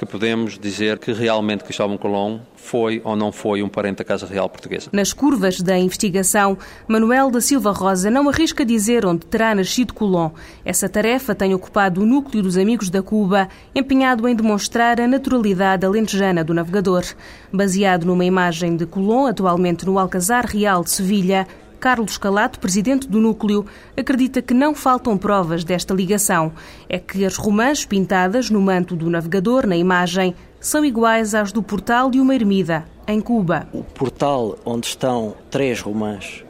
que 0.00 0.06
podemos 0.06 0.58
dizer 0.58 0.98
que 0.98 1.12
realmente 1.12 1.62
Cristóvão 1.62 1.98
Colombo 1.98 2.40
foi 2.56 3.02
ou 3.04 3.14
não 3.14 3.30
foi 3.30 3.62
um 3.62 3.68
parente 3.68 3.98
da 3.98 4.04
Casa 4.04 4.24
Real 4.24 4.48
Portuguesa. 4.48 4.88
Nas 4.94 5.12
curvas 5.12 5.60
da 5.60 5.78
investigação, 5.78 6.56
Manuel 6.88 7.30
da 7.30 7.38
Silva 7.38 7.70
Rosa 7.70 8.10
não 8.10 8.26
arrisca 8.26 8.64
dizer 8.64 9.04
onde 9.04 9.26
terá 9.26 9.54
nascido 9.54 9.92
Colombo. 9.92 10.36
Essa 10.64 10.88
tarefa 10.88 11.34
tem 11.34 11.52
ocupado 11.52 12.00
o 12.00 12.06
núcleo 12.06 12.42
dos 12.42 12.56
Amigos 12.56 12.88
da 12.88 13.02
Cuba, 13.02 13.46
empenhado 13.74 14.26
em 14.26 14.34
demonstrar 14.34 14.98
a 14.98 15.06
naturalidade 15.06 15.84
alentejana 15.84 16.42
do 16.42 16.54
navegador. 16.54 17.04
Baseado 17.52 18.06
numa 18.06 18.24
imagem 18.24 18.76
de 18.76 18.86
Colombo, 18.86 19.26
atualmente 19.26 19.84
no 19.84 19.98
Alcazar 19.98 20.46
Real 20.46 20.82
de 20.82 20.92
Sevilha, 20.92 21.46
Carlos 21.80 22.18
Calato, 22.18 22.60
presidente 22.60 23.08
do 23.08 23.18
núcleo, 23.18 23.64
acredita 23.96 24.42
que 24.42 24.52
não 24.52 24.74
faltam 24.74 25.16
provas 25.16 25.64
desta 25.64 25.94
ligação. 25.94 26.52
É 26.90 26.98
que 26.98 27.24
as 27.24 27.36
romãs 27.36 27.86
pintadas 27.86 28.50
no 28.50 28.60
manto 28.60 28.94
do 28.94 29.08
navegador, 29.08 29.66
na 29.66 29.76
imagem, 29.76 30.34
são 30.60 30.84
iguais 30.84 31.34
às 31.34 31.52
do 31.52 31.62
portal 31.62 32.10
de 32.10 32.20
uma 32.20 32.34
ermida, 32.34 32.84
em 33.08 33.18
Cuba. 33.18 33.66
O 33.72 33.82
portal 33.82 34.58
onde 34.62 34.88
estão 34.88 35.34
três 35.50 35.80
romãs 35.80 36.44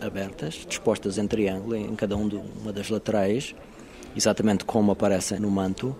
abertas, 0.00 0.66
dispostas 0.68 1.16
em 1.16 1.28
triângulo, 1.28 1.76
em 1.76 1.94
cada 1.94 2.16
uma 2.16 2.72
das 2.72 2.90
laterais, 2.90 3.54
exatamente 4.16 4.64
como 4.64 4.90
aparecem 4.90 5.38
no 5.38 5.48
manto. 5.48 5.96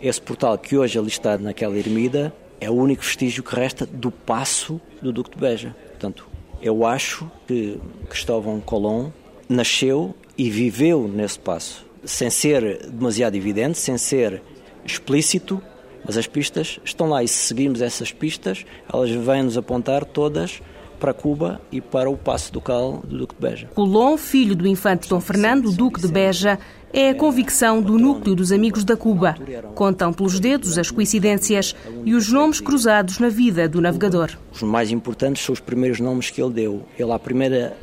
Esse 0.00 0.22
portal 0.22 0.56
que 0.56 0.74
hoje 0.74 0.98
ali 0.98 1.08
está 1.08 1.36
naquela 1.36 1.76
ermida 1.76 2.34
é 2.58 2.70
o 2.70 2.74
único 2.74 3.02
vestígio 3.02 3.42
que 3.42 3.54
resta 3.54 3.84
do 3.84 4.10
passo 4.10 4.80
do 5.02 5.12
Duque 5.12 5.32
de 5.32 5.36
Beja. 5.36 5.76
Portanto, 5.90 6.26
eu 6.60 6.86
acho 6.86 7.30
que 7.46 7.78
Cristóvão 8.08 8.60
Colomb 8.60 9.12
nasceu 9.48 10.14
e 10.36 10.50
viveu 10.50 11.08
nesse 11.08 11.38
passo, 11.38 11.86
sem 12.04 12.30
ser 12.30 12.86
demasiado 12.86 13.36
evidente, 13.36 13.78
sem 13.78 13.96
ser 13.96 14.42
explícito, 14.84 15.60
mas 16.04 16.16
as 16.16 16.26
pistas 16.26 16.78
estão 16.84 17.08
lá. 17.08 17.22
E 17.22 17.28
se 17.28 17.34
seguirmos 17.34 17.82
essas 17.82 18.12
pistas, 18.12 18.64
elas 18.92 19.10
vêm-nos 19.10 19.56
apontar 19.56 20.04
todas 20.04 20.60
para 20.96 21.12
Cuba 21.12 21.60
e 21.70 21.80
para 21.80 22.10
o 22.10 22.16
passo 22.16 22.52
ducal 22.52 23.02
do 23.04 23.18
Duque 23.18 23.34
de 23.34 23.40
Beja. 23.40 23.68
Colomb, 23.74 24.18
filho 24.18 24.54
do 24.54 24.66
infante 24.66 25.08
Dom 25.08 25.20
Fernando, 25.20 25.70
Duque 25.70 26.00
de 26.00 26.08
Beja, 26.08 26.58
é 26.92 27.10
a 27.10 27.14
convicção 27.14 27.82
do 27.82 27.98
núcleo 27.98 28.34
dos 28.34 28.52
amigos 28.52 28.84
da 28.84 28.96
Cuba. 28.96 29.36
Contam 29.74 30.12
pelos 30.12 30.40
dedos 30.40 30.78
as 30.78 30.90
coincidências 30.90 31.74
e 32.04 32.14
os 32.14 32.32
nomes 32.32 32.60
cruzados 32.60 33.18
na 33.18 33.28
vida 33.28 33.68
do 33.68 33.80
navegador. 33.80 34.30
Os 34.52 34.62
mais 34.62 34.90
importantes 34.90 35.44
são 35.44 35.52
os 35.52 35.60
primeiros 35.60 36.00
nomes 36.00 36.30
que 36.30 36.40
ele 36.40 36.52
deu. 36.52 36.82
Ele, 36.98 37.12
à 37.12 37.18
primeira 37.18 37.76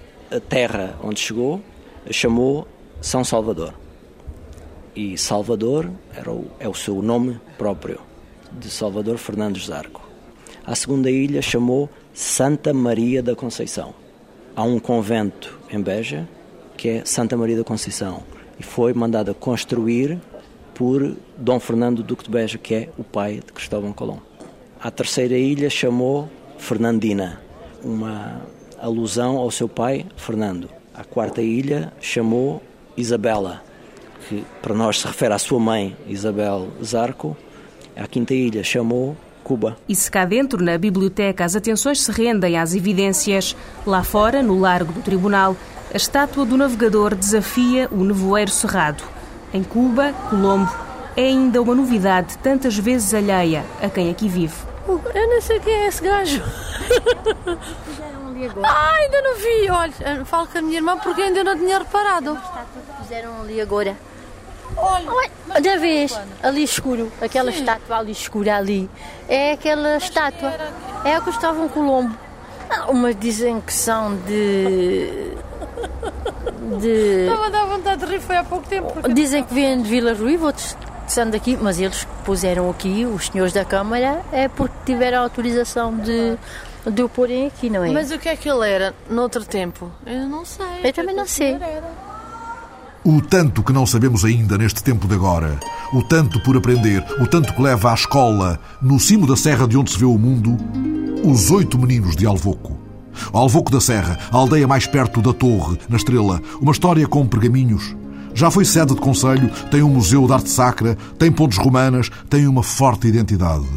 terra 0.49 0.97
onde 1.03 1.19
chegou, 1.19 1.61
chamou 2.09 2.67
São 3.01 3.23
Salvador. 3.23 3.73
E 4.95 5.17
Salvador 5.17 5.89
era 6.15 6.31
o, 6.31 6.47
é 6.59 6.67
o 6.67 6.73
seu 6.73 7.01
nome 7.01 7.39
próprio, 7.57 7.99
de 8.51 8.69
Salvador 8.69 9.17
Fernandes 9.17 9.67
Zarco. 9.67 10.01
A 10.65 10.75
segunda 10.75 11.09
ilha 11.09 11.41
chamou 11.41 11.89
Santa 12.13 12.71
Maria 12.75 13.23
da 13.23 13.35
Conceição. 13.35 13.91
Há 14.55 14.61
um 14.61 14.77
convento 14.77 15.57
em 15.67 15.81
Beja 15.81 16.29
que 16.77 16.87
é 16.89 17.05
Santa 17.05 17.35
Maria 17.35 17.57
da 17.57 17.63
Conceição 17.63 18.21
e 18.59 18.61
foi 18.61 18.93
mandada 18.93 19.33
construir 19.33 20.19
por 20.75 21.15
Dom 21.35 21.59
Fernando 21.59 22.03
Duque 22.03 22.25
de 22.25 22.29
Beja, 22.29 22.59
que 22.59 22.75
é 22.75 22.89
o 22.99 23.03
pai 23.03 23.41
de 23.43 23.51
Cristóvão 23.51 23.91
Colombo. 23.91 24.21
A 24.79 24.91
terceira 24.91 25.35
ilha 25.35 25.71
chamou 25.71 26.29
Fernandina, 26.59 27.41
uma 27.83 28.43
alusão 28.79 29.37
ao 29.37 29.49
seu 29.49 29.67
pai 29.67 30.05
Fernando. 30.15 30.69
A 30.93 31.03
quarta 31.03 31.41
ilha 31.41 31.91
chamou 31.99 32.61
Isabela, 32.95 33.63
que 34.29 34.45
para 34.61 34.75
nós 34.75 34.99
se 34.99 35.07
refere 35.07 35.33
à 35.33 35.39
sua 35.39 35.59
mãe 35.59 35.97
Isabel 36.07 36.67
Zarco. 36.83 37.35
A 37.95 38.07
quinta 38.07 38.35
ilha 38.35 38.63
chamou 38.63 39.17
Cuba. 39.43 39.77
E 39.87 39.95
se 39.95 40.09
cá 40.09 40.25
dentro, 40.25 40.63
na 40.63 40.77
biblioteca, 40.77 41.43
as 41.43 41.55
atenções 41.55 42.01
se 42.01 42.11
rendem 42.11 42.57
às 42.57 42.73
evidências, 42.73 43.55
lá 43.85 44.03
fora, 44.03 44.41
no 44.41 44.59
largo 44.59 44.93
do 44.93 45.01
tribunal, 45.01 45.55
a 45.93 45.97
estátua 45.97 46.45
do 46.45 46.57
navegador 46.57 47.13
desafia 47.13 47.87
o 47.91 48.03
nevoeiro 48.03 48.49
cerrado. 48.49 49.03
Em 49.53 49.63
Cuba, 49.63 50.13
Colombo 50.29 50.71
é 51.15 51.25
ainda 51.25 51.61
uma 51.61 51.75
novidade 51.75 52.37
tantas 52.39 52.77
vezes 52.77 53.13
alheia 53.13 53.63
a 53.81 53.89
quem 53.89 54.09
aqui 54.09 54.27
vive. 54.27 54.55
Eu 54.87 55.27
não 55.29 55.41
sei 55.41 55.59
quem 55.59 55.73
é 55.73 55.87
esse 55.87 56.03
gajo. 56.03 56.41
Ah, 58.63 58.93
ainda 58.95 59.21
não 59.21 59.35
vi. 59.35 59.69
Olha, 59.69 60.25
falo 60.25 60.47
com 60.47 60.57
a 60.57 60.61
minha 60.61 60.77
irmã 60.77 60.97
porque 60.97 61.21
ainda 61.21 61.43
não 61.43 61.57
tinha 61.57 61.79
reparado. 61.79 62.37
Fizeram 63.01 63.41
ali 63.41 63.61
agora. 63.61 63.95
Olha, 64.75 65.29
outra 65.55 65.77
vez, 65.77 66.19
ali 66.41 66.63
escuro, 66.63 67.11
aquela 67.21 67.51
Sim. 67.51 67.59
estátua 67.59 67.97
ali 67.97 68.11
escura 68.11 68.57
ali, 68.57 68.89
é 69.27 69.53
aquela 69.53 69.97
estátua, 69.97 70.53
é 71.05 71.15
a 71.15 71.21
Cristóvão 71.21 71.69
Colombo. 71.69 72.17
Ah, 72.69 72.89
umas 72.89 73.15
dizem 73.15 73.61
que 73.61 73.73
são 73.73 74.15
de 74.15 75.33
de. 76.79 77.25
Estava 77.27 77.47
a 77.47 77.49
dar 77.49 77.65
vontade 77.65 78.05
de 78.05 78.11
rir, 78.11 78.19
foi 78.19 78.37
há 78.37 78.43
pouco 78.43 78.67
tempo. 78.67 79.13
Dizem 79.13 79.43
que 79.43 79.53
vêm 79.53 79.81
de 79.81 79.89
Vila 79.89 80.13
Ruiva, 80.13 80.47
outros 80.47 80.75
são 81.07 81.29
daqui, 81.29 81.57
mas 81.59 81.79
eles 81.79 82.07
puseram 82.25 82.69
aqui, 82.69 83.05
os 83.05 83.27
senhores 83.27 83.53
da 83.53 83.65
Câmara, 83.65 84.21
é 84.31 84.47
porque 84.47 84.75
tiveram 84.85 85.21
autorização 85.21 85.95
de, 85.95 86.37
de 86.89 87.03
o 87.03 87.09
porem 87.09 87.47
aqui, 87.47 87.69
não 87.69 87.83
é? 87.83 87.91
Mas 87.91 88.11
o 88.11 88.17
que 88.17 88.29
é 88.29 88.35
que 88.35 88.49
ele 88.49 88.67
era 88.67 88.93
noutro 89.09 89.43
tempo? 89.45 89.91
Eu 90.05 90.27
não 90.27 90.45
sei. 90.45 90.65
Eu 90.83 90.93
também 90.93 91.15
não 91.15 91.27
sei. 91.27 91.57
O 93.05 93.19
tanto 93.19 93.61
que 93.61 93.73
não 93.73 93.85
sabemos 93.85 94.23
ainda 94.23 94.57
neste 94.57 94.81
tempo 94.81 95.09
de 95.09 95.13
agora, 95.13 95.59
o 95.91 96.01
tanto 96.01 96.41
por 96.41 96.55
aprender, 96.55 97.03
o 97.19 97.27
tanto 97.27 97.53
que 97.53 97.61
leva 97.61 97.91
à 97.91 97.93
escola, 97.93 98.57
no 98.81 98.97
cimo 98.97 99.27
da 99.27 99.35
serra 99.35 99.67
de 99.67 99.77
onde 99.77 99.91
se 99.91 99.99
vê 99.99 100.05
o 100.05 100.17
mundo, 100.17 100.55
os 101.21 101.51
oito 101.51 101.77
meninos 101.77 102.15
de 102.15 102.25
Alvoco. 102.25 102.79
Alvoco 103.33 103.69
da 103.69 103.81
Serra, 103.81 104.17
a 104.31 104.37
aldeia 104.37 104.65
mais 104.65 104.87
perto 104.87 105.21
da 105.21 105.33
Torre, 105.33 105.77
na 105.89 105.97
Estrela, 105.97 106.41
uma 106.61 106.71
história 106.71 107.05
com 107.05 107.27
pergaminhos. 107.27 107.93
Já 108.33 108.49
foi 108.49 108.63
sede 108.63 108.95
de 108.95 109.01
conselho, 109.01 109.51
tem 109.69 109.83
um 109.83 109.89
museu 109.89 110.25
de 110.25 110.31
arte 110.31 110.49
sacra, 110.49 110.97
tem 111.19 111.29
pontes 111.29 111.57
romanas, 111.57 112.09
tem 112.29 112.47
uma 112.47 112.63
forte 112.63 113.07
identidade. 113.07 113.67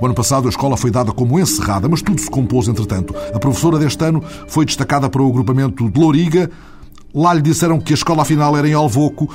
O 0.00 0.06
ano 0.06 0.14
passado 0.14 0.46
a 0.46 0.50
escola 0.50 0.76
foi 0.76 0.92
dada 0.92 1.10
como 1.10 1.40
encerrada, 1.40 1.88
mas 1.88 2.00
tudo 2.00 2.20
se 2.20 2.30
compôs 2.30 2.68
entretanto. 2.68 3.12
A 3.34 3.40
professora 3.40 3.76
deste 3.76 4.04
ano 4.04 4.22
foi 4.46 4.64
destacada 4.64 5.10
para 5.10 5.20
o 5.20 5.28
agrupamento 5.28 5.90
de 5.90 6.00
Louriga. 6.00 6.48
Lá 7.14 7.32
lhe 7.32 7.40
disseram 7.40 7.80
que 7.80 7.92
a 7.92 7.96
escola 7.96 8.22
afinal 8.22 8.56
era 8.56 8.68
em 8.68 8.74
Alvoco, 8.74 9.28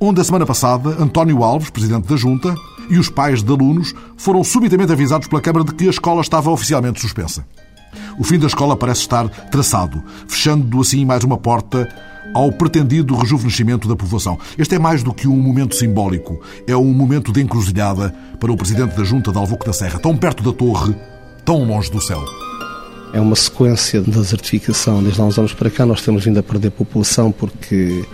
onde 0.00 0.20
a 0.20 0.24
semana 0.24 0.44
passada 0.44 0.90
António 1.00 1.44
Alves, 1.44 1.70
presidente 1.70 2.08
da 2.08 2.16
Junta, 2.16 2.54
e 2.90 2.98
os 2.98 3.08
pais 3.08 3.42
de 3.42 3.52
alunos 3.52 3.94
foram 4.16 4.42
subitamente 4.42 4.92
avisados 4.92 5.28
pela 5.28 5.40
Câmara 5.40 5.64
de 5.64 5.72
que 5.72 5.86
a 5.86 5.90
escola 5.90 6.20
estava 6.20 6.50
oficialmente 6.50 7.00
suspensa. 7.00 7.46
O 8.18 8.24
fim 8.24 8.38
da 8.38 8.46
escola 8.46 8.76
parece 8.76 9.02
estar 9.02 9.28
traçado, 9.50 10.02
fechando 10.26 10.80
assim 10.80 11.04
mais 11.04 11.22
uma 11.22 11.38
porta 11.38 11.88
ao 12.34 12.50
pretendido 12.50 13.14
rejuvenescimento 13.14 13.86
da 13.86 13.94
povoação. 13.94 14.38
Este 14.58 14.74
é 14.74 14.78
mais 14.78 15.02
do 15.02 15.14
que 15.14 15.28
um 15.28 15.36
momento 15.36 15.76
simbólico, 15.76 16.40
é 16.66 16.76
um 16.76 16.92
momento 16.92 17.32
de 17.32 17.40
encruzilhada 17.40 18.14
para 18.40 18.50
o 18.50 18.56
presidente 18.56 18.96
da 18.96 19.04
Junta 19.04 19.30
de 19.30 19.38
Alvoco 19.38 19.64
da 19.64 19.72
Serra, 19.72 19.98
tão 19.98 20.16
perto 20.16 20.42
da 20.42 20.52
torre, 20.52 20.94
tão 21.44 21.64
longe 21.64 21.90
do 21.90 22.00
céu 22.00 22.24
é 23.12 23.20
uma 23.20 23.36
sequência 23.36 24.00
de 24.00 24.10
desertificação. 24.10 25.02
Desde 25.02 25.20
há 25.20 25.24
uns 25.24 25.38
anos 25.38 25.52
para 25.52 25.70
cá 25.70 25.84
nós 25.84 26.00
temos 26.00 26.24
vindo 26.24 26.38
a 26.38 26.42
perder 26.42 26.70
população 26.70 27.30
porque 27.30 28.04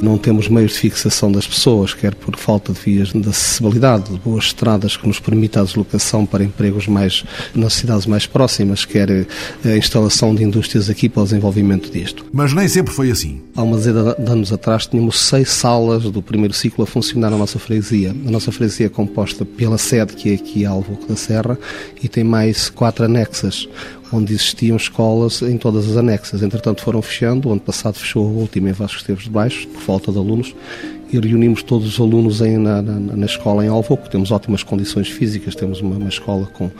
não 0.00 0.16
temos 0.16 0.48
meios 0.48 0.72
de 0.72 0.78
fixação 0.78 1.30
das 1.30 1.46
pessoas, 1.46 1.92
quer 1.92 2.14
por 2.14 2.36
falta 2.36 2.72
de 2.72 2.80
vias 2.80 3.08
de 3.08 3.28
acessibilidade, 3.28 4.12
de 4.12 4.18
boas 4.18 4.46
estradas 4.46 4.96
que 4.96 5.06
nos 5.06 5.20
permitam 5.20 5.62
a 5.62 5.64
deslocação 5.64 6.24
para 6.24 6.42
empregos 6.42 6.86
mais 6.86 7.24
nas 7.54 7.74
cidades 7.74 8.06
mais 8.06 8.26
próximas, 8.26 8.84
quer 8.84 9.26
a 9.64 9.76
instalação 9.76 10.34
de 10.34 10.42
indústrias 10.42 10.88
aqui 10.88 11.08
para 11.08 11.22
o 11.22 11.24
desenvolvimento 11.24 11.90
disto. 11.90 12.24
Mas 12.32 12.52
nem 12.52 12.68
sempre 12.68 12.92
foi 12.92 13.10
assim. 13.10 13.42
Há 13.54 13.62
uma 13.62 13.76
dezena 13.76 14.14
de 14.18 14.30
anos 14.30 14.52
atrás 14.52 14.86
tínhamos 14.86 15.18
seis 15.20 15.50
salas 15.50 16.04
do 16.04 16.22
primeiro 16.22 16.54
ciclo 16.54 16.84
a 16.84 16.86
funcionar 16.86 17.30
na 17.30 17.36
nossa 17.36 17.58
freguesia. 17.58 18.14
A 18.26 18.30
nossa 18.30 18.50
freguesia 18.50 18.86
é 18.86 18.88
composta 18.88 19.44
pela 19.44 19.78
sede, 19.78 20.14
que 20.14 20.30
é 20.30 20.34
aqui 20.34 20.64
Alvoco 20.64 21.06
da 21.06 21.16
Serra, 21.16 21.58
e 22.02 22.08
tem 22.08 22.24
mais 22.24 22.70
quatro 22.70 23.04
anexas 23.04 23.68
onde 24.12 24.32
existiam 24.32 24.76
escolas 24.76 25.42
em 25.42 25.56
todas 25.56 25.88
as 25.88 25.96
anexas. 25.96 26.42
Entretanto, 26.42 26.82
foram 26.82 27.02
fechando. 27.02 27.48
O 27.48 27.52
ano 27.52 27.60
passado 27.60 27.94
fechou 27.94 28.26
a 28.26 28.30
última 28.30 28.70
em 28.70 28.72
Vasco 28.72 28.98
Esteves 28.98 29.24
de 29.24 29.30
Baixo, 29.30 29.66
por 29.68 29.80
falta 29.80 30.12
de 30.12 30.18
alunos, 30.18 30.54
e 31.12 31.18
reunimos 31.18 31.62
todos 31.62 31.86
os 31.86 32.00
alunos 32.00 32.40
em, 32.40 32.56
na, 32.56 32.82
na, 32.82 33.16
na, 33.16 33.26
escola 33.26 33.64
em 33.64 33.68
Alvoco. 33.68 34.08
Temos 34.08 34.30
ótimas 34.30 34.62
condições 34.62 35.08
físicas, 35.08 35.54
temos 35.54 35.80
uma, 35.80 35.96
uma, 35.96 36.08
escola 36.08 36.46
com, 36.46 36.70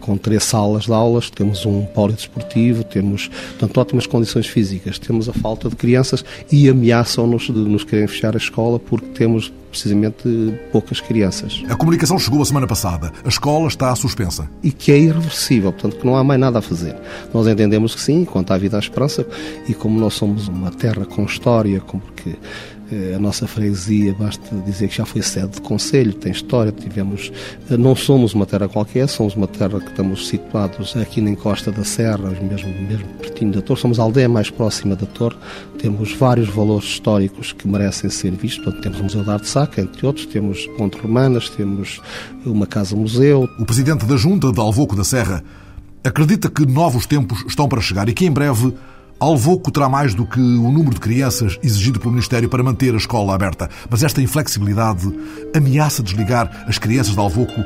com 0.00 0.16
três 0.16 0.44
salas 0.44 0.84
de 0.84 0.92
aulas, 0.92 1.30
temos 1.30 1.64
um 1.64 1.84
polidesportivo, 1.84 2.84
temos 2.84 3.28
portanto, 3.58 3.78
ótimas 3.78 4.06
condições 4.06 4.46
físicas. 4.46 4.98
Temos 4.98 5.28
a 5.28 5.32
falta 5.32 5.68
de 5.68 5.76
crianças 5.76 6.24
e 6.50 6.68
ameaçam-nos 6.68 7.44
de 7.44 7.52
nos 7.52 7.84
querem 7.84 8.06
fechar 8.06 8.34
a 8.34 8.38
escola 8.38 8.78
porque 8.78 9.06
temos 9.06 9.52
precisamente 9.70 10.22
poucas 10.72 11.00
crianças. 11.00 11.62
A 11.68 11.76
comunicação 11.76 12.18
chegou 12.18 12.40
a 12.40 12.44
semana 12.46 12.66
passada. 12.66 13.12
A 13.24 13.28
escola 13.28 13.68
está 13.68 13.94
suspensa. 13.94 14.48
E 14.62 14.72
que 14.72 14.90
é 14.90 14.98
irreversível, 14.98 15.70
portanto 15.70 15.98
que 16.00 16.06
não 16.06 16.16
há 16.16 16.24
mais 16.24 16.40
nada 16.40 16.60
a 16.60 16.62
fazer. 16.62 16.96
Nós 17.32 17.46
entendemos 17.46 17.94
que 17.94 18.00
sim, 18.00 18.24
quanto 18.24 18.52
à 18.52 18.58
vida 18.58 18.76
à 18.76 18.80
esperança, 18.80 19.26
e 19.68 19.74
como 19.74 20.00
nós 20.00 20.14
somos 20.14 20.48
uma 20.48 20.70
terra 20.70 21.04
com 21.04 21.24
história, 21.24 21.80
como 21.80 22.02
que 22.16 22.36
Eh, 22.36 22.75
a 23.14 23.18
nossa 23.18 23.46
freguesia, 23.46 24.14
basta 24.14 24.54
dizer 24.64 24.88
que 24.88 24.96
já 24.96 25.06
foi 25.06 25.22
sede 25.22 25.54
de 25.54 25.60
conselho, 25.60 26.12
tem 26.12 26.30
história, 26.30 26.70
tivemos, 26.70 27.32
eh, 27.70 27.76
não 27.76 27.96
somos 27.96 28.34
uma 28.34 28.46
terra 28.46 28.68
qualquer, 28.68 29.08
somos 29.08 29.34
uma 29.34 29.46
terra 29.46 29.80
que 29.80 29.88
estamos 29.88 30.28
situados 30.28 30.96
aqui 30.96 31.20
na 31.20 31.30
encosta 31.30 31.72
da 31.72 31.84
Serra, 31.84 32.30
mesmo, 32.42 32.68
mesmo 32.88 33.06
pertinho 33.20 33.52
da 33.52 33.60
Torre, 33.60 33.80
somos 33.80 33.98
a 33.98 34.02
aldeia 34.02 34.28
mais 34.28 34.50
próxima 34.50 34.94
da 34.94 35.06
Torre, 35.06 35.36
temos 35.78 36.12
vários 36.12 36.48
valores 36.48 36.86
históricos 36.86 37.52
que 37.52 37.66
merecem 37.66 38.10
ser 38.10 38.32
vistos, 38.32 38.66
Portanto, 38.66 38.82
temos 38.82 38.98
o 38.98 39.04
Museu 39.04 39.22
de 39.22 39.30
Arte 39.30 39.48
Sacra, 39.48 39.82
entre 39.82 40.06
outros, 40.06 40.26
temos 40.26 40.66
Ponte 40.76 40.98
Romanas, 40.98 41.48
temos 41.48 42.00
uma 42.44 42.66
casa-museu. 42.66 43.48
O 43.60 43.64
presidente 43.64 44.04
da 44.04 44.16
Junta 44.16 44.50
de 44.50 44.58
Alvoco 44.58 44.96
da 44.96 45.04
Serra 45.04 45.44
acredita 46.02 46.50
que 46.50 46.66
novos 46.66 47.06
tempos 47.06 47.44
estão 47.46 47.68
para 47.68 47.80
chegar 47.80 48.08
e 48.08 48.12
que 48.12 48.26
em 48.26 48.30
breve 48.30 48.74
Alvoco 49.18 49.70
terá 49.70 49.88
mais 49.88 50.14
do 50.14 50.26
que 50.26 50.38
o 50.38 50.70
número 50.70 50.94
de 50.94 51.00
crianças 51.00 51.58
exigido 51.62 51.98
pelo 51.98 52.12
Ministério 52.12 52.48
para 52.48 52.62
manter 52.62 52.92
a 52.94 52.98
escola 52.98 53.34
aberta. 53.34 53.68
Mas 53.88 54.02
esta 54.02 54.20
inflexibilidade 54.20 55.10
ameaça 55.54 56.02
desligar 56.02 56.64
as 56.68 56.78
crianças 56.78 57.14
de 57.14 57.18
Alvoco 57.18 57.64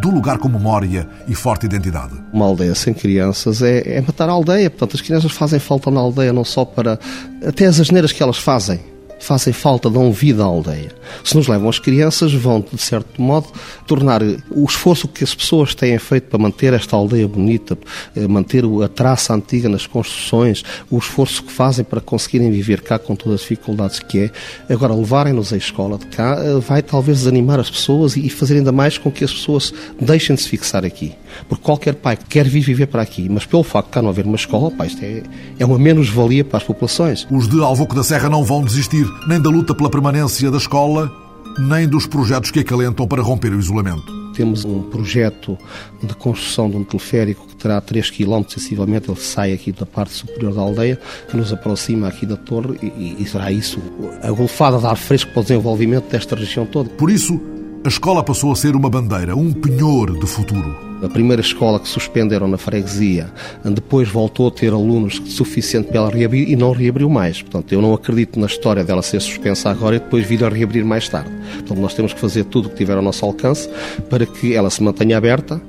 do 0.00 0.10
lugar 0.10 0.38
com 0.38 0.48
memória 0.48 1.08
e 1.28 1.34
forte 1.34 1.66
identidade. 1.66 2.14
Uma 2.32 2.46
aldeia 2.46 2.74
sem 2.74 2.94
crianças 2.94 3.62
é, 3.62 3.98
é 3.98 4.00
matar 4.00 4.28
a 4.28 4.32
aldeia. 4.32 4.70
Portanto, 4.70 4.94
as 4.96 5.00
crianças 5.00 5.32
fazem 5.32 5.58
falta 5.58 5.90
na 5.90 6.00
aldeia 6.00 6.32
não 6.32 6.44
só 6.44 6.64
para. 6.64 6.98
até 7.46 7.66
as 7.66 7.80
asneiras 7.80 8.12
que 8.12 8.22
elas 8.22 8.38
fazem 8.38 8.80
fazem 9.18 9.52
falta, 9.52 9.88
dão 9.90 10.12
vida 10.12 10.42
à 10.42 10.46
aldeia. 10.46 10.92
Se 11.24 11.36
nos 11.36 11.48
levam 11.48 11.68
as 11.68 11.78
crianças, 11.78 12.32
vão, 12.32 12.64
de 12.72 12.80
certo 12.80 13.20
modo, 13.20 13.48
tornar 13.86 14.22
o 14.50 14.64
esforço 14.64 15.08
que 15.08 15.24
as 15.24 15.34
pessoas 15.34 15.74
têm 15.74 15.98
feito 15.98 16.28
para 16.28 16.38
manter 16.38 16.72
esta 16.72 16.96
aldeia 16.96 17.26
bonita, 17.26 17.78
eh, 18.14 18.26
manter 18.26 18.64
a 18.84 18.88
traça 18.88 19.34
antiga 19.34 19.68
nas 19.68 19.86
construções, 19.86 20.62
o 20.90 20.98
esforço 20.98 21.42
que 21.42 21.52
fazem 21.52 21.84
para 21.84 22.00
conseguirem 22.00 22.50
viver 22.50 22.80
cá 22.82 22.98
com 22.98 23.14
todas 23.16 23.36
as 23.36 23.40
dificuldades 23.40 23.98
que 23.98 24.18
é, 24.18 24.30
agora 24.72 24.94
levarem-nos 24.94 25.52
à 25.52 25.56
escola 25.56 25.98
de 25.98 26.06
cá, 26.06 26.36
eh, 26.38 26.58
vai 26.60 26.82
talvez 26.82 27.18
desanimar 27.18 27.58
as 27.58 27.70
pessoas 27.70 28.16
e 28.16 28.28
fazer 28.28 28.56
ainda 28.56 28.72
mais 28.72 28.98
com 28.98 29.10
que 29.10 29.24
as 29.24 29.32
pessoas 29.32 29.72
deixem 30.00 30.36
de 30.36 30.42
se 30.42 30.48
fixar 30.48 30.84
aqui. 30.84 31.14
Porque 31.48 31.62
qualquer 31.62 31.94
pai 31.94 32.16
que 32.16 32.24
quer 32.24 32.46
vir 32.48 32.60
viver 32.60 32.86
para 32.86 33.02
aqui, 33.02 33.28
mas 33.28 33.44
pelo 33.44 33.62
facto 33.62 33.88
de 33.88 33.92
cá 33.92 34.02
não 34.02 34.08
haver 34.08 34.24
uma 34.24 34.36
escola, 34.36 34.70
pá, 34.70 34.86
isto 34.86 35.02
é, 35.04 35.22
é 35.58 35.64
uma 35.64 35.78
menos-valia 35.78 36.44
para 36.44 36.58
as 36.58 36.64
populações. 36.64 37.26
Os 37.30 37.48
de 37.48 37.60
Alvoco 37.60 37.94
da 37.94 38.02
Serra 38.02 38.28
não 38.28 38.44
vão 38.44 38.64
desistir 38.64 39.05
nem 39.26 39.40
da 39.40 39.50
luta 39.50 39.74
pela 39.74 39.90
permanência 39.90 40.50
da 40.50 40.58
escola, 40.58 41.12
nem 41.58 41.88
dos 41.88 42.06
projetos 42.06 42.50
que 42.50 42.60
acalentam 42.60 43.06
para 43.06 43.22
romper 43.22 43.52
o 43.52 43.58
isolamento. 43.58 44.14
Temos 44.34 44.64
um 44.66 44.82
projeto 44.82 45.56
de 46.02 46.14
construção 46.14 46.68
de 46.68 46.76
um 46.76 46.84
teleférico 46.84 47.46
que 47.46 47.56
terá 47.56 47.80
3 47.80 48.10
km, 48.10 48.42
sensivelmente, 48.46 49.10
ele 49.10 49.18
sai 49.18 49.54
aqui 49.54 49.72
da 49.72 49.86
parte 49.86 50.12
superior 50.12 50.52
da 50.52 50.60
aldeia, 50.60 51.00
que 51.30 51.36
nos 51.36 51.50
aproxima 51.52 52.08
aqui 52.08 52.26
da 52.26 52.36
torre 52.36 52.78
e, 52.82 53.16
e 53.18 53.26
será 53.26 53.50
isso 53.50 53.80
a 54.22 54.30
golfada 54.30 54.78
de 54.78 54.86
ar 54.86 54.96
fresco 54.96 55.32
para 55.32 55.40
o 55.40 55.42
desenvolvimento 55.42 56.10
desta 56.10 56.36
região 56.36 56.66
toda. 56.66 56.90
Por 56.90 57.10
isso, 57.10 57.40
a 57.82 57.88
escola 57.88 58.22
passou 58.22 58.52
a 58.52 58.56
ser 58.56 58.76
uma 58.76 58.90
bandeira, 58.90 59.34
um 59.34 59.52
penhor 59.54 60.18
de 60.18 60.26
futuro. 60.26 60.85
A 61.02 61.08
primeira 61.08 61.42
escola 61.42 61.78
que 61.78 61.88
suspenderam 61.88 62.48
na 62.48 62.56
freguesia, 62.56 63.30
depois 63.64 64.08
voltou 64.08 64.48
a 64.48 64.50
ter 64.50 64.72
alunos 64.72 65.20
suficiente 65.26 65.88
para 65.88 65.98
ela 65.98 66.10
reabrir 66.10 66.48
e 66.48 66.56
não 66.56 66.72
reabriu 66.72 67.08
mais. 67.10 67.42
Portanto, 67.42 67.72
eu 67.72 67.82
não 67.82 67.92
acredito 67.92 68.40
na 68.40 68.46
história 68.46 68.82
dela 68.82 69.02
ser 69.02 69.20
suspensa 69.20 69.70
agora 69.70 69.96
e 69.96 69.98
depois 69.98 70.26
vir 70.26 70.42
a 70.42 70.48
reabrir 70.48 70.84
mais 70.84 71.08
tarde. 71.08 71.30
Portanto, 71.54 71.78
nós 71.80 71.94
temos 71.94 72.14
que 72.14 72.20
fazer 72.20 72.44
tudo 72.44 72.66
o 72.66 72.70
que 72.70 72.76
tiver 72.76 72.96
ao 72.96 73.02
nosso 73.02 73.24
alcance 73.24 73.68
para 74.08 74.24
que 74.24 74.54
ela 74.54 74.70
se 74.70 74.82
mantenha 74.82 75.18
aberta, 75.18 75.60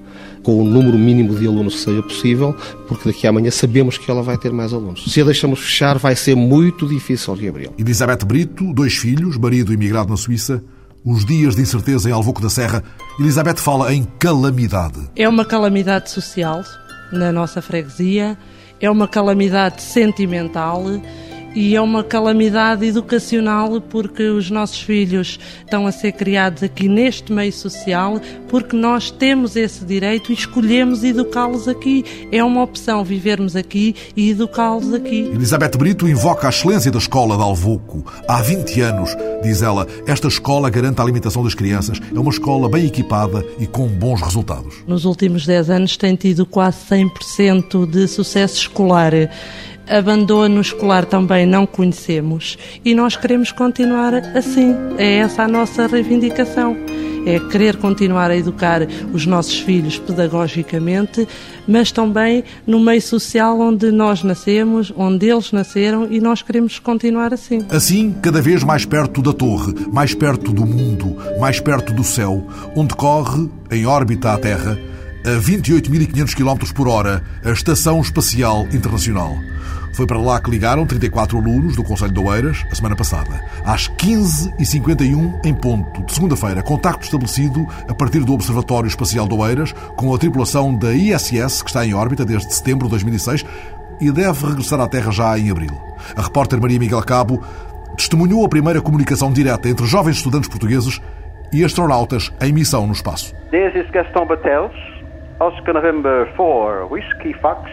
com 0.43 0.61
o 0.61 0.63
número 0.63 0.97
mínimo 0.97 1.35
de 1.35 1.45
alunos 1.45 1.75
que 1.75 1.81
seja 1.81 2.01
possível, 2.01 2.55
porque 2.87 3.09
daqui 3.09 3.27
a 3.27 3.29
amanhã 3.29 3.51
sabemos 3.51 3.97
que 3.97 4.09
ela 4.09 4.23
vai 4.23 4.37
ter 4.37 4.53
mais 4.53 4.71
alunos. 4.71 5.03
Se 5.11 5.19
a 5.19 5.25
deixamos 5.25 5.59
fechar, 5.59 5.97
vai 5.97 6.15
ser 6.15 6.35
muito 6.35 6.87
difícil 6.87 7.33
reabri-la. 7.33 7.73
Elizabeth 7.77 8.25
Brito, 8.25 8.73
dois 8.73 8.95
filhos, 8.95 9.37
marido 9.37 9.73
imigrado 9.73 10.09
na 10.09 10.15
Suíça, 10.15 10.63
os 11.07 11.23
dias 11.23 11.55
de 11.55 11.61
incerteza 11.61 12.09
em 12.09 12.11
Alvoco 12.11 12.41
da 12.41 12.49
Serra, 12.49 12.83
Elizabeth 13.17 13.55
fala 13.55 13.93
em 13.93 14.03
calamidade. 14.19 15.09
É 15.15 15.29
uma 15.29 15.45
calamidade 15.45 16.11
social 16.11 16.61
na 17.13 17.31
nossa 17.31 17.61
freguesia, 17.61 18.37
é 18.81 18.91
uma 18.91 19.07
calamidade 19.07 19.81
sentimental 19.81 20.83
e 21.57 21.75
é 21.75 21.81
uma 21.81 22.03
calamidade 22.03 22.85
educacional 22.85 23.81
porque 23.81 24.21
os 24.21 24.51
nossos 24.51 24.79
filhos 24.79 25.39
estão 25.61 25.87
a 25.87 25.91
ser 25.91 26.11
criados 26.11 26.61
aqui 26.61 26.87
neste 26.87 27.33
meio 27.33 27.51
social 27.51 28.21
porque 28.47 28.75
nós 28.75 29.09
temos 29.09 29.55
esse 29.55 29.83
direito 29.83 30.31
e 30.31 30.35
escolhemos 30.35 31.03
educá-los 31.03 31.67
aqui. 31.67 32.27
É 32.31 32.43
uma 32.43 32.61
opção 32.61 33.03
vivermos 33.03 33.55
aqui 33.55 33.95
e 34.15 34.29
educá-los 34.29 34.93
aqui. 34.93 35.31
Elizabeth 35.33 35.75
Brito 35.79 36.07
invoca 36.07 36.45
a 36.45 36.51
excelência 36.51 36.91
da 36.91 36.99
escola 36.99 37.35
de 37.35 37.41
Alvoco. 37.41 38.05
Há 38.27 38.39
20 38.39 38.81
anos, 38.81 39.17
diz 39.41 39.63
ela, 39.63 39.87
esta 40.05 40.27
escola 40.27 40.69
garante 40.69 41.01
a 41.01 41.03
alimentação 41.03 41.43
das 41.43 41.55
crianças. 41.55 41.99
É 42.15 42.19
uma 42.19 42.29
escola 42.29 42.69
bem 42.69 42.85
equipada 42.85 43.43
e 43.57 43.65
com 43.65 43.87
bons 43.87 44.21
resultados. 44.21 44.75
Nos 44.85 45.05
últimos 45.05 45.43
10 45.47 45.71
anos 45.71 45.97
tem 45.97 46.15
tido 46.15 46.45
quase 46.45 46.77
100% 46.87 47.89
de 47.89 48.07
sucesso 48.07 48.57
escolar. 48.57 49.11
Abandono 49.89 50.59
escolar 50.59 51.05
também 51.05 51.45
não 51.45 51.65
conhecemos 51.65 52.57
e 52.83 52.93
nós 52.93 53.15
queremos 53.15 53.51
continuar 53.51 54.13
assim. 54.35 54.75
É 54.97 55.17
essa 55.17 55.43
a 55.43 55.47
nossa 55.47 55.87
reivindicação. 55.87 56.75
É 57.25 57.39
querer 57.39 57.75
continuar 57.75 58.31
a 58.31 58.37
educar 58.37 58.87
os 59.13 59.25
nossos 59.25 59.59
filhos 59.59 59.99
pedagogicamente, 59.99 61.27
mas 61.67 61.91
também 61.91 62.41
no 62.65 62.79
meio 62.79 63.01
social 63.01 63.59
onde 63.59 63.91
nós 63.91 64.23
nascemos, 64.23 64.93
onde 64.95 65.29
eles 65.29 65.51
nasceram 65.51 66.07
e 66.09 66.21
nós 66.21 66.41
queremos 66.41 66.79
continuar 66.79 67.33
assim. 67.33 67.65
Assim, 67.69 68.15
cada 68.21 68.41
vez 68.41 68.63
mais 68.63 68.85
perto 68.85 69.21
da 69.21 69.33
Torre, 69.33 69.73
mais 69.91 70.13
perto 70.13 70.53
do 70.53 70.65
mundo, 70.65 71.17
mais 71.37 71.59
perto 71.59 71.91
do 71.91 72.03
céu, 72.03 72.47
onde 72.73 72.95
corre, 72.95 73.49
em 73.71 73.85
órbita 73.85 74.31
à 74.31 74.37
Terra, 74.37 74.77
a 75.25 75.41
28.500 75.41 76.33
km 76.33 76.73
por 76.73 76.87
hora, 76.87 77.21
a 77.43 77.51
Estação 77.51 77.99
Espacial 77.99 78.65
Internacional. 78.71 79.35
Foi 79.97 80.05
para 80.05 80.19
lá 80.19 80.39
que 80.39 80.51
ligaram 80.51 80.85
34 80.85 81.39
alunos 81.39 81.75
do 81.75 81.83
Conselho 81.83 82.11
de 82.11 82.19
Oeiras 82.19 82.63
a 82.71 82.75
semana 82.75 82.95
passada. 82.95 83.43
Às 83.65 83.89
15h51 83.89 85.43
em 85.43 85.55
ponto 85.55 86.05
de 86.05 86.13
segunda-feira, 86.13 86.61
contacto 86.61 87.05
estabelecido 87.05 87.65
a 87.89 87.95
partir 87.95 88.19
do 88.19 88.31
Observatório 88.31 88.87
Espacial 88.87 89.27
de 89.27 89.33
Oeiras 89.33 89.73
com 89.95 90.13
a 90.13 90.17
tripulação 90.19 90.77
da 90.77 90.93
ISS, 90.93 91.63
que 91.63 91.69
está 91.71 91.83
em 91.83 91.95
órbita 91.95 92.23
desde 92.23 92.53
setembro 92.53 92.85
de 92.85 92.91
2006 92.91 93.43
e 93.99 94.11
deve 94.11 94.45
regressar 94.45 94.79
à 94.79 94.87
Terra 94.87 95.09
já 95.09 95.35
em 95.35 95.49
abril. 95.49 95.75
A 96.15 96.21
repórter 96.21 96.61
Maria 96.61 96.77
Miguel 96.77 97.01
Cabo 97.01 97.41
testemunhou 97.97 98.45
a 98.45 98.49
primeira 98.49 98.79
comunicação 98.79 99.33
direta 99.33 99.67
entre 99.67 99.87
jovens 99.87 100.17
estudantes 100.17 100.47
portugueses 100.47 101.01
e 101.51 101.63
astronautas 101.63 102.31
em 102.39 102.53
missão 102.53 102.85
no 102.85 102.93
espaço. 102.93 103.33
This 103.49 103.73
is 103.73 103.89
Gaston 103.89 104.27
Battels, 104.27 104.75
Oscar 105.39 105.73
November 105.73 106.31
4, 106.35 106.87
Whiskey 106.87 107.33
Fox, 107.41 107.67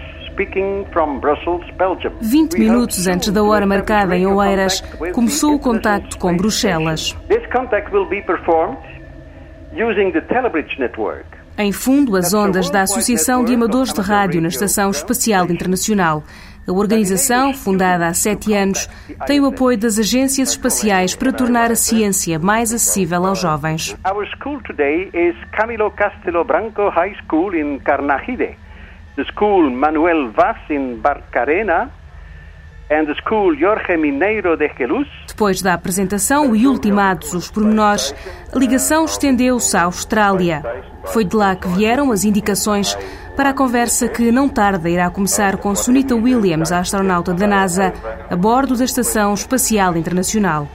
20 2.21 2.59
minutos 2.59 3.07
antes 3.07 3.31
da 3.31 3.43
hora 3.43 3.67
marcada 3.67 4.17
em 4.17 4.27
Oeiras, 4.27 4.81
começou 5.13 5.55
o 5.55 5.59
contacto 5.59 6.19
com 6.19 6.37
Bruxelas. 6.37 7.17
Em 11.57 11.73
fundo, 11.73 12.17
as 12.17 12.35
ondas 12.35 12.69
da 12.69 12.83
Associação 12.83 13.45
de 13.45 13.55
Amadores 13.55 13.93
de 13.93 14.01
Rádio 14.01 14.41
na 14.43 14.49
Estação 14.49 14.91
Espacial 14.91 15.49
Internacional. 15.51 16.25
A 16.67 16.73
organização, 16.73 17.53
fundada 17.53 18.07
há 18.07 18.15
sete 18.15 18.55
anos, 18.55 18.89
tem 19.27 19.39
o 19.41 19.47
apoio 19.47 19.79
das 19.79 19.99
agências 19.99 20.51
espaciais 20.51 21.15
para 21.15 21.33
tornar 21.33 21.71
a 21.71 21.77
ciência 21.77 22.39
mais 22.39 22.73
acessível 22.73 23.27
aos 23.27 23.41
jovens. 23.41 23.95
Our 24.11 24.27
school 24.39 24.61
today 24.63 25.11
is 25.13 25.37
Camilo 25.53 25.91
Castelo 25.91 26.43
Branco 26.43 26.89
High 26.89 27.15
School 27.27 27.55
in 27.55 27.79
Carnagide 27.81 28.57
the 29.17 29.25
school 29.25 29.71
Manuel 29.71 30.31
Vaz 30.33 30.59
in 30.71 31.01
Barcarena 31.01 31.91
and 32.91 33.07
the 33.07 33.15
school 33.15 33.57
Jorge 33.57 33.97
Mineiro 33.97 34.57
de 34.57 34.69
Jesus. 34.77 35.09
Depois 35.29 35.63
da 35.63 35.75
apresentação 35.75 36.55
e 36.55 36.67
ultimados 36.67 37.33
os 37.33 37.51
pormenores, 37.51 38.15
a 38.55 38.59
ligação 38.59 39.05
estendeu-se 39.05 39.77
à 39.77 39.85
Austrália. 39.85 40.63
Foi 41.07 41.25
de 41.25 41.37
lá 41.37 41.57
que 41.57 41.69
vieram 41.69 42.13
as 42.13 42.25
indicações 42.25 42.97
para 43.37 43.51
a 43.51 43.55
conversa 43.55 44.09
que 44.09 44.31
não 44.31 44.49
tarda 44.49 44.89
irá 44.89 45.11
começar 45.11 45.57
com 45.57 45.75
Sunita 45.75 46.15
Williams, 46.15 46.71
a 46.71 46.79
astronauta 46.79 47.35
da 47.35 47.47
NASA, 47.47 47.93
a 48.31 48.37
bordo 48.37 48.77
da 48.77 48.85
Estação 48.85 49.35
Espacial 49.35 49.97
Internacional. 49.97 50.69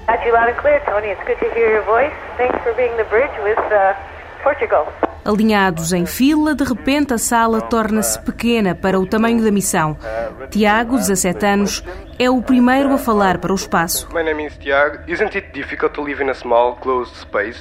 Portugal. 4.44 5.09
Alinhados 5.24 5.94
em 5.94 6.06
fila, 6.06 6.56
de 6.56 6.64
repente 6.64 7.14
a 7.14 7.18
sala 7.18 7.62
torna-se 7.62 8.20
pequena 8.22 8.74
para 8.74 9.00
o 9.00 9.06
tamanho 9.06 9.44
da 9.44 9.52
missão. 9.52 9.98
Tiago, 10.50 10.98
17 10.98 11.46
anos, 11.46 11.84
é 12.18 12.30
o 12.30 12.42
primeiro 12.42 12.94
a 12.94 12.98
falar 12.98 13.38
para 13.38 13.52
o 13.52 13.56
espaço. 13.56 14.08
My 14.14 14.24
name 14.24 14.46
is 14.46 14.58
Tiago. 14.58 15.00
Isn't 15.08 15.38
it 15.38 15.52
difficult 15.54 15.94
to 15.94 16.02
live 16.02 16.24
in 16.24 16.30
a 16.30 16.34
small, 16.34 16.76
closed 16.78 17.16
space 17.16 17.60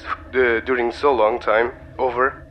during 0.64 0.90
so 0.92 1.12
long 1.12 1.38
time? 1.38 1.70
Over. 1.98 2.47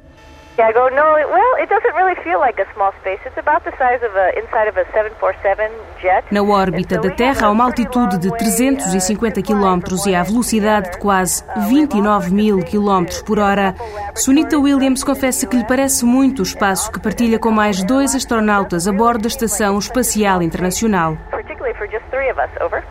Yeah, 0.57 0.69
I 0.69 0.73
go, 0.73 0.89
no, 0.89 1.13
well, 1.13 1.53
it 1.61 1.69
doesn't 1.69 1.93
really 1.93 2.15
feel 2.23 2.39
like 2.39 2.59
a 2.59 2.65
small 2.73 2.91
space. 3.01 3.19
It's 3.27 3.37
about 3.37 3.63
the 3.63 3.69
size 3.77 4.01
of 4.01 4.15
a, 4.15 4.33
inside 4.39 4.67
of 4.67 4.75
a 4.75 4.85
747 4.91 5.69
jet. 6.01 6.25
Na 6.31 6.41
órbita 6.41 6.99
da 6.99 7.11
Terra, 7.11 7.45
a 7.45 7.51
uma 7.51 7.65
altitude 7.65 8.17
de 8.17 8.35
350 8.35 9.43
km 9.43 9.83
e 10.07 10.15
à 10.15 10.23
velocidade 10.23 10.93
de 10.93 10.97
quase 10.97 11.43
29 11.69 12.33
mil 12.33 12.57
km 12.65 13.05
por 13.23 13.37
hora, 13.37 13.75
Sunita 14.15 14.57
Williams 14.57 15.03
confessa 15.03 15.45
que 15.45 15.55
lhe 15.55 15.63
parece 15.63 16.03
muito 16.03 16.39
o 16.39 16.43
espaço 16.43 16.91
que 16.91 16.99
partilha 16.99 17.37
com 17.37 17.51
mais 17.51 17.83
dois 17.83 18.15
astronautas 18.15 18.87
a 18.87 18.91
bordo 18.91 19.21
da 19.21 19.27
Estação 19.27 19.77
Espacial 19.77 20.41
Internacional. 20.41 21.17
Particularly 21.29 21.77
for 21.77 21.87
just 21.87 22.05
three 22.09 22.31
of 22.31 22.39
us, 22.39 22.49
over. 22.61 22.83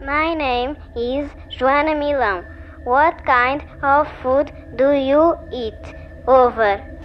My 0.00 0.32
name 0.36 0.76
is 0.94 1.28
Joana 1.58 1.96
Milão. 1.96 2.44
What 2.84 3.24
kind 3.24 3.62
of 3.82 4.08
food 4.22 4.52
do 4.76 4.92
you 4.92 5.34
eat? 5.50 5.98
Over. 6.28 6.99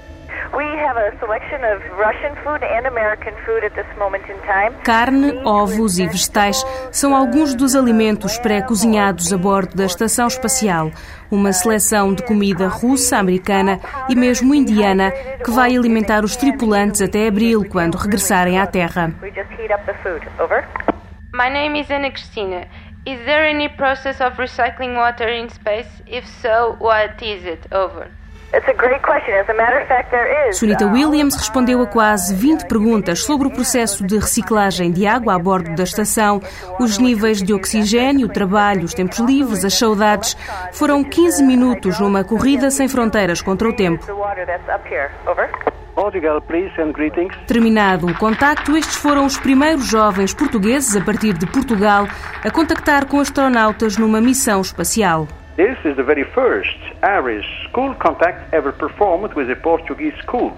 We 0.53 0.65
have 0.79 0.97
a 0.97 1.17
selection 1.19 1.61
of 1.63 1.83
Russian 1.97 2.35
food 2.43 2.63
and 2.63 2.87
American 2.87 3.33
food 3.45 3.63
at 3.63 3.73
this 3.73 3.87
moment 3.97 4.23
in 4.29 4.37
time. 4.45 4.73
Carne, 4.83 5.41
ovos 5.45 5.99
e 5.99 6.07
vegetais 6.07 6.63
são 6.91 7.15
alguns 7.15 7.53
dos 7.55 7.75
alimentos 7.75 8.37
pré-cozinhados 8.37 9.33
a 9.33 9.37
bordo 9.37 9.75
da 9.75 9.85
Estação 9.85 10.27
Espacial. 10.27 10.91
Uma 11.31 11.51
seleção 11.51 12.13
de 12.13 12.23
comida 12.23 12.67
russa, 12.67 13.17
americana 13.17 13.79
e 14.07 14.15
mesmo 14.15 14.53
indiana 14.53 15.11
que 15.43 15.51
vai 15.51 15.75
alimentar 15.75 16.23
os 16.23 16.35
tripulantes 16.35 17.01
até 17.01 17.27
abril, 17.27 17.65
quando 17.69 17.97
regressarem 17.97 18.59
à 18.59 18.67
Terra. 18.67 19.13
We 19.21 19.31
just 19.31 19.51
heat 19.51 19.73
up 19.73 19.85
the 19.85 19.95
food, 20.03 20.25
over. 20.39 20.65
My 21.33 21.49
name 21.49 21.79
is 21.79 21.89
Ana 21.91 22.11
Cristina. 22.11 22.67
Is 23.05 23.19
there 23.25 23.47
any 23.47 23.69
process 23.69 24.21
of 24.21 24.37
recycling 24.37 24.95
water 24.95 25.27
in 25.27 25.49
space? 25.49 25.89
If 26.07 26.25
so, 26.41 26.75
what 26.79 27.21
is 27.21 27.45
it? 27.45 27.67
Over. 27.71 28.09
It's 28.55 28.69
a 28.69 28.73
great 28.73 29.01
question. 29.01 29.33
As 29.37 29.49
a 29.49 29.53
matter 29.53 29.81
of 29.81 29.87
fact, 29.89 30.11
there 30.11 30.49
is. 30.49 30.57
Sunita 30.57 30.87
Williams 30.87 31.35
respondeu 31.35 31.81
a 31.81 31.87
quase 31.87 32.33
20 32.33 32.67
perguntas 32.67 33.21
sobre 33.21 33.49
o 33.49 33.51
processo 33.51 34.07
de 34.07 34.17
reciclagem 34.17 34.93
de 34.93 35.05
água 35.05 35.35
a 35.35 35.39
bordo 35.39 35.75
da 35.75 35.83
estação, 35.83 36.39
os 36.79 36.97
níveis 36.97 37.43
de 37.43 37.53
oxigênio, 37.53 38.27
o 38.27 38.29
trabalho, 38.29 38.85
os 38.85 38.93
tempos 38.93 39.19
livres, 39.19 39.65
as 39.65 39.73
saudades. 39.73 40.37
Foram 40.71 41.03
15 41.03 41.43
minutos 41.43 41.99
numa 41.99 42.23
corrida 42.23 42.71
sem 42.71 42.87
fronteiras 42.87 43.41
contra 43.41 43.67
o 43.67 43.75
tempo. 43.75 44.05
Portugal, 45.93 46.41
please, 46.41 46.71
and 46.79 46.93
greetings. 46.93 47.35
Terminado 47.47 48.07
o 48.07 48.17
contacto, 48.17 48.77
estes 48.77 48.95
foram 48.95 49.25
os 49.25 49.37
primeiros 49.37 49.85
jovens 49.85 50.33
portugueses 50.33 50.95
a 50.95 51.01
partir 51.03 51.33
de 51.33 51.45
Portugal 51.45 52.07
a 52.41 52.51
contactar 52.51 53.05
com 53.05 53.19
astronautas 53.19 53.97
numa 53.97 54.21
missão 54.21 54.61
espacial. 54.61 55.27
This 55.57 55.77
is 55.85 55.95
the 55.95 56.03
very 56.03 56.25
first 56.25 56.75
Irish 57.01 57.45
school 57.69 57.93
contact 57.95 58.53
ever 58.53 58.73
performed 58.73 59.33
with 59.35 59.49
a 59.49 59.55
Portuguese 59.55 60.13
school. 60.21 60.51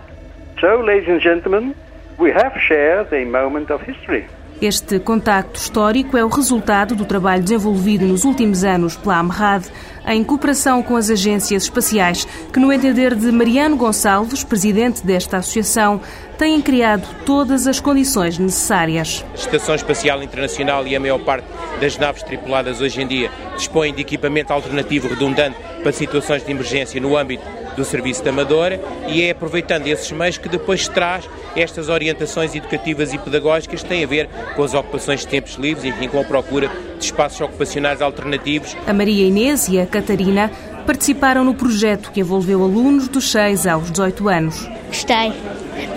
So, 0.60 0.82
ladies 0.84 1.08
and 1.08 1.22
gentlemen, 1.22 1.76
we 2.18 2.32
have 2.32 2.54
shared 2.68 3.14
a 3.14 3.24
moment 3.24 3.70
of 3.70 3.82
history. 3.82 4.28
Este 4.60 5.00
contacto 5.00 5.60
histórico 5.60 6.18
é 6.18 6.26
o 6.26 6.28
resultado 6.28 6.96
do 6.96 7.06
trabalho 7.06 7.44
desenvolvido 7.44 8.08
nos 8.08 8.24
últimos 8.24 8.64
anos 8.64 8.96
pela 8.96 9.20
AMRAD, 9.20 9.68
em 10.08 10.24
cooperação 10.24 10.82
com 10.82 10.96
as 10.96 11.12
agências 11.12 11.64
espaciais, 11.64 12.28
que, 12.52 12.60
no 12.60 12.74
entender 12.74 13.14
de 13.14 13.32
Mariano 13.32 13.78
Gonçalves, 13.78 14.44
presidente 14.44 15.06
desta 15.06 15.38
associação, 15.38 16.02
têm 16.40 16.60
criado 16.60 17.08
todas 17.24 17.68
as 17.68 17.80
condições 17.80 18.40
necessárias. 18.40 19.24
A 19.32 19.36
Estação 19.36 19.76
Espacial 19.76 20.24
Internacional 20.24 20.88
e 20.88 20.96
a 20.96 21.00
maior 21.00 21.20
parte 21.20 21.46
das 21.80 21.96
naves 21.96 22.24
tripuladas 22.24 22.82
hoje 22.82 23.00
em 23.00 23.08
dia 23.08 23.32
dispõem 23.56 23.94
de 23.94 24.02
equipamento 24.02 24.52
alternativo 24.52 25.08
redundante 25.08 25.56
para 25.84 25.92
situações 25.92 26.44
de 26.44 26.50
emergência 26.50 27.00
no 27.00 27.16
âmbito 27.16 27.46
do 27.78 27.86
serviço 27.86 28.22
de 28.24 28.30
amadora 28.30 28.82
e 29.08 29.22
é 29.22 29.30
aproveitando 29.30 29.88
esses 29.88 30.12
meios 30.12 30.38
que 30.38 30.50
depois 30.50 30.88
traz 30.88 31.30
estas 31.56 31.88
orientações 31.88 32.54
educativas 32.56 33.14
e 33.14 33.18
pedagógicas 33.18 33.84
que 33.84 33.88
têm 33.88 34.04
a 34.04 34.08
ver 34.08 34.28
com 34.56 34.64
as 34.64 34.74
ocupações 34.74 35.22
de 35.22 35.28
tempos 35.28 35.54
livres 35.56 35.86
e 35.86 35.90
enfim, 35.90 36.08
com 36.10 36.20
a 36.20 36.24
procura 36.24 36.70
de 36.98 37.06
espaços 37.06 37.40
ocupacionais 37.40 38.02
alternativos. 38.02 38.76
A 38.88 38.92
Maria 38.94 39.26
Inês 39.28 39.68
e 39.70 39.80
a 39.80 39.86
Catarina 39.86 40.52
participaram 40.86 41.44
no 41.44 41.54
projeto 41.54 42.12
que 42.12 42.20
envolveu 42.22 42.64
alunos 42.64 43.08
dos 43.08 43.32
6 43.32 43.68
aos 43.68 43.92
18 43.92 44.28
anos. 44.28 44.68
Gostei, 44.88 45.32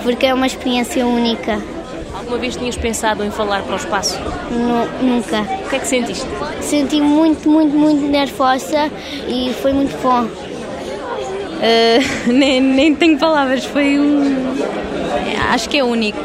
porque 0.03 0.27
é 0.27 0.35
uma 0.35 0.47
experiência 0.47 1.07
única. 1.07 1.59
Alguma 2.15 2.37
vez 2.39 2.57
tinhas 2.57 2.77
pensado 2.77 3.25
em 3.25 3.31
falar 3.31 3.63
para 3.63 3.73
o 3.73 3.77
espaço? 3.77 4.19
Nu- 4.51 5.07
nunca. 5.07 5.41
O 5.41 5.69
que 5.71 5.77
é 5.77 5.79
que 5.79 5.87
sentiste? 5.87 6.27
Senti 6.61 7.01
muito, 7.01 7.49
muito, 7.49 7.75
muito 7.75 8.03
nervosa 8.07 8.91
e 9.27 9.55
foi 9.63 9.73
muito 9.73 9.97
bom. 10.03 10.29
Uh, 11.61 12.27
nem, 12.33 12.61
nem 12.61 12.95
tenho 12.95 13.19
palavras, 13.19 13.65
foi 13.65 13.99
um. 13.99 14.57
Acho 15.51 15.69
que 15.69 15.79
é 15.79 15.85
único. 15.85 16.19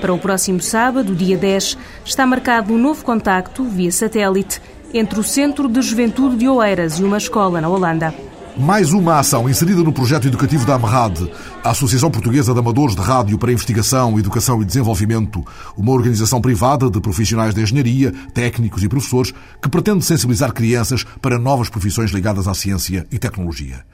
Para 0.00 0.12
o 0.12 0.18
próximo 0.18 0.60
sábado, 0.60 1.14
dia 1.14 1.36
10, 1.36 1.78
está 2.04 2.26
marcado 2.26 2.74
um 2.74 2.78
novo 2.78 3.04
contacto, 3.04 3.64
via 3.64 3.92
satélite, 3.92 4.60
entre 4.92 5.18
o 5.18 5.22
Centro 5.22 5.68
de 5.68 5.80
Juventude 5.80 6.36
de 6.36 6.48
Oeiras 6.48 6.98
e 6.98 7.04
uma 7.04 7.18
escola 7.18 7.60
na 7.60 7.68
Holanda. 7.68 8.12
Mais 8.56 8.92
uma 8.92 9.18
ação 9.18 9.48
inserida 9.48 9.82
no 9.82 9.92
projeto 9.92 10.26
educativo 10.26 10.66
da 10.66 10.74
AMRAD, 10.74 11.30
a 11.64 11.70
Associação 11.70 12.10
Portuguesa 12.10 12.52
de 12.52 12.58
Amadores 12.58 12.94
de 12.94 13.00
Rádio 13.00 13.38
para 13.38 13.50
Investigação, 13.50 14.18
Educação 14.18 14.60
e 14.60 14.64
Desenvolvimento, 14.66 15.42
uma 15.74 15.92
organização 15.92 16.38
privada 16.38 16.90
de 16.90 17.00
profissionais 17.00 17.54
de 17.54 17.62
engenharia, 17.62 18.12
técnicos 18.34 18.82
e 18.82 18.88
professores 18.88 19.32
que 19.62 19.70
pretende 19.70 20.04
sensibilizar 20.04 20.52
crianças 20.52 21.02
para 21.22 21.38
novas 21.38 21.70
profissões 21.70 22.10
ligadas 22.10 22.46
à 22.46 22.52
ciência 22.52 23.06
e 23.10 23.18
tecnologia. 23.18 23.84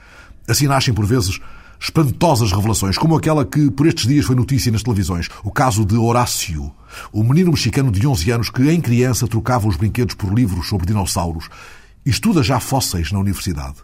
Assim 0.49 0.67
nascem, 0.67 0.95
por 0.95 1.05
vezes, 1.05 1.39
espantosas 1.79 2.51
revelações, 2.53 2.97
como 2.97 3.15
aquela 3.15 3.45
que 3.45 3.71
por 3.71 3.87
estes 3.87 4.07
dias 4.07 4.25
foi 4.25 4.35
notícia 4.35 4.73
nas 4.73 4.83
televisões, 4.83 5.29
o 5.45 5.51
caso 5.51 5.85
de 5.85 5.97
Horácio, 5.97 6.73
o 7.13 7.23
menino 7.23 7.53
mexicano 7.53 7.93
de 7.93 8.07
11 8.07 8.31
anos 8.31 8.51
que, 8.51 8.69
em 8.71 8.81
criança, 8.81 9.29
trocava 9.29 9.69
os 9.69 9.77
brinquedos 9.77 10.15
por 10.15 10.33
livros 10.33 10.69
sobre 10.69 10.87
dinossauros 10.87 11.49
e 12.05 12.11
estuda 12.11 12.43
já 12.43 12.59
fósseis 12.59 13.13
na 13.13 13.19
universidade. 13.19 13.77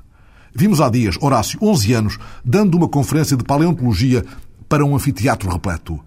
Vimos 0.55 0.81
há 0.81 0.89
dias 0.89 1.17
Horácio, 1.21 1.59
11 1.61 1.93
anos, 1.93 2.19
dando 2.45 2.77
uma 2.77 2.89
conferência 2.89 3.37
de 3.37 3.45
paleontologia 3.45 4.25
para 4.69 4.85
um 4.85 4.95
anfiteatro 4.95 5.51
repleto. 5.51 6.01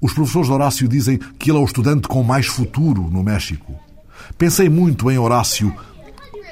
Os 0.00 0.12
professores 0.12 0.48
de 0.48 0.54
Horácio 0.54 0.88
dizem 0.88 1.18
que 1.38 1.50
ele 1.50 1.58
é 1.58 1.60
o 1.60 1.64
estudante 1.64 2.08
com 2.08 2.22
mais 2.22 2.46
futuro 2.46 3.08
no 3.08 3.22
México. 3.22 3.78
Pensei 4.36 4.68
muito 4.68 5.10
em 5.10 5.18
Horácio 5.18 5.72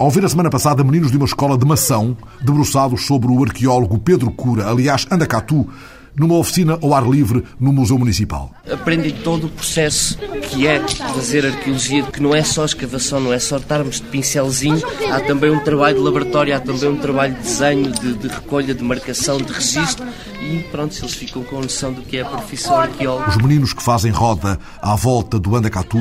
ao 0.01 0.09
ver 0.09 0.25
a 0.25 0.29
semana 0.31 0.49
passada 0.49 0.83
meninos 0.83 1.11
de 1.11 1.19
uma 1.19 1.27
escola 1.27 1.59
de 1.59 1.67
mação 1.67 2.17
debruçados 2.41 3.05
sobre 3.05 3.31
o 3.31 3.45
arqueólogo 3.45 3.99
Pedro 3.99 4.31
Cura, 4.31 4.67
aliás, 4.67 5.07
Andacatu, 5.11 5.69
numa 6.17 6.37
oficina 6.37 6.79
ao 6.81 6.95
ar 6.95 7.07
livre 7.07 7.45
no 7.61 7.71
Museu 7.71 7.99
Municipal. 7.99 8.51
Aprendem 8.73 9.13
todo 9.13 9.49
o 9.49 9.51
processo 9.51 10.17
que 10.49 10.67
é 10.67 10.81
fazer 10.89 11.45
arqueologia, 11.45 12.03
que 12.05 12.23
não 12.23 12.35
é 12.35 12.43
só 12.43 12.65
escavação, 12.65 13.21
não 13.21 13.31
é 13.31 13.39
só 13.39 13.59
estarmos 13.59 13.97
de 13.97 14.07
pincelzinho, 14.07 14.81
há 15.13 15.21
também 15.21 15.51
um 15.51 15.63
trabalho 15.63 15.99
de 15.99 16.03
laboratório, 16.03 16.57
há 16.57 16.61
também 16.61 16.89
um 16.89 16.97
trabalho 16.97 17.35
de 17.35 17.43
desenho, 17.43 17.93
de, 17.93 18.15
de 18.15 18.29
recolha, 18.29 18.75
de 18.75 18.83
marcação, 18.83 19.37
de 19.37 19.53
registro 19.53 20.07
e 20.41 20.61
pronto, 20.71 20.97
eles 20.99 21.13
ficam 21.13 21.43
com 21.43 21.59
a 21.59 21.61
noção 21.61 21.93
do 21.93 22.01
que 22.01 22.17
é 22.17 22.23
a 22.23 22.25
profissão 22.25 22.81
arqueólogo. 22.81 23.29
Os 23.29 23.37
meninos 23.37 23.75
que 23.75 23.83
fazem 23.83 24.11
roda 24.11 24.59
à 24.81 24.97
volta 24.97 25.39
do 25.39 25.55
Andacatu 25.55 25.99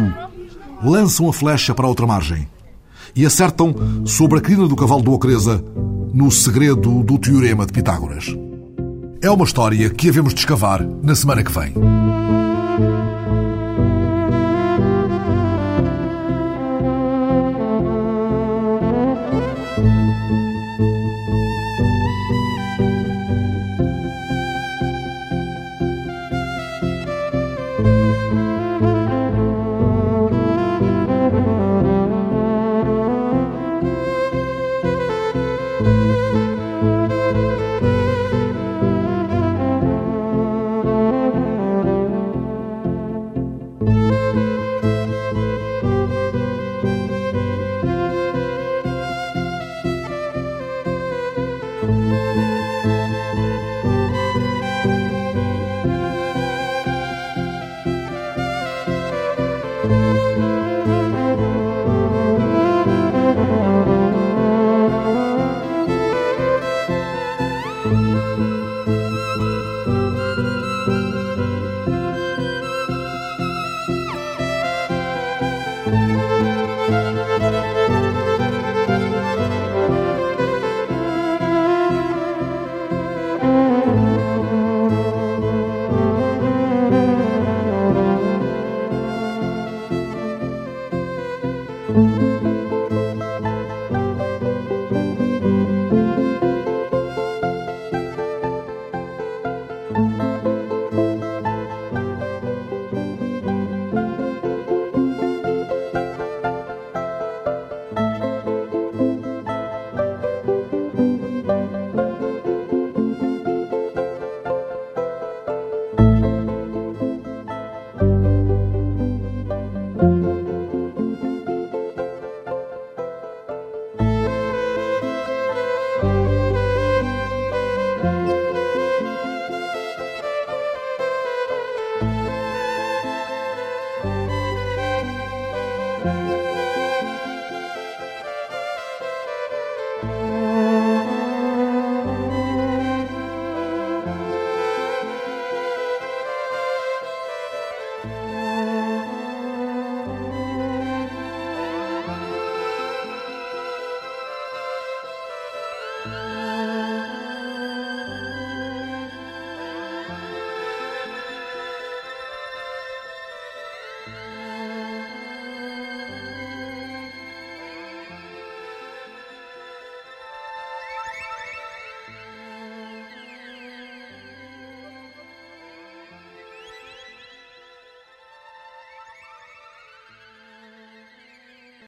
lançam 0.82 1.28
a 1.28 1.34
flecha 1.34 1.76
para 1.76 1.86
a 1.86 1.90
outra 1.90 2.08
margem 2.08 2.48
e 3.16 3.26
acertam 3.26 3.76
sobre 4.06 4.40
a 4.40 4.42
crina 4.42 4.68
do 4.68 4.76
cavalo 4.76 5.02
do 5.02 5.14
Ocreza 5.14 5.64
no 6.14 6.32
segredo 6.32 7.04
do 7.04 7.18
teorema 7.18 7.66
de 7.66 7.74
Pitágoras. 7.74 8.36
É 9.22 9.30
uma 9.30 9.46
história 9.46 9.90
que 9.90 10.10
havemos 10.10 10.34
de 10.34 10.40
escavar 10.40 10.82
na 11.04 11.14
semana 11.16 11.44
que 11.44 11.52
vem. 11.52 11.74